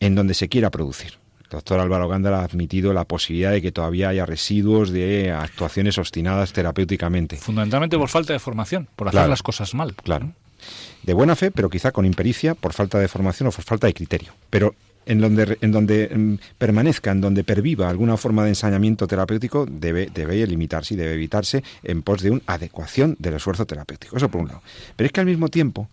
en 0.00 0.14
donde 0.14 0.34
se 0.34 0.48
quiera 0.48 0.70
producir 0.70 1.21
doctor 1.52 1.80
Álvaro 1.80 2.08
Gándara 2.08 2.40
ha 2.40 2.44
admitido 2.44 2.92
la 2.92 3.04
posibilidad 3.04 3.52
de 3.52 3.62
que 3.62 3.72
todavía 3.72 4.08
haya 4.08 4.26
residuos 4.26 4.90
de 4.90 5.30
actuaciones 5.30 5.98
obstinadas 5.98 6.52
terapéuticamente. 6.52 7.36
Fundamentalmente 7.36 7.98
por 7.98 8.08
falta 8.08 8.32
de 8.32 8.38
formación, 8.38 8.88
por 8.96 9.08
hacer 9.08 9.28
las 9.28 9.42
cosas 9.42 9.74
mal. 9.74 9.94
Claro. 9.94 10.32
De 11.02 11.12
buena 11.12 11.36
fe, 11.36 11.50
pero 11.50 11.68
quizá 11.68 11.92
con 11.92 12.06
impericia, 12.06 12.54
por 12.54 12.72
falta 12.72 12.98
de 12.98 13.08
formación 13.08 13.48
o 13.48 13.52
por 13.52 13.64
falta 13.64 13.86
de 13.86 13.94
criterio. 13.94 14.32
Pero 14.50 14.74
en 15.04 15.20
donde, 15.20 15.58
en 15.60 15.72
donde 15.72 16.10
mm, 16.14 16.34
permanezca, 16.58 17.10
en 17.10 17.20
donde 17.20 17.44
perviva 17.44 17.88
alguna 17.88 18.16
forma 18.16 18.44
de 18.44 18.50
ensañamiento 18.50 19.06
terapéutico, 19.06 19.66
debe, 19.66 20.08
debe 20.12 20.46
limitarse 20.46 20.94
y 20.94 20.96
debe 20.96 21.14
evitarse 21.14 21.62
en 21.82 22.02
pos 22.02 22.22
de 22.22 22.30
una 22.30 22.42
adecuación 22.46 23.16
del 23.18 23.34
esfuerzo 23.34 23.66
terapéutico. 23.66 24.16
Eso 24.16 24.28
por 24.28 24.40
un 24.40 24.48
lado. 24.48 24.62
Pero 24.96 25.06
es 25.06 25.12
que 25.12 25.20
al 25.20 25.26
mismo 25.26 25.48
tiempo, 25.48 25.88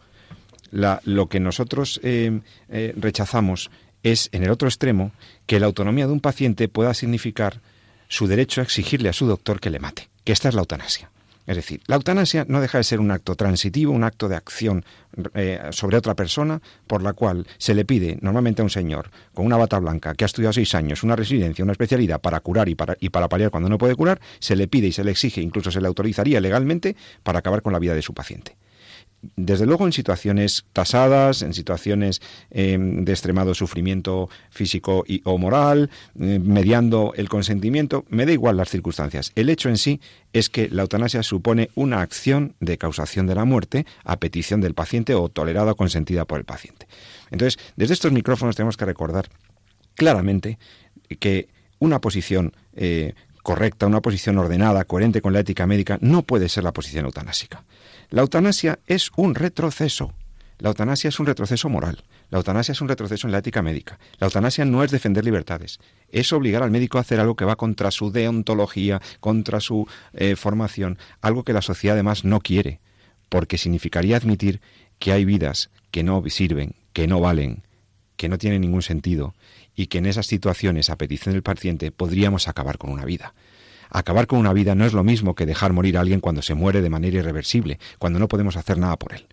la, 0.72 1.01
lo 1.03 1.28
que 1.28 1.39
nosotros 1.39 1.99
eh, 2.03 2.39
eh, 2.70 2.93
rechazamos 2.95 3.72
es, 4.04 4.30
en 4.32 4.43
el 4.43 4.52
otro 4.52 4.68
extremo, 4.68 5.12
que 5.45 5.60
la 5.60 5.66
autonomía 5.66 6.08
de 6.08 6.14
un 6.14 6.20
paciente 6.20 6.68
pueda 6.68 6.93
significar 6.93 7.62
su 8.08 8.28
derecho 8.28 8.62
a 8.62 8.64
exigirle 8.64 9.10
a 9.10 9.14
su 9.14 9.28
doctor 9.28 9.60
que 9.60 9.70
le 9.70 9.80
mate, 9.80 10.10
que 10.24 10.32
esta 10.32 10.50
es 10.50 10.56
la 10.56 10.62
eutanasia. 10.62 11.12
Es 11.45 11.56
decir, 11.56 11.82
la 11.88 11.95
eutanasia 11.95 12.45
no 12.47 12.62
deja 12.62 12.78
de 12.78 12.84
ser 12.84 13.00
un 13.00 13.10
acto 13.10 13.34
transitivo, 13.34 13.91
un 13.91 14.04
acto 14.04 14.30
de 14.30 14.36
acción 14.36 14.86
eh, 15.34 15.60
sobre 15.72 15.97
otra 15.97 16.14
persona, 16.14 16.62
por 16.86 17.02
la 17.02 17.14
cual 17.14 17.47
se 17.58 17.74
le 17.74 17.86
pide 17.86 18.20
normalmente 18.22 18.62
a 18.62 18.66
un 18.66 18.70
señor 18.70 19.10
con 19.34 19.47
una 19.47 19.58
bata 19.58 19.80
blanca 19.80 20.14
que 20.14 20.26
ha 20.26 20.28
estudiado 20.28 20.54
seis 20.54 20.76
años, 20.76 21.02
una 21.02 21.16
residencia, 21.16 21.64
una 21.64 21.72
especialidad 21.72 22.22
para 22.22 22.39
curar 22.41 22.70
y 22.70 22.76
para, 22.76 22.97
y 23.00 23.10
para 23.10 23.30
paliar 23.30 23.50
cuando 23.50 23.68
no 23.68 23.80
puede 23.80 23.95
curar, 23.95 24.22
se 24.38 24.56
le 24.56 24.68
pide 24.68 24.88
y 24.88 24.91
se 24.91 25.04
le 25.04 25.10
exige, 25.10 25.41
incluso 25.41 25.72
se 25.72 25.82
le 25.82 25.88
autorizaría 25.88 26.39
legalmente 26.39 26.95
para 27.24 27.39
acabar 27.39 27.64
con 27.64 27.74
la 27.74 27.80
vida 27.80 27.95
de 27.95 28.04
su 28.04 28.14
paciente 28.14 28.56
desde 29.36 29.65
luego 29.65 29.86
en 29.86 29.91
situaciones 29.91 30.65
tasadas, 30.74 31.41
en 31.41 31.53
situaciones 31.53 32.22
em, 32.51 33.03
de 33.03 33.11
extremado 33.11 33.53
sufrimiento 33.53 34.30
físico 34.49 35.03
o 35.26 35.38
moral, 35.38 35.89
em, 36.20 36.41
mediando 36.41 37.13
el 37.15 37.28
consentimiento, 37.30 38.05
me 38.09 38.26
da 38.26 38.32
igual 38.32 38.57
las 38.57 38.70
circunstancias. 38.70 39.32
El 39.36 39.49
hecho 39.49 39.70
en 39.70 39.78
sí 39.78 39.99
es 40.34 40.49
que 40.49 40.70
la 40.70 40.84
eutanasia 40.84 41.24
supone 41.24 41.70
una 41.76 42.01
acción 42.01 42.55
de 42.59 42.78
causación 42.78 43.28
de 43.28 43.36
la 43.36 43.45
muerte 43.45 43.86
a 44.03 44.17
petición 44.17 44.61
del 44.61 44.74
paciente 44.74 45.15
o 45.15 45.30
tolerada 45.30 45.74
o 45.74 45.76
consentida 45.76 46.26
por 46.26 46.39
el 46.39 46.45
paciente. 46.45 46.88
Entonces, 47.32 47.59
desde 47.76 47.93
estos 47.93 48.11
micrófonos 48.11 48.55
tenemos 48.55 48.78
que 48.78 48.86
recordar 48.86 49.30
claramente 49.95 50.57
que 51.20 51.49
una 51.80 51.99
posición 51.99 52.53
eh, 52.76 53.13
correcta, 53.41 53.88
una 53.88 54.01
posición 54.01 54.38
ordenada, 54.38 54.86
coherente 54.86 55.22
con 55.22 55.34
la 55.34 55.39
ética 55.39 55.65
médica, 55.65 55.97
no 56.01 56.24
puede 56.24 56.49
ser 56.49 56.63
la 56.63 56.74
posición 56.74 57.05
eutanásica. 57.05 57.63
La 58.12 58.22
eutanasia 58.22 58.80
es 58.88 59.12
un 59.18 59.36
retroceso. 59.36 60.14
La 60.57 60.70
eutanasia 60.70 61.10
es 61.10 61.20
un 61.20 61.28
retroceso 61.28 61.70
moral. 61.70 62.03
La 62.32 62.39
eutanasia 62.39 62.72
es 62.72 62.82
un 62.82 62.89
retroceso 62.89 63.28
en 63.28 63.32
la 63.32 63.38
ética 63.38 63.62
médica. 63.62 63.99
La 64.18 64.26
eutanasia 64.26 64.66
no 64.66 64.84
es 64.84 64.89
defender 64.89 65.24
libertades. 65.24 65.80
Es 66.10 66.34
obligar 66.34 66.64
al 66.64 66.72
médico 66.72 66.97
a 66.97 67.01
hacer 67.01 67.20
algo 67.20 67.36
que 67.36 67.45
va 67.45 67.55
contra 67.55 67.91
su 67.91 68.12
deontología, 68.12 68.99
contra 69.20 69.60
su 69.60 69.88
eh, 70.14 70.36
formación, 70.36 70.97
algo 71.22 71.43
que 71.43 71.53
la 71.53 71.62
sociedad 71.62 71.95
además 71.95 72.26
no 72.26 72.39
quiere, 72.39 72.80
porque 73.30 73.60
significaría 73.60 74.18
admitir 74.18 74.60
que 74.97 75.12
hay 75.12 75.24
vidas 75.24 75.70
que 75.91 76.01
no 76.03 76.24
sirven, 76.30 76.74
que 76.93 77.07
no 77.07 77.20
valen, 77.20 77.64
que 78.18 78.28
no 78.28 78.39
tienen 78.39 78.62
ningún 78.62 78.82
sentido 78.82 79.36
y 79.76 79.86
que 79.86 79.99
en 79.99 80.07
esas 80.07 80.26
situaciones, 80.26 80.89
a 80.89 80.97
petición 80.97 81.34
del 81.34 81.43
paciente, 81.43 81.91
podríamos 81.91 82.47
acabar 82.47 82.80
con 82.80 82.91
una 82.91 83.05
vida. 83.05 83.36
Acabar 83.90 84.28
con 84.28 84.40
una 84.40 84.54
vida 84.54 84.76
no 84.76 84.86
es 84.86 84.94
lo 84.94 85.04
mismo 85.04 85.36
que 85.36 85.46
dejar 85.46 85.74
morir 85.74 85.98
a 85.98 86.02
alguien 86.02 86.20
cuando 86.20 86.42
se 86.42 86.54
muere 86.54 86.82
de 86.82 86.90
manera 86.90 87.18
irreversible, 87.18 87.80
cuando 87.98 88.20
no 88.20 88.28
podemos 88.28 88.56
hacer 88.56 88.78
nada 88.78 88.98
por 88.98 89.14
él. 89.14 89.28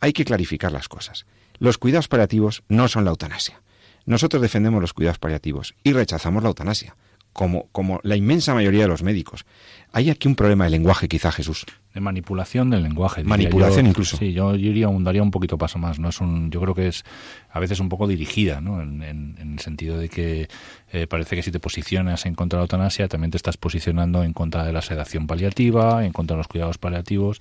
Hay 0.00 0.12
que 0.12 0.24
clarificar 0.24 0.70
las 0.70 0.88
cosas. 0.88 1.26
Los 1.58 1.78
cuidados 1.78 2.08
paliativos 2.08 2.62
no 2.68 2.86
son 2.88 3.04
la 3.04 3.10
eutanasia. 3.10 3.60
Nosotros 4.06 4.40
defendemos 4.40 4.80
los 4.80 4.94
cuidados 4.94 5.18
paliativos 5.18 5.74
y 5.82 5.92
rechazamos 5.92 6.42
la 6.42 6.48
eutanasia, 6.48 6.96
como, 7.32 7.68
como 7.72 8.00
la 8.04 8.16
inmensa 8.16 8.54
mayoría 8.54 8.82
de 8.82 8.88
los 8.88 9.02
médicos. 9.02 9.44
Hay 9.92 10.10
aquí 10.10 10.28
un 10.28 10.36
problema 10.36 10.64
de 10.64 10.70
lenguaje, 10.70 11.08
quizá, 11.08 11.32
Jesús. 11.32 11.66
De 11.98 12.02
manipulación 12.04 12.70
del 12.70 12.84
lenguaje. 12.84 13.24
Manipulación 13.24 13.86
yo. 13.86 13.90
incluso. 13.90 14.16
Sí, 14.16 14.32
yo, 14.32 14.54
yo 14.54 14.70
iría 14.70 14.86
daría 15.00 15.20
un 15.20 15.32
poquito 15.32 15.58
paso 15.58 15.80
más. 15.80 15.98
no 15.98 16.10
es 16.10 16.20
un 16.20 16.48
Yo 16.52 16.60
creo 16.60 16.72
que 16.74 16.86
es 16.86 17.04
a 17.50 17.58
veces 17.58 17.80
un 17.80 17.88
poco 17.88 18.06
dirigida, 18.06 18.60
¿no? 18.60 18.80
en, 18.80 19.02
en- 19.02 19.36
en 19.40 19.52
el 19.54 19.58
sentido 19.58 19.98
de 19.98 20.08
que 20.08 20.48
eh, 20.92 21.08
parece 21.08 21.34
que 21.34 21.42
si 21.42 21.50
te 21.50 21.58
posicionas 21.58 22.24
en 22.24 22.36
contra 22.36 22.56
de 22.56 22.60
la 22.60 22.64
eutanasia, 22.66 23.08
también 23.08 23.32
te 23.32 23.36
estás 23.36 23.56
posicionando 23.56 24.22
en 24.22 24.32
contra 24.32 24.64
de 24.64 24.72
la 24.72 24.80
sedación 24.80 25.26
paliativa, 25.26 26.04
en 26.04 26.12
contra 26.12 26.36
de 26.36 26.38
los 26.38 26.46
cuidados 26.46 26.78
paliativos, 26.78 27.40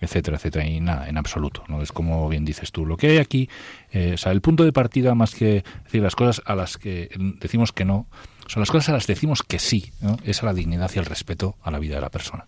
etcétera, 0.00 0.36
etcétera. 0.36 0.66
Y 0.66 0.78
nada, 0.80 1.08
en 1.08 1.18
absoluto. 1.18 1.64
no 1.66 1.82
Es 1.82 1.90
como 1.90 2.28
bien 2.28 2.44
dices 2.44 2.70
tú. 2.70 2.86
Lo 2.86 2.96
que 2.96 3.08
hay 3.08 3.18
aquí, 3.18 3.48
eh, 3.90 4.12
o 4.14 4.18
sea, 4.18 4.30
el 4.30 4.40
punto 4.40 4.62
de 4.62 4.72
partida, 4.72 5.16
más 5.16 5.34
que 5.34 5.64
decir 5.84 6.00
las 6.00 6.14
cosas 6.14 6.42
a 6.46 6.54
las 6.54 6.78
que 6.78 7.08
decimos 7.40 7.72
que 7.72 7.84
no, 7.84 8.06
son 8.46 8.60
las 8.60 8.70
cosas 8.70 8.90
a 8.90 8.92
las 8.92 9.06
que 9.06 9.14
decimos 9.14 9.42
que 9.42 9.58
sí, 9.58 9.90
¿no? 10.00 10.16
es 10.24 10.44
a 10.44 10.46
la 10.46 10.54
dignidad 10.54 10.88
y 10.94 10.98
el 11.00 11.06
respeto 11.06 11.56
a 11.64 11.72
la 11.72 11.80
vida 11.80 11.96
de 11.96 12.02
la 12.02 12.10
persona. 12.10 12.46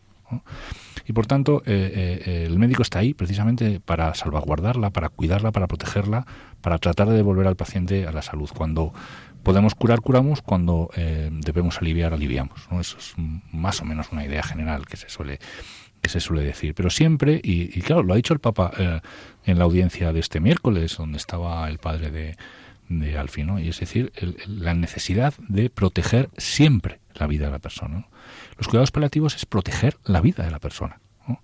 Y 1.07 1.13
por 1.13 1.27
tanto, 1.27 1.63
eh, 1.65 2.23
eh, 2.27 2.45
el 2.47 2.59
médico 2.59 2.83
está 2.83 2.99
ahí 2.99 3.15
precisamente 3.15 3.81
para 3.81 4.15
salvaguardarla, 4.15 4.91
para 4.91 5.09
cuidarla, 5.09 5.53
para 5.53 5.67
protegerla, 5.67 6.27
para 6.61 6.79
tratar 6.79 7.09
de 7.09 7.17
devolver 7.17 7.47
al 7.47 7.57
paciente 7.57 8.07
a 8.07 8.13
la 8.13 8.21
salud. 8.23 8.51
Cuando 8.55 8.93
podemos 9.43 9.75
curar, 9.75 10.01
curamos, 10.01 10.43
cuando 10.43 10.91
eh, 10.97 11.31
debemos 11.33 11.79
aliviar, 11.79 12.13
aliviamos. 12.13 12.69
¿no? 12.71 12.81
Eso 12.81 12.99
es 12.99 13.15
más 13.53 13.81
o 13.81 13.85
menos 13.87 14.09
una 14.13 14.25
idea 14.25 14.43
general 14.43 14.87
que 14.87 14.97
se 14.97 15.09
suele 15.09 15.39
que 16.01 16.11
se 16.11 16.21
suele 16.21 16.45
decir. 16.45 16.75
Pero 16.75 16.91
siempre, 16.91 17.41
y, 17.43 17.81
claro, 17.81 18.05
lo 18.05 18.13
ha 18.13 18.17
dicho 18.17 18.33
el 18.33 18.39
Papa 18.39 18.71
eh, 18.79 19.01
en 19.47 19.59
la 19.59 19.65
audiencia 19.65 20.13
de 20.13 20.21
este 20.21 20.39
miércoles, 20.39 20.97
donde 20.97 21.19
estaba 21.19 21.69
el 21.69 21.79
padre 21.79 22.13
de, 22.13 22.37
de 22.89 23.19
Alfie, 23.19 23.45
¿no? 23.45 23.59
Y 23.59 23.69
es 23.69 23.81
decir, 23.81 24.13
el- 24.15 24.37
la 24.47 24.75
necesidad 24.75 25.35
de 25.49 25.71
proteger 25.71 26.29
siempre 26.37 27.01
la 27.15 27.27
vida 27.27 27.47
de 27.47 27.51
la 27.53 27.59
persona. 27.59 28.07
Los 28.59 28.67
cuidados 28.67 28.91
paliativos 28.91 29.37
es 29.37 29.47
proteger 29.47 29.97
la 30.05 30.21
vida 30.21 30.45
de 30.45 30.51
la 30.51 30.59
persona. 30.59 31.01
¿no? 31.27 31.41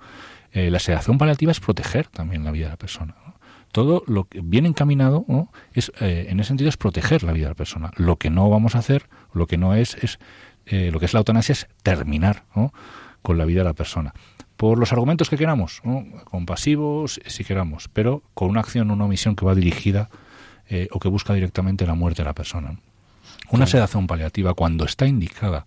Eh, 0.52 0.70
la 0.70 0.80
sedación 0.80 1.16
paliativa 1.16 1.52
es 1.52 1.60
proteger 1.60 2.08
también 2.08 2.44
la 2.44 2.50
vida 2.50 2.66
de 2.66 2.72
la 2.72 2.76
persona. 2.76 3.14
¿no? 3.24 3.34
Todo 3.72 4.02
lo 4.06 4.24
que 4.24 4.40
bien 4.42 4.66
encaminado 4.66 5.24
¿no? 5.28 5.50
es, 5.72 5.92
eh, 6.00 6.26
en 6.28 6.40
ese 6.40 6.48
sentido 6.48 6.68
es 6.68 6.76
proteger 6.76 7.22
la 7.22 7.32
vida 7.32 7.46
de 7.46 7.50
la 7.50 7.56
persona. 7.56 7.92
Lo 7.96 8.16
que 8.16 8.30
no 8.30 8.50
vamos 8.50 8.74
a 8.74 8.80
hacer, 8.80 9.08
lo 9.32 9.46
que 9.46 9.56
no 9.56 9.74
es, 9.74 9.94
es 10.02 10.18
eh, 10.66 10.90
lo 10.92 10.98
que 10.98 11.06
es 11.06 11.14
la 11.14 11.20
eutanasia 11.20 11.52
es 11.52 11.68
terminar 11.82 12.44
con 13.22 13.38
la 13.38 13.44
vida 13.44 13.60
de 13.60 13.64
la 13.64 13.74
persona. 13.74 14.12
Por 14.56 14.78
los 14.78 14.92
argumentos 14.92 15.28
que 15.28 15.36
queramos, 15.36 15.82
compasivos, 16.24 17.20
si 17.26 17.44
queramos, 17.44 17.88
pero 17.88 18.22
con 18.34 18.48
una 18.48 18.60
acción 18.60 18.90
o 18.90 18.94
una 18.94 19.04
omisión 19.04 19.36
que 19.36 19.44
va 19.44 19.54
dirigida 19.54 20.08
o 20.90 21.00
que 21.00 21.08
busca 21.08 21.34
directamente 21.34 21.86
la 21.86 21.94
muerte 21.94 22.22
de 22.22 22.26
la 22.26 22.34
persona. 22.34 22.78
Una 23.50 23.66
sedación 23.66 24.06
paliativa, 24.06 24.54
cuando 24.54 24.84
está 24.84 25.06
indicada 25.06 25.66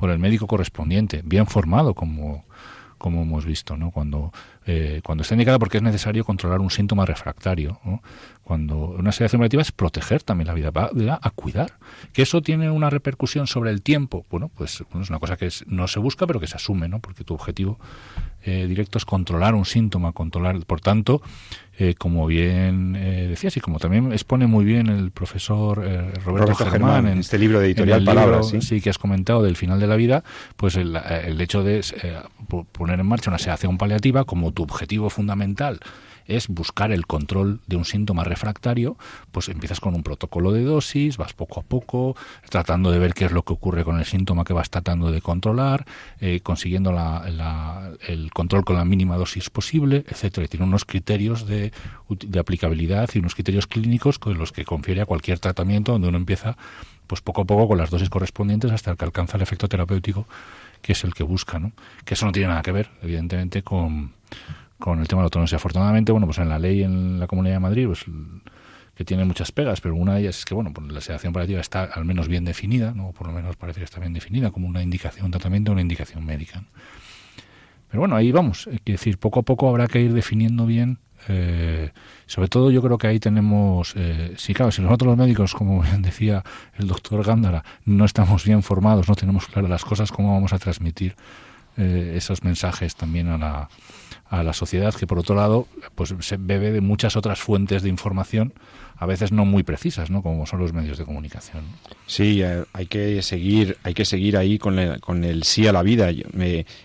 por 0.00 0.08
el 0.08 0.18
médico 0.18 0.46
correspondiente, 0.46 1.20
bien 1.26 1.46
formado, 1.46 1.92
como, 1.92 2.46
como 2.96 3.20
hemos 3.20 3.44
visto, 3.44 3.76
¿no? 3.76 3.90
cuando, 3.90 4.32
eh, 4.66 5.00
cuando 5.04 5.22
está 5.22 5.34
indicada 5.34 5.58
porque 5.58 5.78
es 5.78 5.82
necesario 5.82 6.24
controlar 6.24 6.60
un 6.60 6.70
síntoma 6.70 7.06
refractario. 7.06 7.80
¿no? 7.84 8.02
Cuando 8.42 8.76
una 8.78 9.12
sedación 9.12 9.38
paliativa 9.40 9.62
es 9.62 9.70
proteger 9.72 10.22
también 10.22 10.48
la 10.48 10.54
vida, 10.54 10.70
va 10.70 10.90
va 10.92 11.18
a 11.22 11.30
cuidar. 11.30 11.72
Que 12.12 12.22
eso 12.22 12.42
tiene 12.42 12.70
una 12.70 12.90
repercusión 12.90 13.46
sobre 13.46 13.70
el 13.70 13.80
tiempo, 13.82 14.26
bueno, 14.30 14.50
pues 14.54 14.82
bueno, 14.90 15.02
es 15.04 15.10
una 15.10 15.18
cosa 15.20 15.36
que 15.36 15.46
es- 15.46 15.64
no 15.68 15.86
se 15.88 15.98
busca, 16.00 16.26
pero 16.26 16.40
que 16.40 16.46
se 16.48 16.56
asume, 16.56 16.88
¿no? 16.88 16.98
porque 17.00 17.22
tu 17.24 17.34
objetivo 17.34 17.78
eh, 18.42 18.66
directo 18.66 18.96
es 18.98 19.04
controlar 19.04 19.54
un 19.54 19.66
síntoma, 19.66 20.12
controlar, 20.12 20.58
por 20.64 20.80
tanto, 20.80 21.20
eh, 21.78 21.94
como 21.94 22.26
bien 22.26 22.96
eh, 22.96 23.26
decías 23.28 23.54
y 23.58 23.60
como 23.60 23.78
también 23.78 24.12
expone 24.12 24.46
muy 24.46 24.64
bien 24.64 24.88
el 24.88 25.10
profesor 25.10 25.82
eh, 25.84 25.98
Roberto, 26.24 26.30
Roberto 26.30 26.54
Germán, 26.56 26.70
Germán, 26.70 27.06
en 27.08 27.18
este 27.18 27.38
libro 27.38 27.60
de 27.60 27.66
editorial 27.66 28.02
Palabras, 28.02 28.52
libro, 28.52 28.66
¿sí? 28.66 28.80
que 28.80 28.88
has 28.90 28.96
comentado 28.98 29.42
del 29.42 29.56
final 29.56 29.78
de 29.78 29.86
la 29.86 29.96
vida, 29.96 30.24
pues 30.56 30.76
el, 30.76 30.96
el 30.96 31.38
hecho 31.40 31.62
de 31.62 31.80
eh, 32.02 32.18
po- 32.48 32.64
poner 32.72 32.98
en 32.98 33.06
marcha 33.06 33.30
una 33.30 33.38
sedación 33.38 33.76
paliativa 33.78 34.24
como 34.24 34.49
tu 34.52 34.62
objetivo 34.62 35.10
fundamental 35.10 35.80
es 36.26 36.46
buscar 36.46 36.92
el 36.92 37.06
control 37.08 37.60
de 37.66 37.74
un 37.74 37.84
síntoma 37.84 38.22
refractario, 38.22 38.96
pues 39.32 39.48
empiezas 39.48 39.80
con 39.80 39.96
un 39.96 40.04
protocolo 40.04 40.52
de 40.52 40.62
dosis, 40.62 41.16
vas 41.16 41.32
poco 41.32 41.58
a 41.58 41.62
poco, 41.64 42.14
tratando 42.48 42.92
de 42.92 43.00
ver 43.00 43.14
qué 43.14 43.24
es 43.24 43.32
lo 43.32 43.42
que 43.42 43.52
ocurre 43.52 43.82
con 43.82 43.98
el 43.98 44.04
síntoma 44.04 44.44
que 44.44 44.52
vas 44.52 44.70
tratando 44.70 45.10
de 45.10 45.20
controlar, 45.22 45.86
eh, 46.20 46.38
consiguiendo 46.40 46.92
la- 46.92 47.28
la- 47.30 47.90
el 48.06 48.30
control 48.32 48.64
con 48.64 48.76
la 48.76 48.84
mínima 48.84 49.16
dosis 49.16 49.50
posible, 49.50 50.04
etcétera. 50.08 50.44
Y 50.44 50.48
tiene 50.48 50.66
unos 50.66 50.84
criterios 50.84 51.46
de, 51.48 51.72
de 52.08 52.38
aplicabilidad 52.38 53.10
y 53.12 53.18
unos 53.18 53.34
criterios 53.34 53.66
clínicos 53.66 54.20
con 54.20 54.38
los 54.38 54.52
que 54.52 54.64
confiere 54.64 55.00
a 55.00 55.06
cualquier 55.06 55.40
tratamiento 55.40 55.90
donde 55.92 56.08
uno 56.08 56.18
empieza 56.18 56.56
pues 57.08 57.22
poco 57.22 57.40
a 57.40 57.44
poco 57.44 57.66
con 57.66 57.78
las 57.78 57.90
dosis 57.90 58.08
correspondientes 58.08 58.70
hasta 58.70 58.94
que 58.94 59.04
alcanza 59.04 59.36
el 59.36 59.42
efecto 59.42 59.68
terapéutico 59.68 60.28
que 60.80 60.92
es 60.92 61.02
el 61.02 61.12
que 61.12 61.24
busca, 61.24 61.58
¿no? 61.58 61.72
Que 62.04 62.14
eso 62.14 62.24
no 62.24 62.30
tiene 62.32 62.48
nada 62.48 62.62
que 62.62 62.70
ver, 62.72 62.88
evidentemente, 63.02 63.62
con, 63.62 64.12
con 64.78 65.00
el 65.00 65.08
tema 65.08 65.20
de 65.20 65.24
la 65.24 65.26
eutanasia. 65.26 65.56
Afortunadamente, 65.56 66.12
bueno, 66.12 66.26
pues 66.26 66.38
en 66.38 66.48
la 66.48 66.58
ley 66.58 66.82
en 66.82 67.20
la 67.20 67.26
Comunidad 67.26 67.56
de 67.56 67.60
Madrid, 67.60 67.86
pues 67.86 68.04
que 69.00 69.04
tiene 69.04 69.24
muchas 69.24 69.50
pegas, 69.50 69.80
pero 69.80 69.94
una 69.94 70.14
de 70.14 70.20
ellas 70.20 70.40
es 70.40 70.44
que, 70.44 70.52
bueno, 70.52 70.74
pues 70.74 70.92
la 70.92 71.00
sedación 71.00 71.32
paliativa 71.32 71.60
está 71.60 71.84
al 71.84 72.04
menos 72.04 72.28
bien 72.28 72.44
definida, 72.44 72.92
¿no? 72.94 73.12
Por 73.12 73.28
lo 73.28 73.32
menos 73.32 73.56
parece 73.56 73.80
que 73.80 73.84
está 73.84 73.98
bien 73.98 74.12
definida 74.12 74.50
como 74.50 74.68
una 74.68 74.82
indicación, 74.82 75.24
un 75.24 75.30
tratamiento, 75.30 75.72
una 75.72 75.80
indicación 75.80 76.24
médica. 76.26 76.64
Pero 77.88 78.00
bueno, 78.00 78.14
ahí 78.14 78.30
vamos. 78.30 78.66
Es 78.66 78.80
decir, 78.84 79.16
poco 79.16 79.40
a 79.40 79.42
poco 79.42 79.68
habrá 79.68 79.86
que 79.86 80.00
ir 80.00 80.12
definiendo 80.12 80.66
bien. 80.66 80.98
eh, 81.28 81.92
sobre 82.26 82.48
todo 82.48 82.70
yo 82.70 82.82
creo 82.82 82.98
que 82.98 83.06
ahí 83.06 83.18
tenemos, 83.20 83.94
eh, 83.96 84.34
sí 84.36 84.54
claro, 84.54 84.70
si 84.70 84.82
nosotros 84.82 85.08
los 85.08 85.18
médicos, 85.18 85.54
como 85.54 85.82
decía 85.98 86.44
el 86.78 86.86
doctor 86.86 87.24
Gándara, 87.24 87.64
no 87.86 88.04
estamos 88.04 88.44
bien 88.44 88.62
formados, 88.62 89.08
no 89.08 89.14
tenemos 89.14 89.46
claras 89.46 89.70
las 89.70 89.84
cosas, 89.84 90.12
¿cómo 90.12 90.34
vamos 90.34 90.52
a 90.52 90.58
transmitir 90.58 91.16
eh, 91.78 92.14
esos 92.16 92.44
mensajes 92.44 92.96
también 92.96 93.28
a 93.28 93.38
la, 93.38 93.68
a 94.30 94.42
la 94.42 94.54
sociedad 94.54 94.94
que 94.94 95.06
por 95.06 95.18
otro 95.18 95.34
lado 95.34 95.66
pues 95.94 96.14
se 96.20 96.38
bebe 96.38 96.72
de 96.72 96.80
muchas 96.80 97.16
otras 97.16 97.40
fuentes 97.40 97.82
de 97.82 97.90
información 97.90 98.54
a 98.96 99.06
veces 99.06 99.32
no 99.32 99.44
muy 99.44 99.62
precisas 99.62 100.10
no 100.10 100.22
como 100.22 100.46
son 100.46 100.60
los 100.60 100.72
medios 100.72 100.96
de 100.96 101.04
comunicación 101.04 101.64
Sí, 102.10 102.42
eh, 102.42 102.64
hay 102.72 102.86
que 102.86 103.22
seguir, 103.22 103.78
hay 103.84 103.94
que 103.94 104.04
seguir 104.04 104.36
ahí 104.36 104.58
con 104.58 104.80
el, 104.80 105.00
con 105.00 105.22
el 105.22 105.44
sí 105.44 105.68
a 105.68 105.72
la 105.72 105.84
vida. 105.84 106.10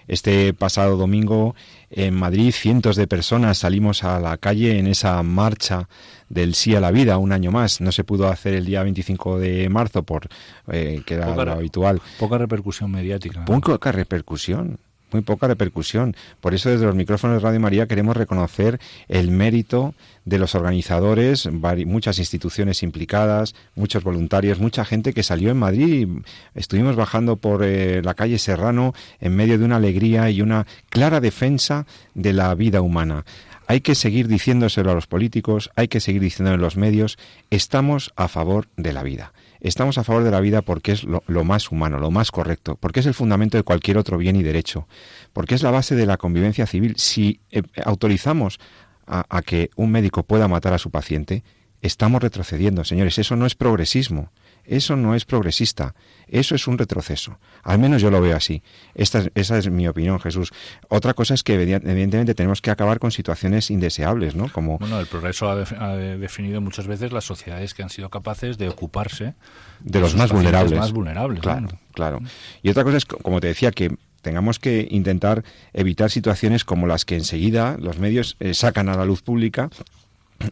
Este 0.07 0.53
pasado 0.53 0.97
domingo 0.97 1.55
en 1.89 2.13
Madrid 2.13 2.51
cientos 2.51 2.95
de 2.95 3.07
personas 3.07 3.57
salimos 3.57 4.03
a 4.03 4.19
la 4.19 4.37
calle 4.37 4.77
en 4.77 4.85
esa 4.85 5.21
marcha 5.23 5.89
del 6.29 6.53
sí 6.53 6.75
a 6.75 6.79
la 6.79 6.91
vida 6.91 7.17
un 7.17 7.31
año 7.31 7.49
más. 7.49 7.81
No 7.81 7.91
se 7.91 8.03
pudo 8.03 8.27
hacer 8.27 8.53
el 8.53 8.67
día 8.67 8.83
25 8.83 9.39
de 9.39 9.67
marzo 9.67 10.03
por 10.03 10.27
eh, 10.71 11.01
que 11.07 11.15
era 11.15 11.25
Poca 11.25 11.45
lo 11.45 11.51
habitual. 11.53 12.01
poca 12.19 12.37
repercusión 12.37 12.91
mediática 12.91 13.45
poca 13.45 13.91
repercusión, 13.91 14.77
muy 15.15 15.23
poca 15.23 15.47
repercusión. 15.47 16.13
Por 16.41 16.53
eso 16.53 16.69
desde 16.69 16.85
los 16.85 16.95
micrófonos 16.95 17.37
de 17.37 17.47
Radio 17.47 17.59
María 17.61 17.87
queremos 17.87 18.17
reconocer 18.17 18.79
el 19.07 19.31
mérito 19.31 19.95
de 20.25 20.39
los 20.39 20.55
organizadores, 20.55 21.49
muchas 21.85 22.19
instituciones 22.19 22.83
implicadas, 22.83 23.55
muchos 23.75 24.03
voluntarios, 24.03 24.59
mucha 24.59 24.83
gente 24.83 25.13
que 25.13 25.23
salió 25.23 25.51
en 25.51 25.57
Madrid. 25.57 26.07
Estuvimos 26.53 26.97
bajando 26.97 27.37
por 27.37 27.63
eh, 27.63 28.01
la 28.03 28.13
calle 28.13 28.39
Serrano 28.39 28.93
en 29.21 29.35
medio 29.35 29.57
de 29.57 29.63
una 29.63 29.77
alegría 29.77 30.29
y 30.29 30.41
una 30.41 30.67
clara 30.89 31.21
defensa 31.21 31.85
de 32.13 32.33
la 32.33 32.53
vida 32.55 32.81
humana. 32.81 33.23
Hay 33.67 33.79
que 33.79 33.95
seguir 33.95 34.27
diciéndoselo 34.27 34.91
a 34.91 34.95
los 34.95 35.07
políticos, 35.07 35.71
hay 35.75 35.87
que 35.87 36.01
seguir 36.01 36.21
diciéndolo 36.21 36.55
en 36.55 36.61
los 36.61 36.75
medios, 36.75 37.17
estamos 37.49 38.11
a 38.17 38.27
favor 38.27 38.67
de 38.75 38.91
la 38.91 39.01
vida. 39.01 39.31
Estamos 39.65 39.97
a 39.97 40.03
favor 40.03 40.23
de 40.23 40.29
la 40.29 40.41
vida 40.41 40.61
porque 40.61 40.91
es 40.91 41.03
lo, 41.03 41.43
más 41.43 41.71
humano, 41.71 41.97
lo 41.97 42.11
más 42.11 42.29
correcto, 42.29 42.77
porque 42.79 42.99
es 42.99 43.07
el 43.07 43.15
fundamento 43.15 43.57
de 43.57 43.63
cualquier 43.63 43.97
otro 43.97 44.19
bien 44.19 44.35
y 44.35 44.43
derecho, 44.43 44.87
porque 45.33 45.55
es 45.55 45.63
la 45.63 45.71
base 45.71 45.95
de 45.95 46.05
la 46.05 46.17
convivencia 46.17 46.67
civil. 46.67 46.93
Si 46.97 47.39
eh, 47.49 47.63
autorizamos 47.83 48.59
a 49.07 49.41
que 49.43 49.71
un 49.75 49.91
médico 49.91 50.23
pueda 50.23 50.47
matar 50.47 50.73
a 50.73 50.77
su 50.77 50.91
paciente, 50.91 51.43
estamos 51.81 52.21
retrocediendo, 52.21 52.83
señores. 52.83 53.17
Eso 53.17 53.35
no 53.35 53.47
es 53.47 53.55
progresismo, 53.55 54.31
eso 54.67 54.95
no 54.95 55.15
es 55.15 55.25
progresista, 55.25 55.95
eso 56.27 56.55
es 56.55 56.67
un 56.67 56.77
retroceso. 56.77 57.37
Al 57.63 57.79
menos 57.79 58.01
yo 58.01 58.09
lo 58.11 58.19
veo 58.21 58.35
así. 58.35 58.61
Esta 58.93 59.19
es- 59.19 59.31
esa 59.35 59.57
es 59.57 59.69
mi 59.69 59.87
opinión, 59.87 60.19
Jesús. 60.19 60.51
Otra 60.89 61.13
cosa 61.13 61.33
es 61.33 61.43
que 61.43 61.55
evident- 61.59 61.87
evidentemente 61.89 62.33
tenemos 62.35 62.61
que 62.61 62.71
acabar 62.71 62.99
con 62.99 63.11
situaciones 63.11 63.69
indeseables, 63.71 64.35
¿no? 64.35 64.51
Como 64.51 64.77
bueno 64.79 64.99
el 64.99 65.07
progreso 65.07 65.49
ha, 65.49 65.53
ha 65.79 65.95
de- 65.95 66.17
definido 66.17 66.61
muchas 66.61 66.87
veces 66.87 67.11
las 67.11 67.23
sociedades 67.25 67.73
que 67.73 67.83
han 67.83 67.89
sido 67.89 68.09
capaces 68.09 68.57
de 68.57 68.69
ocuparse 68.69 69.33
de 69.81 69.99
los 69.99 70.15
más 70.15 70.31
vulnerables. 70.31 70.79
más 70.79 70.91
vulnerables 70.91 71.41
Claro, 71.41 71.61
¿no? 71.61 71.79
claro. 71.93 72.19
Y 72.63 72.69
otra 72.69 72.83
cosa 72.83 72.97
es, 72.97 73.05
co- 73.05 73.17
como 73.17 73.39
te 73.39 73.47
decía, 73.47 73.71
que 73.71 73.95
tengamos 74.21 74.57
que 74.57 74.87
intentar 74.89 75.43
evitar 75.73 76.09
situaciones 76.09 76.65
como 76.65 76.87
las 76.87 77.05
que 77.05 77.15
enseguida 77.15 77.77
los 77.79 77.99
medios 77.99 78.37
eh, 78.39 78.55
sacan 78.55 78.89
a 78.89 78.95
la 78.97 79.05
luz 79.05 79.21
pública. 79.21 79.69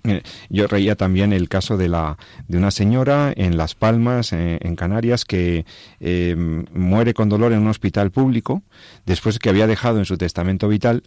Eh, 0.06 0.22
Yo 0.50 0.68
reía 0.68 0.96
también 0.96 1.34
el 1.34 1.50
caso 1.50 1.78
de 1.78 1.90
la 1.90 2.18
de 2.48 2.58
una 2.58 2.72
señora 2.72 3.34
en 3.36 3.58
Las 3.58 3.76
Palmas, 3.76 4.34
eh, 4.34 4.60
en 4.62 4.76
Canarias, 4.76 5.26
que 5.26 5.66
eh, 6.00 6.36
muere 6.74 7.14
con 7.14 7.30
dolor 7.30 7.52
en 7.54 7.60
un 7.60 7.68
hospital 7.68 8.12
público 8.12 8.64
después 9.06 9.40
que 9.40 9.50
había 9.50 9.68
dejado 9.68 10.00
en 10.00 10.06
su 10.06 10.18
testamento 10.18 10.68
vital 10.68 11.04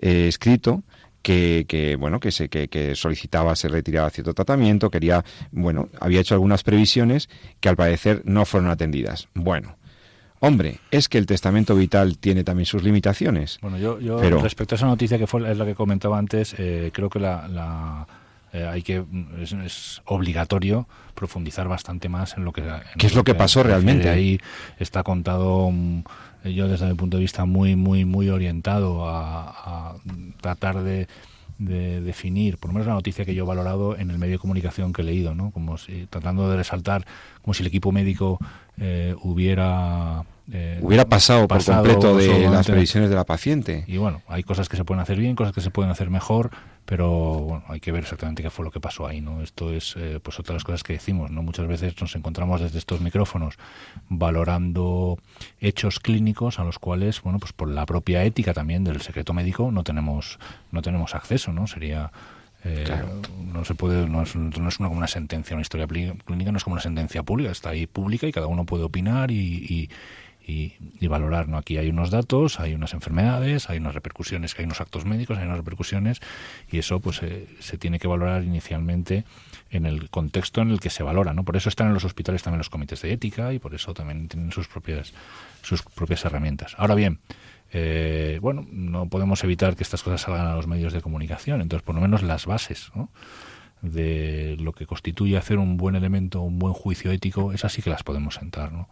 eh, 0.00 0.26
escrito 0.28 0.82
que, 1.22 1.64
que, 1.68 1.96
bueno 1.96 2.20
que 2.20 2.30
se 2.30 2.48
que, 2.48 2.68
que 2.68 2.94
solicitaba 2.94 3.56
se 3.56 3.68
retirara 3.68 4.10
cierto 4.10 4.34
tratamiento 4.34 4.90
quería 4.90 5.24
bueno 5.50 5.88
había 6.00 6.20
hecho 6.20 6.34
algunas 6.34 6.62
previsiones 6.62 7.28
que 7.60 7.68
al 7.68 7.76
parecer 7.76 8.22
no 8.24 8.44
fueron 8.44 8.70
atendidas. 8.70 9.28
Bueno 9.34 9.77
hombre, 10.40 10.78
es 10.90 11.08
que 11.08 11.18
el 11.18 11.26
testamento 11.26 11.74
vital 11.74 12.18
tiene 12.18 12.44
también 12.44 12.66
sus 12.66 12.82
limitaciones. 12.82 13.58
Bueno, 13.62 13.78
yo, 13.78 13.98
yo 14.00 14.18
Pero- 14.18 14.40
respecto 14.40 14.74
a 14.74 14.76
esa 14.76 14.86
noticia 14.86 15.18
que 15.18 15.26
fue 15.26 15.50
es 15.50 15.58
la 15.58 15.64
que 15.64 15.74
comentaba 15.74 16.18
antes, 16.18 16.54
eh, 16.58 16.90
creo 16.92 17.10
que 17.10 17.18
la, 17.20 17.48
la, 17.48 18.06
eh, 18.52 18.66
hay 18.66 18.82
que 18.82 19.04
es, 19.40 19.52
es 19.52 20.02
obligatorio 20.06 20.86
profundizar 21.14 21.66
bastante 21.68 22.08
más 22.08 22.36
en 22.36 22.44
lo 22.44 22.52
que 22.52 22.60
en 22.62 22.80
¿Qué 22.96 23.06
es 23.08 23.14
lo 23.14 23.24
que 23.24 23.34
pasó 23.34 23.62
realmente? 23.62 24.08
ahí 24.08 24.40
está 24.78 25.02
contado 25.02 25.70
mm, 25.70 26.02
yo 26.44 26.68
desde 26.68 26.86
mi 26.86 26.94
punto 26.94 27.16
de 27.16 27.22
vista 27.22 27.44
muy 27.44 27.74
muy 27.74 28.04
muy 28.04 28.28
orientado 28.30 29.08
a, 29.08 29.90
a 29.90 29.94
tratar 30.40 30.82
de 30.84 31.08
de 31.58 32.00
definir, 32.00 32.56
por 32.58 32.70
lo 32.70 32.74
menos 32.74 32.86
la 32.86 32.94
noticia 32.94 33.24
que 33.24 33.34
yo 33.34 33.44
he 33.44 33.46
valorado 33.46 33.96
en 33.96 34.10
el 34.10 34.18
medio 34.18 34.34
de 34.34 34.38
comunicación 34.38 34.92
que 34.92 35.02
he 35.02 35.04
leído, 35.04 35.34
¿no? 35.34 35.50
Como 35.50 35.76
si, 35.76 36.06
tratando 36.06 36.48
de 36.48 36.56
resaltar 36.56 37.04
como 37.42 37.54
si 37.54 37.62
el 37.62 37.66
equipo 37.66 37.92
médico 37.92 38.38
eh, 38.78 39.14
hubiera 39.22 40.24
eh, 40.50 40.78
Hubiera 40.80 41.04
pasado, 41.04 41.46
por 41.46 41.58
pasado 41.58 41.84
completo 41.84 42.16
de 42.16 42.48
las 42.48 42.66
previsiones 42.66 43.10
de 43.10 43.16
la 43.16 43.24
paciente. 43.24 43.84
y 43.86 43.98
bueno, 43.98 44.22
hay 44.28 44.42
cosas 44.42 44.68
que 44.68 44.76
se 44.76 44.84
pueden 44.84 45.00
hacer 45.00 45.18
bien, 45.18 45.36
cosas 45.36 45.52
que 45.52 45.60
se 45.60 45.70
pueden 45.70 45.90
hacer 45.90 46.08
mejor, 46.10 46.50
pero 46.86 47.10
bueno, 47.40 47.64
hay 47.68 47.80
que 47.80 47.92
ver 47.92 48.02
exactamente 48.04 48.42
qué 48.42 48.48
fue 48.48 48.64
lo 48.64 48.70
que 48.70 48.80
pasó 48.80 49.06
ahí, 49.06 49.20
¿no? 49.20 49.42
Esto 49.42 49.70
es 49.72 49.94
eh, 49.98 50.20
pues 50.22 50.38
otra 50.40 50.52
de 50.52 50.56
las 50.56 50.64
cosas 50.64 50.82
que 50.82 50.94
decimos, 50.94 51.30
¿no? 51.30 51.42
Muchas 51.42 51.66
veces 51.66 52.00
nos 52.00 52.16
encontramos 52.16 52.62
desde 52.62 52.78
estos 52.78 53.02
micrófonos 53.02 53.56
valorando 54.08 55.18
hechos 55.60 56.00
clínicos 56.00 56.58
a 56.58 56.64
los 56.64 56.78
cuales, 56.78 57.20
bueno, 57.22 57.38
pues 57.38 57.52
por 57.52 57.68
la 57.68 57.84
propia 57.84 58.24
ética 58.24 58.54
también 58.54 58.84
del 58.84 59.02
secreto 59.02 59.34
médico 59.34 59.70
no 59.70 59.84
tenemos 59.84 60.38
no 60.72 60.80
tenemos 60.80 61.14
acceso, 61.14 61.52
¿no? 61.52 61.66
Sería 61.66 62.10
eh, 62.64 62.84
Claro. 62.86 63.20
no 63.52 63.64
se 63.64 63.74
puede 63.74 64.08
no 64.08 64.22
es, 64.22 64.34
no 64.34 64.68
es 64.68 64.80
una, 64.80 64.88
como 64.88 64.98
una 64.98 65.06
sentencia 65.06 65.54
una 65.54 65.62
historia 65.62 65.86
clínica 65.86 66.50
no 66.50 66.58
es 66.58 66.64
como 66.64 66.74
una 66.74 66.82
sentencia 66.82 67.22
pública 67.22 67.52
está 67.52 67.70
ahí 67.70 67.86
pública 67.86 68.26
y 68.26 68.32
cada 68.32 68.48
uno 68.48 68.66
puede 68.66 68.82
opinar 68.82 69.30
y, 69.30 69.36
y, 69.36 69.90
y- 70.48 70.72
y 70.98 71.06
valorar 71.06 71.46
no 71.46 71.58
aquí 71.58 71.76
hay 71.76 71.90
unos 71.90 72.10
datos 72.10 72.58
hay 72.58 72.74
unas 72.74 72.94
enfermedades 72.94 73.68
hay 73.70 73.78
unas 73.78 73.94
repercusiones 73.94 74.54
hay 74.58 74.64
unos 74.64 74.80
actos 74.80 75.04
médicos 75.04 75.36
hay 75.38 75.44
unas 75.44 75.58
repercusiones 75.58 76.20
y 76.72 76.78
eso 76.78 76.98
pues 77.00 77.22
eh, 77.22 77.46
se 77.60 77.76
tiene 77.78 77.98
que 77.98 78.08
valorar 78.08 78.42
inicialmente 78.42 79.24
en 79.70 79.84
el 79.86 80.08
contexto 80.08 80.62
en 80.62 80.70
el 80.70 80.80
que 80.80 80.90
se 80.90 81.02
valora 81.02 81.34
no 81.34 81.44
por 81.44 81.56
eso 81.56 81.68
están 81.68 81.88
en 81.88 81.94
los 81.94 82.04
hospitales 82.04 82.42
también 82.42 82.58
los 82.58 82.70
comités 82.70 83.02
de 83.02 83.12
ética 83.12 83.52
y 83.52 83.58
por 83.58 83.74
eso 83.74 83.92
también 83.94 84.26
tienen 84.28 84.50
sus 84.50 84.66
propias 84.68 85.12
sus 85.62 85.82
propias 85.82 86.24
herramientas. 86.24 86.74
Ahora 86.78 86.94
bien 86.94 87.18
eh, 87.70 88.38
bueno, 88.40 88.66
no 88.72 89.10
podemos 89.10 89.44
evitar 89.44 89.76
que 89.76 89.82
estas 89.82 90.02
cosas 90.02 90.22
salgan 90.22 90.46
a 90.46 90.54
los 90.54 90.66
medios 90.66 90.94
de 90.94 91.02
comunicación, 91.02 91.60
entonces 91.60 91.84
por 91.84 91.94
lo 91.94 92.00
menos 92.00 92.22
las 92.22 92.46
bases 92.46 92.90
¿no? 92.94 93.10
De 93.82 94.56
lo 94.60 94.72
que 94.72 94.86
constituye 94.86 95.36
hacer 95.36 95.58
un 95.58 95.76
buen 95.76 95.94
elemento, 95.94 96.40
un 96.42 96.58
buen 96.58 96.74
juicio 96.74 97.10
ético, 97.12 97.52
esas 97.52 97.72
sí 97.72 97.82
que 97.82 97.90
las 97.90 98.02
podemos 98.02 98.34
sentar. 98.34 98.72
¿no? 98.72 98.88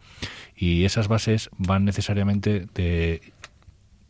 Y 0.56 0.84
esas 0.84 1.08
bases 1.08 1.50
van 1.58 1.84
necesariamente 1.84 2.66
de, 2.74 3.20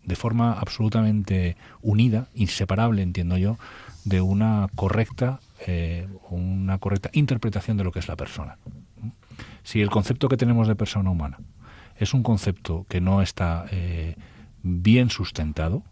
de 0.05 0.17
forma 0.17 0.53
absolutamente 0.53 1.57
unida, 1.83 2.29
inseparable, 2.35 3.03
entiendo 3.03 3.37
yo, 3.37 3.59
de 4.05 4.21
una 4.21 4.69
correcta, 4.75 5.41
eh, 5.67 6.07
una 6.31 6.79
correcta 6.79 7.11
interpretación 7.13 7.77
de 7.77 7.85
lo 7.85 7.93
que 7.93 7.99
es 7.99 8.09
la 8.09 8.17
persona. 8.17 8.57
Si 9.65 9.81
el 9.81 9.91
concepto 9.91 10.29
que 10.29 10.37
tenemos 10.37 10.69
de 10.69 10.77
persona 10.77 11.11
humana 11.11 11.39
es 11.99 12.15
un 12.15 12.23
concepto 12.23 12.87
que 12.89 13.01
no 13.01 13.21
está 13.21 13.67
eh, 13.73 14.17
bien 14.67 15.11
sustentado, 15.11 15.83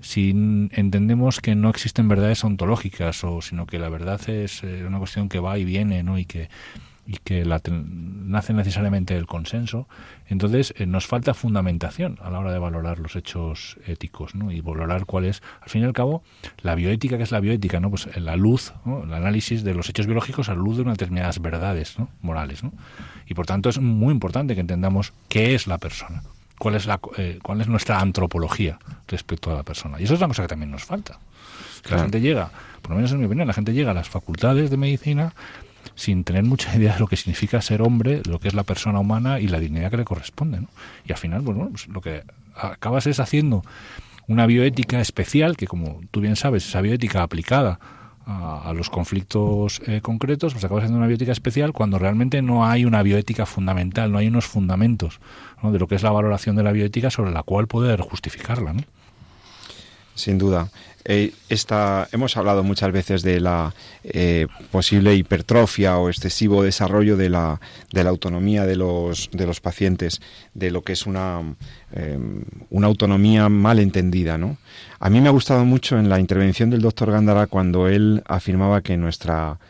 si 0.00 0.30
entendemos 0.30 1.40
que 1.40 1.54
no 1.54 1.70
existen 1.70 2.08
verdades 2.08 2.44
ontológicas, 2.44 3.24
o 3.24 3.40
sino 3.40 3.66
que 3.66 3.78
la 3.78 3.88
verdad 3.88 4.20
es 4.28 4.62
eh, 4.62 4.84
una 4.86 4.98
cuestión 4.98 5.28
que 5.28 5.40
va 5.40 5.58
y 5.58 5.64
viene, 5.64 6.02
¿no? 6.02 6.18
y 6.18 6.24
que 6.24 6.48
y 7.06 7.18
que 7.22 7.44
la 7.44 7.62
nace 7.64 8.52
necesariamente 8.52 9.14
del 9.14 9.26
consenso, 9.26 9.88
entonces 10.26 10.74
eh, 10.76 10.86
nos 10.86 11.06
falta 11.06 11.34
fundamentación 11.34 12.18
a 12.20 12.30
la 12.30 12.40
hora 12.40 12.52
de 12.52 12.58
valorar 12.58 12.98
los 12.98 13.14
hechos 13.14 13.78
éticos, 13.86 14.34
¿no? 14.34 14.50
Y 14.50 14.60
valorar 14.60 15.06
cuál 15.06 15.24
es, 15.24 15.42
al 15.60 15.68
fin 15.68 15.82
y 15.82 15.84
al 15.84 15.92
cabo, 15.92 16.22
la 16.62 16.74
bioética, 16.74 17.16
que 17.16 17.22
es 17.22 17.30
la 17.30 17.40
bioética, 17.40 17.78
¿no? 17.80 17.90
Pues 17.90 18.06
eh, 18.06 18.20
la 18.20 18.36
luz, 18.36 18.72
el 18.84 19.14
análisis 19.14 19.62
de 19.62 19.74
los 19.74 19.88
hechos 19.88 20.06
biológicos 20.06 20.48
a 20.48 20.54
la 20.54 20.60
luz 20.60 20.76
de 20.76 20.82
unas 20.82 20.98
determinadas 20.98 21.40
verdades, 21.40 21.98
¿no? 21.98 22.08
Morales, 22.22 22.64
¿no? 22.64 22.72
Y 23.26 23.34
por 23.34 23.46
tanto 23.46 23.68
es 23.68 23.78
muy 23.78 24.12
importante 24.12 24.54
que 24.54 24.60
entendamos 24.60 25.12
qué 25.28 25.54
es 25.54 25.66
la 25.66 25.78
persona, 25.78 26.22
cuál 26.58 26.74
es 26.74 26.86
la, 26.86 27.00
eh, 27.16 27.38
cuál 27.42 27.60
es 27.60 27.68
nuestra 27.68 28.00
antropología 28.00 28.78
respecto 29.08 29.50
a 29.50 29.54
la 29.54 29.62
persona. 29.62 30.00
Y 30.00 30.04
eso 30.04 30.14
es 30.14 30.20
una 30.20 30.28
cosa 30.28 30.42
que 30.42 30.48
también 30.48 30.70
nos 30.70 30.84
falta. 30.84 31.18
Que 31.76 31.88
Claro. 31.88 31.96
La 31.96 32.02
gente 32.04 32.20
llega, 32.20 32.50
por 32.82 32.90
lo 32.90 32.96
menos 32.96 33.12
en 33.12 33.20
mi 33.20 33.26
opinión, 33.26 33.46
la 33.46 33.54
gente 33.54 33.72
llega 33.72 33.92
a 33.92 33.94
las 33.94 34.08
facultades 34.08 34.70
de 34.70 34.76
medicina 34.76 35.34
sin 35.94 36.24
tener 36.24 36.42
mucha 36.42 36.76
idea 36.76 36.94
de 36.94 37.00
lo 37.00 37.06
que 37.06 37.16
significa 37.16 37.60
ser 37.62 37.82
hombre, 37.82 38.22
lo 38.28 38.38
que 38.38 38.48
es 38.48 38.54
la 38.54 38.64
persona 38.64 38.98
humana 38.98 39.40
y 39.40 39.48
la 39.48 39.60
dignidad 39.60 39.90
que 39.90 39.96
le 39.98 40.04
corresponde. 40.04 40.60
¿no? 40.60 40.68
Y 41.06 41.12
al 41.12 41.18
final, 41.18 41.42
bueno, 41.42 41.68
pues 41.70 41.88
lo 41.88 42.00
que 42.00 42.24
acabas 42.54 43.06
es 43.06 43.20
haciendo 43.20 43.64
una 44.28 44.46
bioética 44.46 45.00
especial, 45.00 45.56
que 45.56 45.66
como 45.66 46.00
tú 46.10 46.20
bien 46.20 46.36
sabes, 46.36 46.66
esa 46.66 46.80
bioética 46.80 47.22
aplicada 47.22 47.78
a, 48.26 48.72
los 48.74 48.90
conflictos 48.90 49.80
eh, 49.86 50.00
concretos, 50.02 50.52
pues 50.52 50.64
acabas 50.64 50.82
haciendo 50.82 50.98
una 50.98 51.06
bioética 51.06 51.30
especial 51.30 51.72
cuando 51.72 51.98
realmente 51.98 52.42
no 52.42 52.66
hay 52.66 52.84
una 52.84 53.02
bioética 53.02 53.46
fundamental, 53.46 54.10
no 54.10 54.18
hay 54.18 54.26
unos 54.26 54.46
fundamentos 54.46 55.20
de 55.62 55.78
lo 55.78 55.86
que 55.86 55.94
es 55.94 56.02
la 56.02 56.10
valoración 56.10 56.56
de 56.56 56.62
la 56.62 56.72
bioética 56.72 57.10
sobre 57.10 57.30
la 57.30 57.42
cual 57.42 57.68
poder 57.68 58.00
justificarla. 58.00 58.72
¿no? 58.72 58.82
Sin 60.14 60.38
duda. 60.38 60.68
Eh, 61.08 61.32
esta, 61.48 62.08
hemos 62.10 62.36
hablado 62.36 62.64
muchas 62.64 62.90
veces 62.90 63.22
de 63.22 63.38
la 63.38 63.72
eh, 64.02 64.48
posible 64.72 65.14
hipertrofia 65.14 65.98
o 65.98 66.08
excesivo 66.08 66.64
desarrollo 66.64 67.16
de 67.16 67.30
la, 67.30 67.60
de 67.92 68.02
la 68.02 68.10
autonomía 68.10 68.66
de 68.66 68.74
los, 68.74 69.30
de 69.30 69.46
los 69.46 69.60
pacientes, 69.60 70.20
de 70.54 70.72
lo 70.72 70.82
que 70.82 70.94
es 70.94 71.06
una, 71.06 71.42
una 72.70 72.86
autonomía 72.88 73.48
mal 73.48 73.78
entendida. 73.78 74.36
¿no? 74.36 74.56
A 74.98 75.08
mí 75.08 75.20
me 75.20 75.28
ha 75.28 75.32
gustado 75.32 75.64
mucho 75.64 75.96
en 75.96 76.08
la 76.08 76.18
intervención 76.18 76.70
del 76.70 76.82
doctor 76.82 77.12
Gándara 77.12 77.46
cuando 77.46 77.86
él 77.86 78.24
afirmaba 78.26 78.80
que 78.80 78.96
nuestra, 78.96 79.60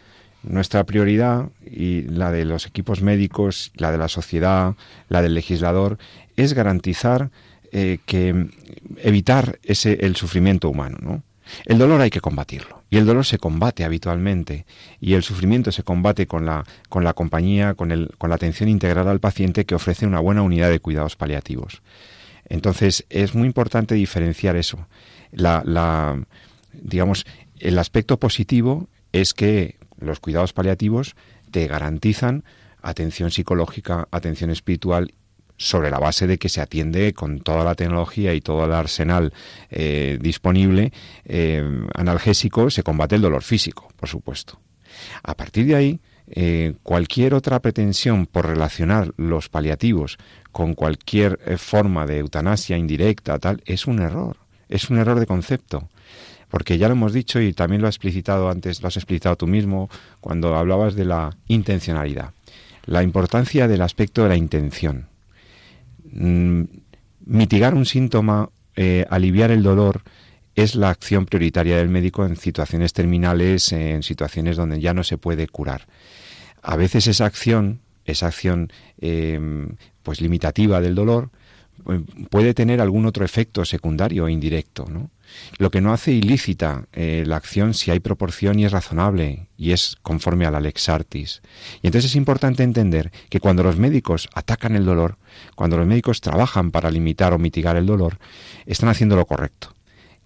nuestra 0.42 0.84
prioridad 0.84 1.50
y 1.70 2.02
la 2.02 2.32
de 2.32 2.46
los 2.46 2.64
equipos 2.64 3.02
médicos, 3.02 3.72
la 3.76 3.92
de 3.92 3.98
la 3.98 4.08
sociedad, 4.08 4.74
la 5.10 5.20
del 5.20 5.34
legislador, 5.34 5.98
es 6.36 6.54
garantizar 6.54 7.30
eh, 7.72 7.98
que 8.06 8.48
evitar 8.98 9.58
ese 9.62 9.98
el 10.06 10.16
sufrimiento 10.16 10.68
humano, 10.68 10.98
¿no? 11.00 11.22
El 11.64 11.78
dolor 11.78 12.00
hay 12.00 12.10
que 12.10 12.20
combatirlo 12.20 12.82
y 12.90 12.96
el 12.96 13.06
dolor 13.06 13.24
se 13.24 13.38
combate 13.38 13.84
habitualmente 13.84 14.66
y 15.00 15.14
el 15.14 15.22
sufrimiento 15.22 15.70
se 15.70 15.84
combate 15.84 16.26
con 16.26 16.44
la 16.44 16.64
con 16.88 17.04
la 17.04 17.12
compañía, 17.12 17.74
con 17.74 17.92
el 17.92 18.10
con 18.18 18.30
la 18.30 18.36
atención 18.36 18.68
integral 18.68 19.08
al 19.08 19.20
paciente 19.20 19.64
que 19.64 19.74
ofrece 19.74 20.06
una 20.06 20.20
buena 20.20 20.42
unidad 20.42 20.70
de 20.70 20.80
cuidados 20.80 21.16
paliativos. 21.16 21.82
Entonces 22.48 23.06
es 23.10 23.34
muy 23.34 23.46
importante 23.46 23.94
diferenciar 23.94 24.56
eso. 24.56 24.86
La, 25.30 25.62
la 25.64 26.20
digamos 26.72 27.26
el 27.58 27.78
aspecto 27.78 28.18
positivo 28.18 28.88
es 29.12 29.34
que 29.34 29.76
los 29.98 30.20
cuidados 30.20 30.52
paliativos 30.52 31.14
te 31.50 31.66
garantizan 31.66 32.44
atención 32.82 33.30
psicológica, 33.30 34.08
atención 34.10 34.50
espiritual 34.50 35.12
sobre 35.56 35.90
la 35.90 35.98
base 35.98 36.26
de 36.26 36.38
que 36.38 36.48
se 36.48 36.60
atiende 36.60 37.12
con 37.12 37.40
toda 37.40 37.64
la 37.64 37.74
tecnología 37.74 38.34
y 38.34 38.40
todo 38.40 38.64
el 38.64 38.72
arsenal 38.72 39.32
eh, 39.70 40.18
disponible 40.20 40.92
eh, 41.24 41.64
analgésico, 41.94 42.70
se 42.70 42.82
combate 42.82 43.16
el 43.16 43.22
dolor 43.22 43.42
físico, 43.42 43.88
por 43.96 44.08
supuesto. 44.08 44.60
A 45.22 45.34
partir 45.34 45.66
de 45.66 45.74
ahí, 45.74 46.00
eh, 46.28 46.74
cualquier 46.82 47.34
otra 47.34 47.60
pretensión 47.60 48.26
por 48.26 48.46
relacionar 48.46 49.12
los 49.16 49.48
paliativos 49.48 50.18
con 50.50 50.74
cualquier 50.74 51.38
eh, 51.46 51.56
forma 51.56 52.06
de 52.06 52.18
eutanasia 52.18 52.76
indirecta, 52.76 53.38
tal, 53.38 53.62
es 53.64 53.86
un 53.86 54.00
error, 54.00 54.36
es 54.68 54.90
un 54.90 54.98
error 54.98 55.20
de 55.20 55.26
concepto. 55.26 55.88
Porque 56.48 56.78
ya 56.78 56.88
lo 56.88 56.94
hemos 56.94 57.12
dicho 57.12 57.40
y 57.40 57.52
también 57.52 57.82
lo 57.82 57.88
has 57.88 57.96
explicitado 57.96 58.48
antes, 58.48 58.80
lo 58.80 58.88
has 58.88 58.96
explicitado 58.96 59.36
tú 59.36 59.46
mismo 59.46 59.88
cuando 60.20 60.56
hablabas 60.56 60.94
de 60.94 61.04
la 61.04 61.36
intencionalidad. 61.48 62.30
La 62.86 63.02
importancia 63.02 63.68
del 63.68 63.82
aspecto 63.82 64.22
de 64.22 64.28
la 64.28 64.36
intención 64.36 65.08
mm, 66.12 66.62
mitigar 67.26 67.74
un 67.74 67.86
síntoma, 67.86 68.50
eh, 68.76 69.04
aliviar 69.10 69.50
el 69.50 69.62
dolor, 69.62 70.02
es 70.54 70.74
la 70.74 70.90
acción 70.90 71.26
prioritaria 71.26 71.76
del 71.76 71.88
médico 71.88 72.24
en 72.24 72.36
situaciones 72.36 72.92
terminales, 72.92 73.72
en 73.72 74.02
situaciones 74.02 74.56
donde 74.56 74.80
ya 74.80 74.94
no 74.94 75.04
se 75.04 75.18
puede 75.18 75.46
curar. 75.48 75.86
A 76.62 76.76
veces 76.76 77.06
esa 77.06 77.26
acción, 77.26 77.80
esa 78.06 78.28
acción 78.28 78.72
eh, 78.98 79.38
pues 80.02 80.20
limitativa 80.20 80.80
del 80.80 80.94
dolor, 80.94 81.30
eh, 81.90 82.00
puede 82.30 82.54
tener 82.54 82.80
algún 82.80 83.06
otro 83.06 83.24
efecto 83.24 83.64
secundario 83.64 84.24
o 84.24 84.28
indirecto, 84.28 84.86
¿no? 84.90 85.10
Lo 85.58 85.70
que 85.70 85.80
no 85.80 85.92
hace 85.92 86.12
ilícita 86.12 86.86
eh, 86.92 87.24
la 87.26 87.36
acción 87.36 87.74
si 87.74 87.90
hay 87.90 88.00
proporción 88.00 88.58
y 88.58 88.64
es 88.64 88.72
razonable 88.72 89.48
y 89.56 89.72
es 89.72 89.96
conforme 90.02 90.46
a 90.46 90.50
la 90.50 90.60
lex 90.60 90.88
artis. 90.88 91.42
Y 91.82 91.88
entonces 91.88 92.10
es 92.10 92.16
importante 92.16 92.62
entender 92.62 93.12
que 93.28 93.40
cuando 93.40 93.62
los 93.62 93.76
médicos 93.76 94.28
atacan 94.34 94.76
el 94.76 94.84
dolor, 94.84 95.18
cuando 95.54 95.76
los 95.76 95.86
médicos 95.86 96.20
trabajan 96.20 96.70
para 96.70 96.90
limitar 96.90 97.32
o 97.32 97.38
mitigar 97.38 97.76
el 97.76 97.86
dolor, 97.86 98.18
están 98.66 98.88
haciendo 98.88 99.16
lo 99.16 99.26
correcto 99.26 99.76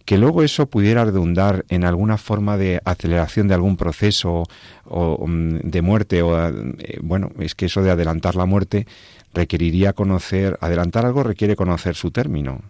que 0.05 0.18
luego 0.18 0.42
eso 0.42 0.66
pudiera 0.66 1.05
redundar 1.05 1.64
en 1.68 1.84
alguna 1.84 2.18
forma 2.18 2.57
de 2.57 2.80
aceleración 2.84 3.46
de 3.46 3.55
algún 3.55 3.76
proceso 3.76 4.42
o, 4.84 5.26
mm, 5.26 5.59
de 5.62 5.82
muerte 5.82 6.22
o 6.22 6.48
eh, 6.48 6.98
bueno, 7.01 7.30
es 7.38 7.55
que 7.55 7.66
eso 7.66 7.82
de 7.82 7.92
adelantar 7.92 8.34
la 8.34 8.44
muerte 8.44 8.88
requeriría 9.32 9.92
conocer, 9.92 10.59
adelantar 10.61 11.07
algo 11.07 11.22
requiere 11.22 11.55
conocer 11.55 11.94
su 11.94 12.11
término. 12.11 12.62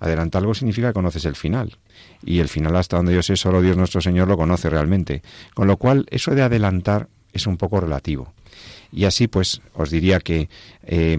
Adelantar 0.00 0.40
algo 0.40 0.54
significa 0.54 0.88
que 0.88 0.94
conoces 0.94 1.24
el 1.24 1.36
final. 1.36 1.78
Y 2.24 2.40
el 2.40 2.48
final, 2.48 2.76
hasta 2.76 2.96
donde 2.96 3.14
yo 3.14 3.22
sé, 3.22 3.36
solo 3.36 3.62
Dios 3.62 3.76
nuestro 3.76 4.00
Señor 4.00 4.28
lo 4.28 4.36
conoce 4.36 4.70
realmente. 4.70 5.22
Con 5.54 5.66
lo 5.66 5.76
cual, 5.76 6.06
eso 6.10 6.34
de 6.34 6.42
adelantar 6.42 7.08
es 7.32 7.46
un 7.46 7.56
poco 7.56 7.80
relativo. 7.80 8.32
Y 8.92 9.04
así, 9.04 9.28
pues, 9.28 9.60
os 9.74 9.90
diría 9.90 10.20
que 10.20 10.48
eh, 10.84 11.18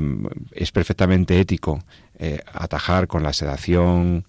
es 0.51 0.71
perfectamente 0.71 1.39
ético 1.39 1.83
eh, 2.19 2.39
atajar 2.51 3.07
con 3.07 3.23
la 3.23 3.33
sedación 3.33 4.25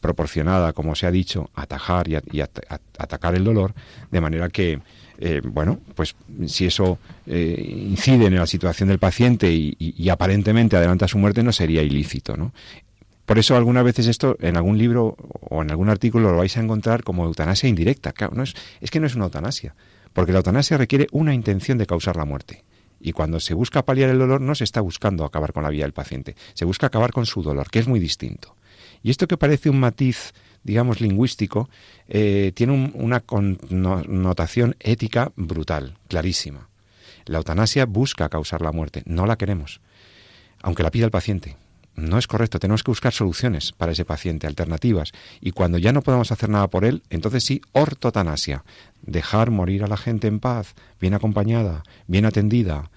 proporcionada, 0.00 0.72
como 0.72 0.94
se 0.94 1.06
ha 1.06 1.10
dicho, 1.10 1.50
atajar 1.54 2.08
y, 2.08 2.40
atacar 2.40 3.34
el 3.34 3.44
dolor, 3.44 3.74
de 4.10 4.20
manera 4.20 4.48
que, 4.48 4.80
eh, 5.18 5.40
bueno, 5.44 5.80
pues 5.94 6.14
si 6.46 6.66
eso 6.66 6.98
incide 7.26 8.26
en 8.26 8.36
la 8.36 8.46
situación 8.46 8.88
del 8.88 8.98
paciente 8.98 9.52
y, 9.52 9.76
y, 9.78 10.08
aparentemente 10.08 10.76
adelanta 10.76 11.08
su 11.08 11.18
muerte, 11.18 11.42
no 11.42 11.52
sería 11.52 11.82
ilícito, 11.82 12.36
¿no? 12.36 12.52
Por 13.32 13.38
eso 13.38 13.56
algunas 13.56 13.82
veces 13.82 14.08
esto 14.08 14.36
en 14.40 14.58
algún 14.58 14.76
libro 14.76 15.16
o 15.40 15.62
en 15.62 15.70
algún 15.70 15.88
artículo 15.88 16.30
lo 16.30 16.36
vais 16.36 16.54
a 16.58 16.60
encontrar 16.60 17.02
como 17.02 17.24
eutanasia 17.24 17.66
indirecta. 17.66 18.12
No 18.30 18.42
es, 18.42 18.52
es 18.82 18.90
que 18.90 19.00
no 19.00 19.06
es 19.06 19.14
una 19.14 19.24
eutanasia, 19.24 19.74
porque 20.12 20.32
la 20.32 20.40
eutanasia 20.40 20.76
requiere 20.76 21.06
una 21.12 21.32
intención 21.32 21.78
de 21.78 21.86
causar 21.86 22.16
la 22.16 22.26
muerte. 22.26 22.62
Y 23.00 23.12
cuando 23.12 23.40
se 23.40 23.54
busca 23.54 23.86
paliar 23.86 24.10
el 24.10 24.18
dolor 24.18 24.42
no 24.42 24.54
se 24.54 24.64
está 24.64 24.82
buscando 24.82 25.24
acabar 25.24 25.54
con 25.54 25.62
la 25.62 25.70
vida 25.70 25.84
del 25.84 25.94
paciente, 25.94 26.36
se 26.52 26.66
busca 26.66 26.88
acabar 26.88 27.10
con 27.12 27.24
su 27.24 27.42
dolor, 27.42 27.70
que 27.70 27.78
es 27.78 27.88
muy 27.88 28.00
distinto. 28.00 28.54
Y 29.02 29.08
esto 29.08 29.26
que 29.26 29.38
parece 29.38 29.70
un 29.70 29.80
matiz, 29.80 30.34
digamos, 30.62 31.00
lingüístico, 31.00 31.70
eh, 32.08 32.52
tiene 32.54 32.92
una 32.92 33.20
connotación 33.20 34.76
ética 34.78 35.32
brutal, 35.36 35.96
clarísima. 36.06 36.68
La 37.24 37.38
eutanasia 37.38 37.86
busca 37.86 38.28
causar 38.28 38.60
la 38.60 38.72
muerte, 38.72 39.02
no 39.06 39.24
la 39.24 39.38
queremos, 39.38 39.80
aunque 40.60 40.82
la 40.82 40.90
pida 40.90 41.06
el 41.06 41.10
paciente 41.10 41.56
no 41.94 42.18
es 42.18 42.26
correcto, 42.26 42.58
tenemos 42.58 42.82
que 42.82 42.90
buscar 42.90 43.12
soluciones 43.12 43.72
para 43.72 43.92
ese 43.92 44.04
paciente, 44.04 44.46
alternativas. 44.46 45.12
Y 45.40 45.52
cuando 45.52 45.78
ya 45.78 45.92
no 45.92 46.02
podemos 46.02 46.32
hacer 46.32 46.48
nada 46.48 46.68
por 46.68 46.84
él, 46.84 47.02
entonces 47.10 47.44
sí, 47.44 47.60
ortotanasia, 47.72 48.64
dejar 49.02 49.50
morir 49.50 49.84
a 49.84 49.88
la 49.88 49.96
gente 49.96 50.26
en 50.26 50.40
paz, 50.40 50.74
bien 51.00 51.14
acompañada, 51.14 51.82
bien 52.06 52.24
atendida, 52.24 52.90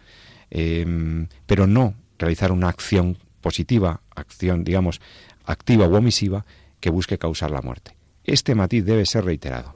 em, 0.49 1.27
pero 1.45 1.67
no 1.67 1.95
realizar 2.17 2.51
una 2.51 2.69
acción 2.69 3.17
positiva, 3.41 4.01
acción, 4.15 4.63
digamos, 4.63 5.01
activa 5.45 5.87
u 5.87 5.95
omisiva, 5.95 6.45
que 6.79 6.89
busque 6.89 7.17
causar 7.17 7.51
la 7.51 7.61
muerte. 7.61 7.95
Este 8.23 8.55
matiz 8.55 8.85
debe 8.85 9.05
ser 9.05 9.25
reiterado. 9.25 9.75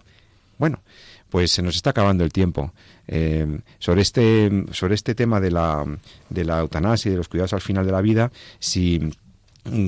Bueno, 0.58 0.82
pues 1.30 1.52
se 1.52 1.62
nos 1.62 1.76
está 1.76 1.92
acabando 1.92 2.24
el 2.24 2.32
tiempo. 2.32 2.74
Eh, 3.08 3.60
sobre, 3.80 4.02
este, 4.02 4.66
sobre 4.72 4.96
este 4.96 5.16
tema 5.16 5.40
de 5.40 5.52
la, 5.52 5.86
de 6.30 6.46
la 6.46 6.60
eutanasia 6.60 7.10
y 7.10 7.12
de 7.12 7.18
los 7.18 7.28
cuidados 7.28 7.54
al 7.54 7.62
final 7.62 7.86
de 7.86 7.92
la 7.92 8.02
vida, 8.02 8.32
si 8.60 9.12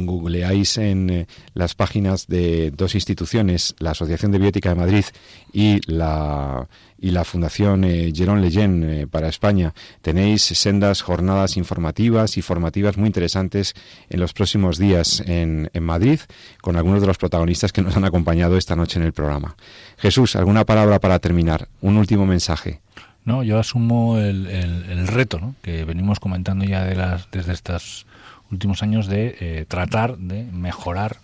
googleáis 0.06 0.78
en 0.78 1.10
eh, 1.10 1.28
las 1.54 1.76
páginas 1.76 2.28
de 2.28 2.72
dos 2.72 2.96
instituciones, 2.96 3.76
la 3.80 3.92
Asociación 3.92 4.32
de 4.32 4.40
Biótica 4.40 4.70
de 4.70 4.76
Madrid 4.76 5.06
y 5.54 5.80
la 5.92 6.68
y 7.02 7.10
la 7.10 7.26
Fundación 7.26 7.84
eh, 7.84 8.14
Leyen 8.14 8.84
eh, 8.84 9.08
para 9.08 9.28
España. 9.28 9.74
Tenéis 10.02 10.44
sendas 10.44 11.02
jornadas 11.02 11.58
informativas 11.58 12.38
y 12.38 12.44
formativas 12.44 12.96
muy 12.96 13.08
interesantes 13.08 13.74
en 14.10 14.20
los 14.20 14.34
próximos 14.34 14.78
días 14.78 15.22
en, 15.26 15.70
en, 15.74 15.84
Madrid 15.84 16.20
con 16.62 16.76
algunos 16.76 17.02
de 17.02 17.08
los 17.08 17.18
protagonistas 17.18 17.74
que 17.74 17.82
nos 17.82 17.98
han 17.98 18.06
acompañado 18.06 18.56
esta 18.56 18.76
noche 18.76 19.00
en 19.00 19.06
el 19.06 19.14
programa. 19.14 19.56
Jesús, 19.98 20.36
¿alguna 20.36 20.64
palabra 20.64 21.00
para 21.00 21.18
terminar? 21.18 21.68
Un 21.82 21.98
último 21.98 22.28
mensaje. 22.28 22.82
No, 23.26 23.44
yo 23.44 23.60
asumo 23.60 24.18
el, 24.18 24.48
el, 24.48 25.08
reto 25.08 25.40
¿no? 25.40 25.56
que 25.62 25.86
venimos 25.86 26.20
comentando 26.20 26.66
ya 26.66 26.84
de 26.86 26.96
las, 26.96 27.30
desde 27.32 27.54
estos 27.54 28.06
últimos 28.52 28.84
años 28.84 29.08
de 29.08 29.36
eh, 29.40 29.66
tratar 29.68 30.18
de 30.18 30.44
mejorar 30.44 31.18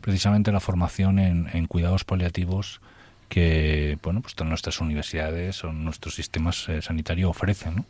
precisamente 0.00 0.52
la 0.52 0.60
formación 0.60 1.18
en, 1.18 1.48
en 1.52 1.66
cuidados 1.66 2.04
paliativos 2.04 2.80
que 3.28 3.98
bueno 4.02 4.22
pues 4.22 4.34
todas 4.34 4.48
nuestras 4.48 4.80
universidades 4.80 5.62
o 5.64 5.72
nuestros 5.72 6.14
sistemas 6.14 6.68
eh, 6.68 6.82
sanitarios 6.82 7.30
ofrecen 7.30 7.76
¿no? 7.76 7.84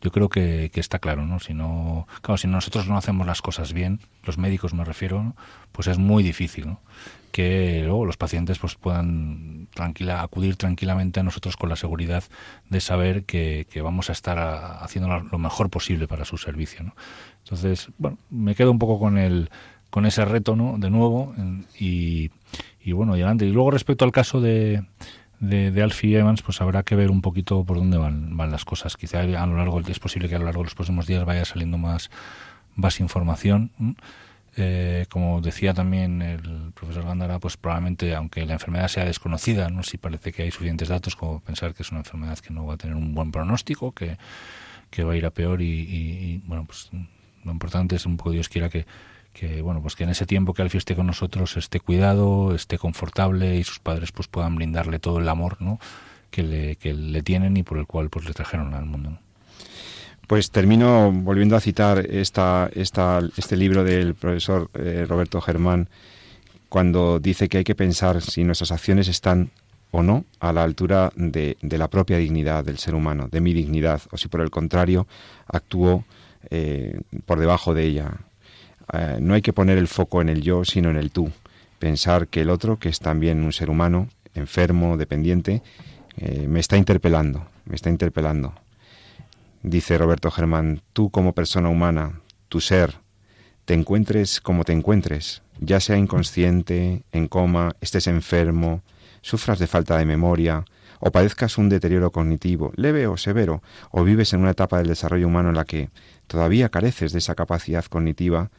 yo 0.00 0.10
creo 0.10 0.28
que, 0.28 0.70
que, 0.72 0.80
está 0.80 0.98
claro 0.98 1.26
no 1.26 1.40
si 1.40 1.54
no 1.54 2.06
claro 2.22 2.38
si 2.38 2.48
nosotros 2.48 2.88
no 2.88 2.96
hacemos 2.96 3.26
las 3.26 3.42
cosas 3.42 3.72
bien 3.72 4.00
los 4.24 4.38
médicos 4.38 4.74
me 4.74 4.84
refiero 4.84 5.34
pues 5.72 5.88
es 5.88 5.98
muy 5.98 6.22
difícil 6.22 6.66
¿no? 6.66 6.80
que 7.32 7.82
luego 7.84 8.06
los 8.06 8.16
pacientes 8.16 8.58
pues 8.58 8.76
puedan 8.76 9.68
tranquila 9.74 10.22
acudir 10.22 10.56
tranquilamente 10.56 11.20
a 11.20 11.22
nosotros 11.22 11.56
con 11.56 11.68
la 11.68 11.76
seguridad 11.76 12.24
de 12.70 12.80
saber 12.80 13.24
que, 13.24 13.66
que 13.70 13.82
vamos 13.82 14.08
a 14.08 14.12
estar 14.12 14.38
haciendo 14.82 15.08
lo 15.20 15.38
mejor 15.38 15.68
posible 15.68 16.08
para 16.08 16.24
su 16.24 16.38
servicio 16.38 16.82
¿no? 16.82 16.96
entonces 17.44 17.88
bueno 17.98 18.18
me 18.30 18.54
quedo 18.54 18.70
un 18.70 18.78
poco 18.78 18.98
con 18.98 19.18
el 19.18 19.50
con 19.90 20.06
ese 20.06 20.24
reto 20.24 20.56
no 20.56 20.78
de 20.78 20.90
nuevo 20.90 21.34
y 21.78 22.30
y 22.88 22.92
bueno, 22.92 23.16
y 23.16 23.20
adelante. 23.20 23.44
Y 23.44 23.52
luego 23.52 23.70
respecto 23.70 24.04
al 24.04 24.12
caso 24.12 24.40
de, 24.40 24.82
de, 25.40 25.82
Alfie 25.82 26.18
Evans, 26.18 26.42
pues 26.42 26.60
habrá 26.60 26.82
que 26.82 26.96
ver 26.96 27.10
un 27.10 27.20
poquito 27.20 27.64
por 27.64 27.76
dónde 27.76 27.98
van, 27.98 28.36
van 28.36 28.50
las 28.50 28.64
cosas. 28.64 28.96
Quizá 28.96 29.20
a 29.20 29.46
lo 29.46 29.56
largo, 29.56 29.80
es 29.80 29.98
posible 29.98 30.28
que 30.28 30.34
a 30.34 30.38
lo 30.38 30.46
largo 30.46 30.60
de 30.60 30.66
los 30.66 30.74
próximos 30.74 31.06
días 31.06 31.24
vaya 31.24 31.44
saliendo 31.44 31.76
más, 31.78 32.10
más 32.74 32.98
información. 33.00 33.70
Eh, 34.56 35.06
como 35.10 35.40
decía 35.40 35.74
también 35.74 36.22
el 36.22 36.72
profesor 36.72 37.04
Gándara, 37.04 37.38
pues 37.38 37.56
probablemente, 37.56 38.14
aunque 38.14 38.44
la 38.44 38.54
enfermedad 38.54 38.88
sea 38.88 39.04
desconocida, 39.04 39.68
no 39.68 39.82
si 39.82 39.98
parece 39.98 40.32
que 40.32 40.42
hay 40.42 40.50
suficientes 40.50 40.88
datos 40.88 41.14
como 41.14 41.40
pensar 41.40 41.74
que 41.74 41.82
es 41.82 41.90
una 41.90 42.00
enfermedad 42.00 42.38
que 42.38 42.52
no 42.52 42.66
va 42.66 42.74
a 42.74 42.76
tener 42.76 42.96
un 42.96 43.14
buen 43.14 43.30
pronóstico, 43.30 43.92
que, 43.92 44.16
que 44.90 45.04
va 45.04 45.12
a 45.12 45.16
ir 45.16 45.26
a 45.26 45.30
peor 45.30 45.62
y, 45.62 45.82
y 45.82 46.42
bueno, 46.46 46.64
pues 46.64 46.90
lo 47.44 47.52
importante 47.52 47.94
es 47.94 48.06
un 48.06 48.16
poco 48.16 48.32
Dios 48.32 48.48
quiera 48.48 48.68
que, 48.68 48.84
que 49.38 49.62
bueno 49.62 49.80
pues 49.80 49.94
que 49.94 50.04
en 50.04 50.10
ese 50.10 50.26
tiempo 50.26 50.52
que 50.52 50.62
Alfie 50.62 50.78
esté 50.78 50.96
con 50.96 51.06
nosotros 51.06 51.56
esté 51.56 51.78
cuidado 51.80 52.54
esté 52.54 52.76
confortable 52.76 53.56
y 53.56 53.64
sus 53.64 53.78
padres 53.78 54.10
pues 54.10 54.26
puedan 54.26 54.56
brindarle 54.56 54.98
todo 54.98 55.18
el 55.18 55.28
amor 55.28 55.60
no 55.60 55.78
que 56.30 56.42
le, 56.42 56.76
que 56.76 56.92
le 56.92 57.22
tienen 57.22 57.56
y 57.56 57.62
por 57.62 57.78
el 57.78 57.86
cual 57.86 58.10
pues 58.10 58.26
le 58.26 58.32
trajeron 58.32 58.74
al 58.74 58.84
mundo 58.84 59.18
Pues 60.26 60.50
termino 60.50 61.12
volviendo 61.12 61.56
a 61.56 61.60
citar 61.60 61.98
esta, 61.98 62.68
esta, 62.74 63.20
este 63.36 63.56
libro 63.56 63.84
del 63.84 64.14
profesor 64.14 64.70
eh, 64.74 65.06
Roberto 65.08 65.40
Germán, 65.40 65.88
cuando 66.68 67.18
dice 67.18 67.48
que 67.48 67.58
hay 67.58 67.64
que 67.64 67.74
pensar 67.74 68.20
si 68.20 68.44
nuestras 68.44 68.72
acciones 68.72 69.08
están 69.08 69.50
o 69.90 70.02
no 70.02 70.24
a 70.40 70.52
la 70.52 70.64
altura 70.64 71.12
de, 71.16 71.56
de 71.62 71.78
la 71.78 71.88
propia 71.88 72.18
dignidad 72.18 72.62
del 72.64 72.76
ser 72.76 72.94
humano, 72.94 73.28
de 73.30 73.40
mi 73.40 73.54
dignidad, 73.54 74.02
o 74.10 74.18
si 74.18 74.28
por 74.28 74.42
el 74.42 74.50
contrario 74.50 75.06
actúo 75.46 76.04
eh, 76.50 77.00
por 77.24 77.40
debajo 77.40 77.72
de 77.72 77.84
ella, 77.84 78.20
eh, 78.92 79.18
no 79.20 79.34
hay 79.34 79.42
que 79.42 79.52
poner 79.52 79.78
el 79.78 79.88
foco 79.88 80.20
en 80.22 80.28
el 80.28 80.42
yo, 80.42 80.64
sino 80.64 80.90
en 80.90 80.96
el 80.96 81.10
tú. 81.10 81.30
Pensar 81.78 82.28
que 82.28 82.40
el 82.40 82.50
otro, 82.50 82.78
que 82.78 82.88
es 82.88 83.00
también 83.00 83.42
un 83.42 83.52
ser 83.52 83.70
humano, 83.70 84.08
enfermo, 84.34 84.96
dependiente, 84.96 85.62
eh, 86.16 86.46
me 86.48 86.60
está 86.60 86.76
interpelando, 86.76 87.46
me 87.64 87.76
está 87.76 87.90
interpelando. 87.90 88.54
Dice 89.62 89.98
Roberto 89.98 90.30
Germán, 90.30 90.82
tú 90.92 91.10
como 91.10 91.32
persona 91.32 91.68
humana, 91.68 92.20
tu 92.48 92.60
ser, 92.60 92.94
te 93.64 93.74
encuentres 93.74 94.40
como 94.40 94.64
te 94.64 94.72
encuentres, 94.72 95.42
ya 95.60 95.80
sea 95.80 95.96
inconsciente, 95.96 97.02
en 97.12 97.28
coma, 97.28 97.76
estés 97.80 98.06
enfermo, 98.06 98.82
sufras 99.20 99.58
de 99.58 99.66
falta 99.66 99.98
de 99.98 100.06
memoria, 100.06 100.64
o 101.00 101.10
padezcas 101.10 101.58
un 101.58 101.68
deterioro 101.68 102.10
cognitivo, 102.10 102.72
leve 102.76 103.06
o 103.06 103.16
severo, 103.16 103.62
o 103.90 104.04
vives 104.04 104.32
en 104.32 104.40
una 104.40 104.50
etapa 104.50 104.78
del 104.78 104.88
desarrollo 104.88 105.26
humano 105.26 105.50
en 105.50 105.56
la 105.56 105.64
que 105.64 105.90
todavía 106.26 106.70
careces 106.70 107.12
de 107.12 107.18
esa 107.18 107.34
capacidad 107.34 107.84
cognitiva, 107.84 108.50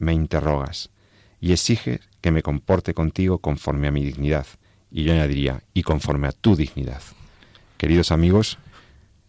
me 0.00 0.12
interrogas 0.12 0.90
y 1.40 1.52
exiges 1.52 2.00
que 2.20 2.32
me 2.32 2.42
comporte 2.42 2.94
contigo 2.94 3.38
conforme 3.38 3.86
a 3.86 3.92
mi 3.92 4.04
dignidad. 4.04 4.46
Y 4.90 5.04
yo 5.04 5.12
añadiría, 5.12 5.62
y 5.72 5.84
conforme 5.84 6.26
a 6.26 6.32
tu 6.32 6.56
dignidad. 6.56 7.02
Queridos 7.76 8.10
amigos, 8.10 8.58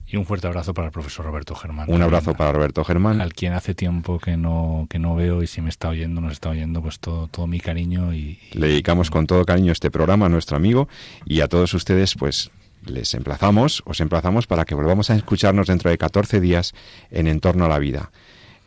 y 0.07 0.17
un 0.17 0.25
fuerte 0.25 0.45
abrazo 0.45 0.73
para 0.73 0.87
el 0.87 0.91
profesor 0.91 1.25
Roberto 1.25 1.55
Germán. 1.55 1.89
Un 1.89 2.01
abrazo 2.01 2.33
para 2.33 2.51
Roberto 2.51 2.83
Germán. 2.83 3.21
Al 3.21 3.33
quien 3.33 3.53
hace 3.53 3.73
tiempo 3.73 4.19
que 4.19 4.35
no, 4.35 4.85
que 4.89 4.99
no 4.99 5.15
veo 5.15 5.41
y 5.41 5.47
si 5.47 5.61
me 5.61 5.69
está 5.69 5.87
oyendo, 5.87 6.19
nos 6.19 6.33
está 6.33 6.49
oyendo, 6.49 6.81
pues 6.81 6.99
todo, 6.99 7.27
todo 7.27 7.47
mi 7.47 7.61
cariño. 7.61 8.13
Y, 8.13 8.37
Le 8.51 8.67
dedicamos 8.67 9.09
con 9.09 9.25
todo 9.25 9.45
cariño 9.45 9.71
este 9.71 9.89
programa 9.89 10.25
a 10.25 10.29
nuestro 10.29 10.57
amigo 10.57 10.89
y 11.25 11.39
a 11.39 11.47
todos 11.47 11.73
ustedes, 11.73 12.15
pues 12.15 12.51
les 12.85 13.13
emplazamos, 13.13 13.83
os 13.85 14.01
emplazamos 14.01 14.47
para 14.47 14.65
que 14.65 14.75
volvamos 14.75 15.09
a 15.09 15.15
escucharnos 15.15 15.67
dentro 15.67 15.89
de 15.89 15.97
14 15.97 16.41
días 16.41 16.73
en 17.09 17.27
Entorno 17.27 17.63
a 17.63 17.69
la 17.69 17.79
Vida, 17.79 18.11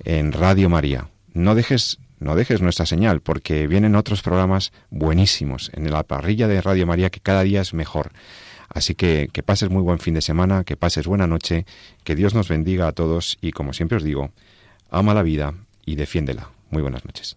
en 0.03 0.33
Radio 0.33 0.71
María 0.71 1.11
no 1.35 1.55
dejes 1.55 1.99
no 2.21 2.37
dejes 2.37 2.63
nuestra 2.63 2.87
señal, 2.87 3.21
porque 3.21 3.67
vienen 3.67 3.97
otros 3.97 4.23
programas 4.23 4.73
buenísimos 4.89 5.71
en 5.75 5.91
la 5.91 6.05
parrilla 6.05 6.49
de 6.49 6.63
Radio 6.63 6.87
María 6.87 7.11
que 7.11 7.21
cada 7.21 7.43
día 7.43 7.61
es 7.61 7.75
mejor. 7.75 8.13
Así 8.71 8.95
que 8.95 9.29
que 9.31 9.43
pases 9.43 9.69
muy 9.69 9.83
buen 9.83 9.99
fin 9.99 10.15
de 10.15 10.23
semana, 10.23 10.65
que 10.65 10.77
pases 10.77 11.07
buena 11.07 11.27
noche, 11.27 11.67
que 12.03 12.15
Dios 12.15 12.35
nos 12.35 12.49
bendiga 12.49 12.89
a 12.89 12.93
todos 12.93 13.37
y 13.43 13.51
como 13.53 13.75
siempre 13.75 13.99
os 13.99 14.05
digo, 14.05 14.31
ama 14.91 15.13
la 15.13 15.23
vida 15.23 15.55
y 15.85 15.97
defiéndela. 15.97 16.51
Muy 16.71 16.83
buenas 16.83 17.05
noches. 17.05 17.37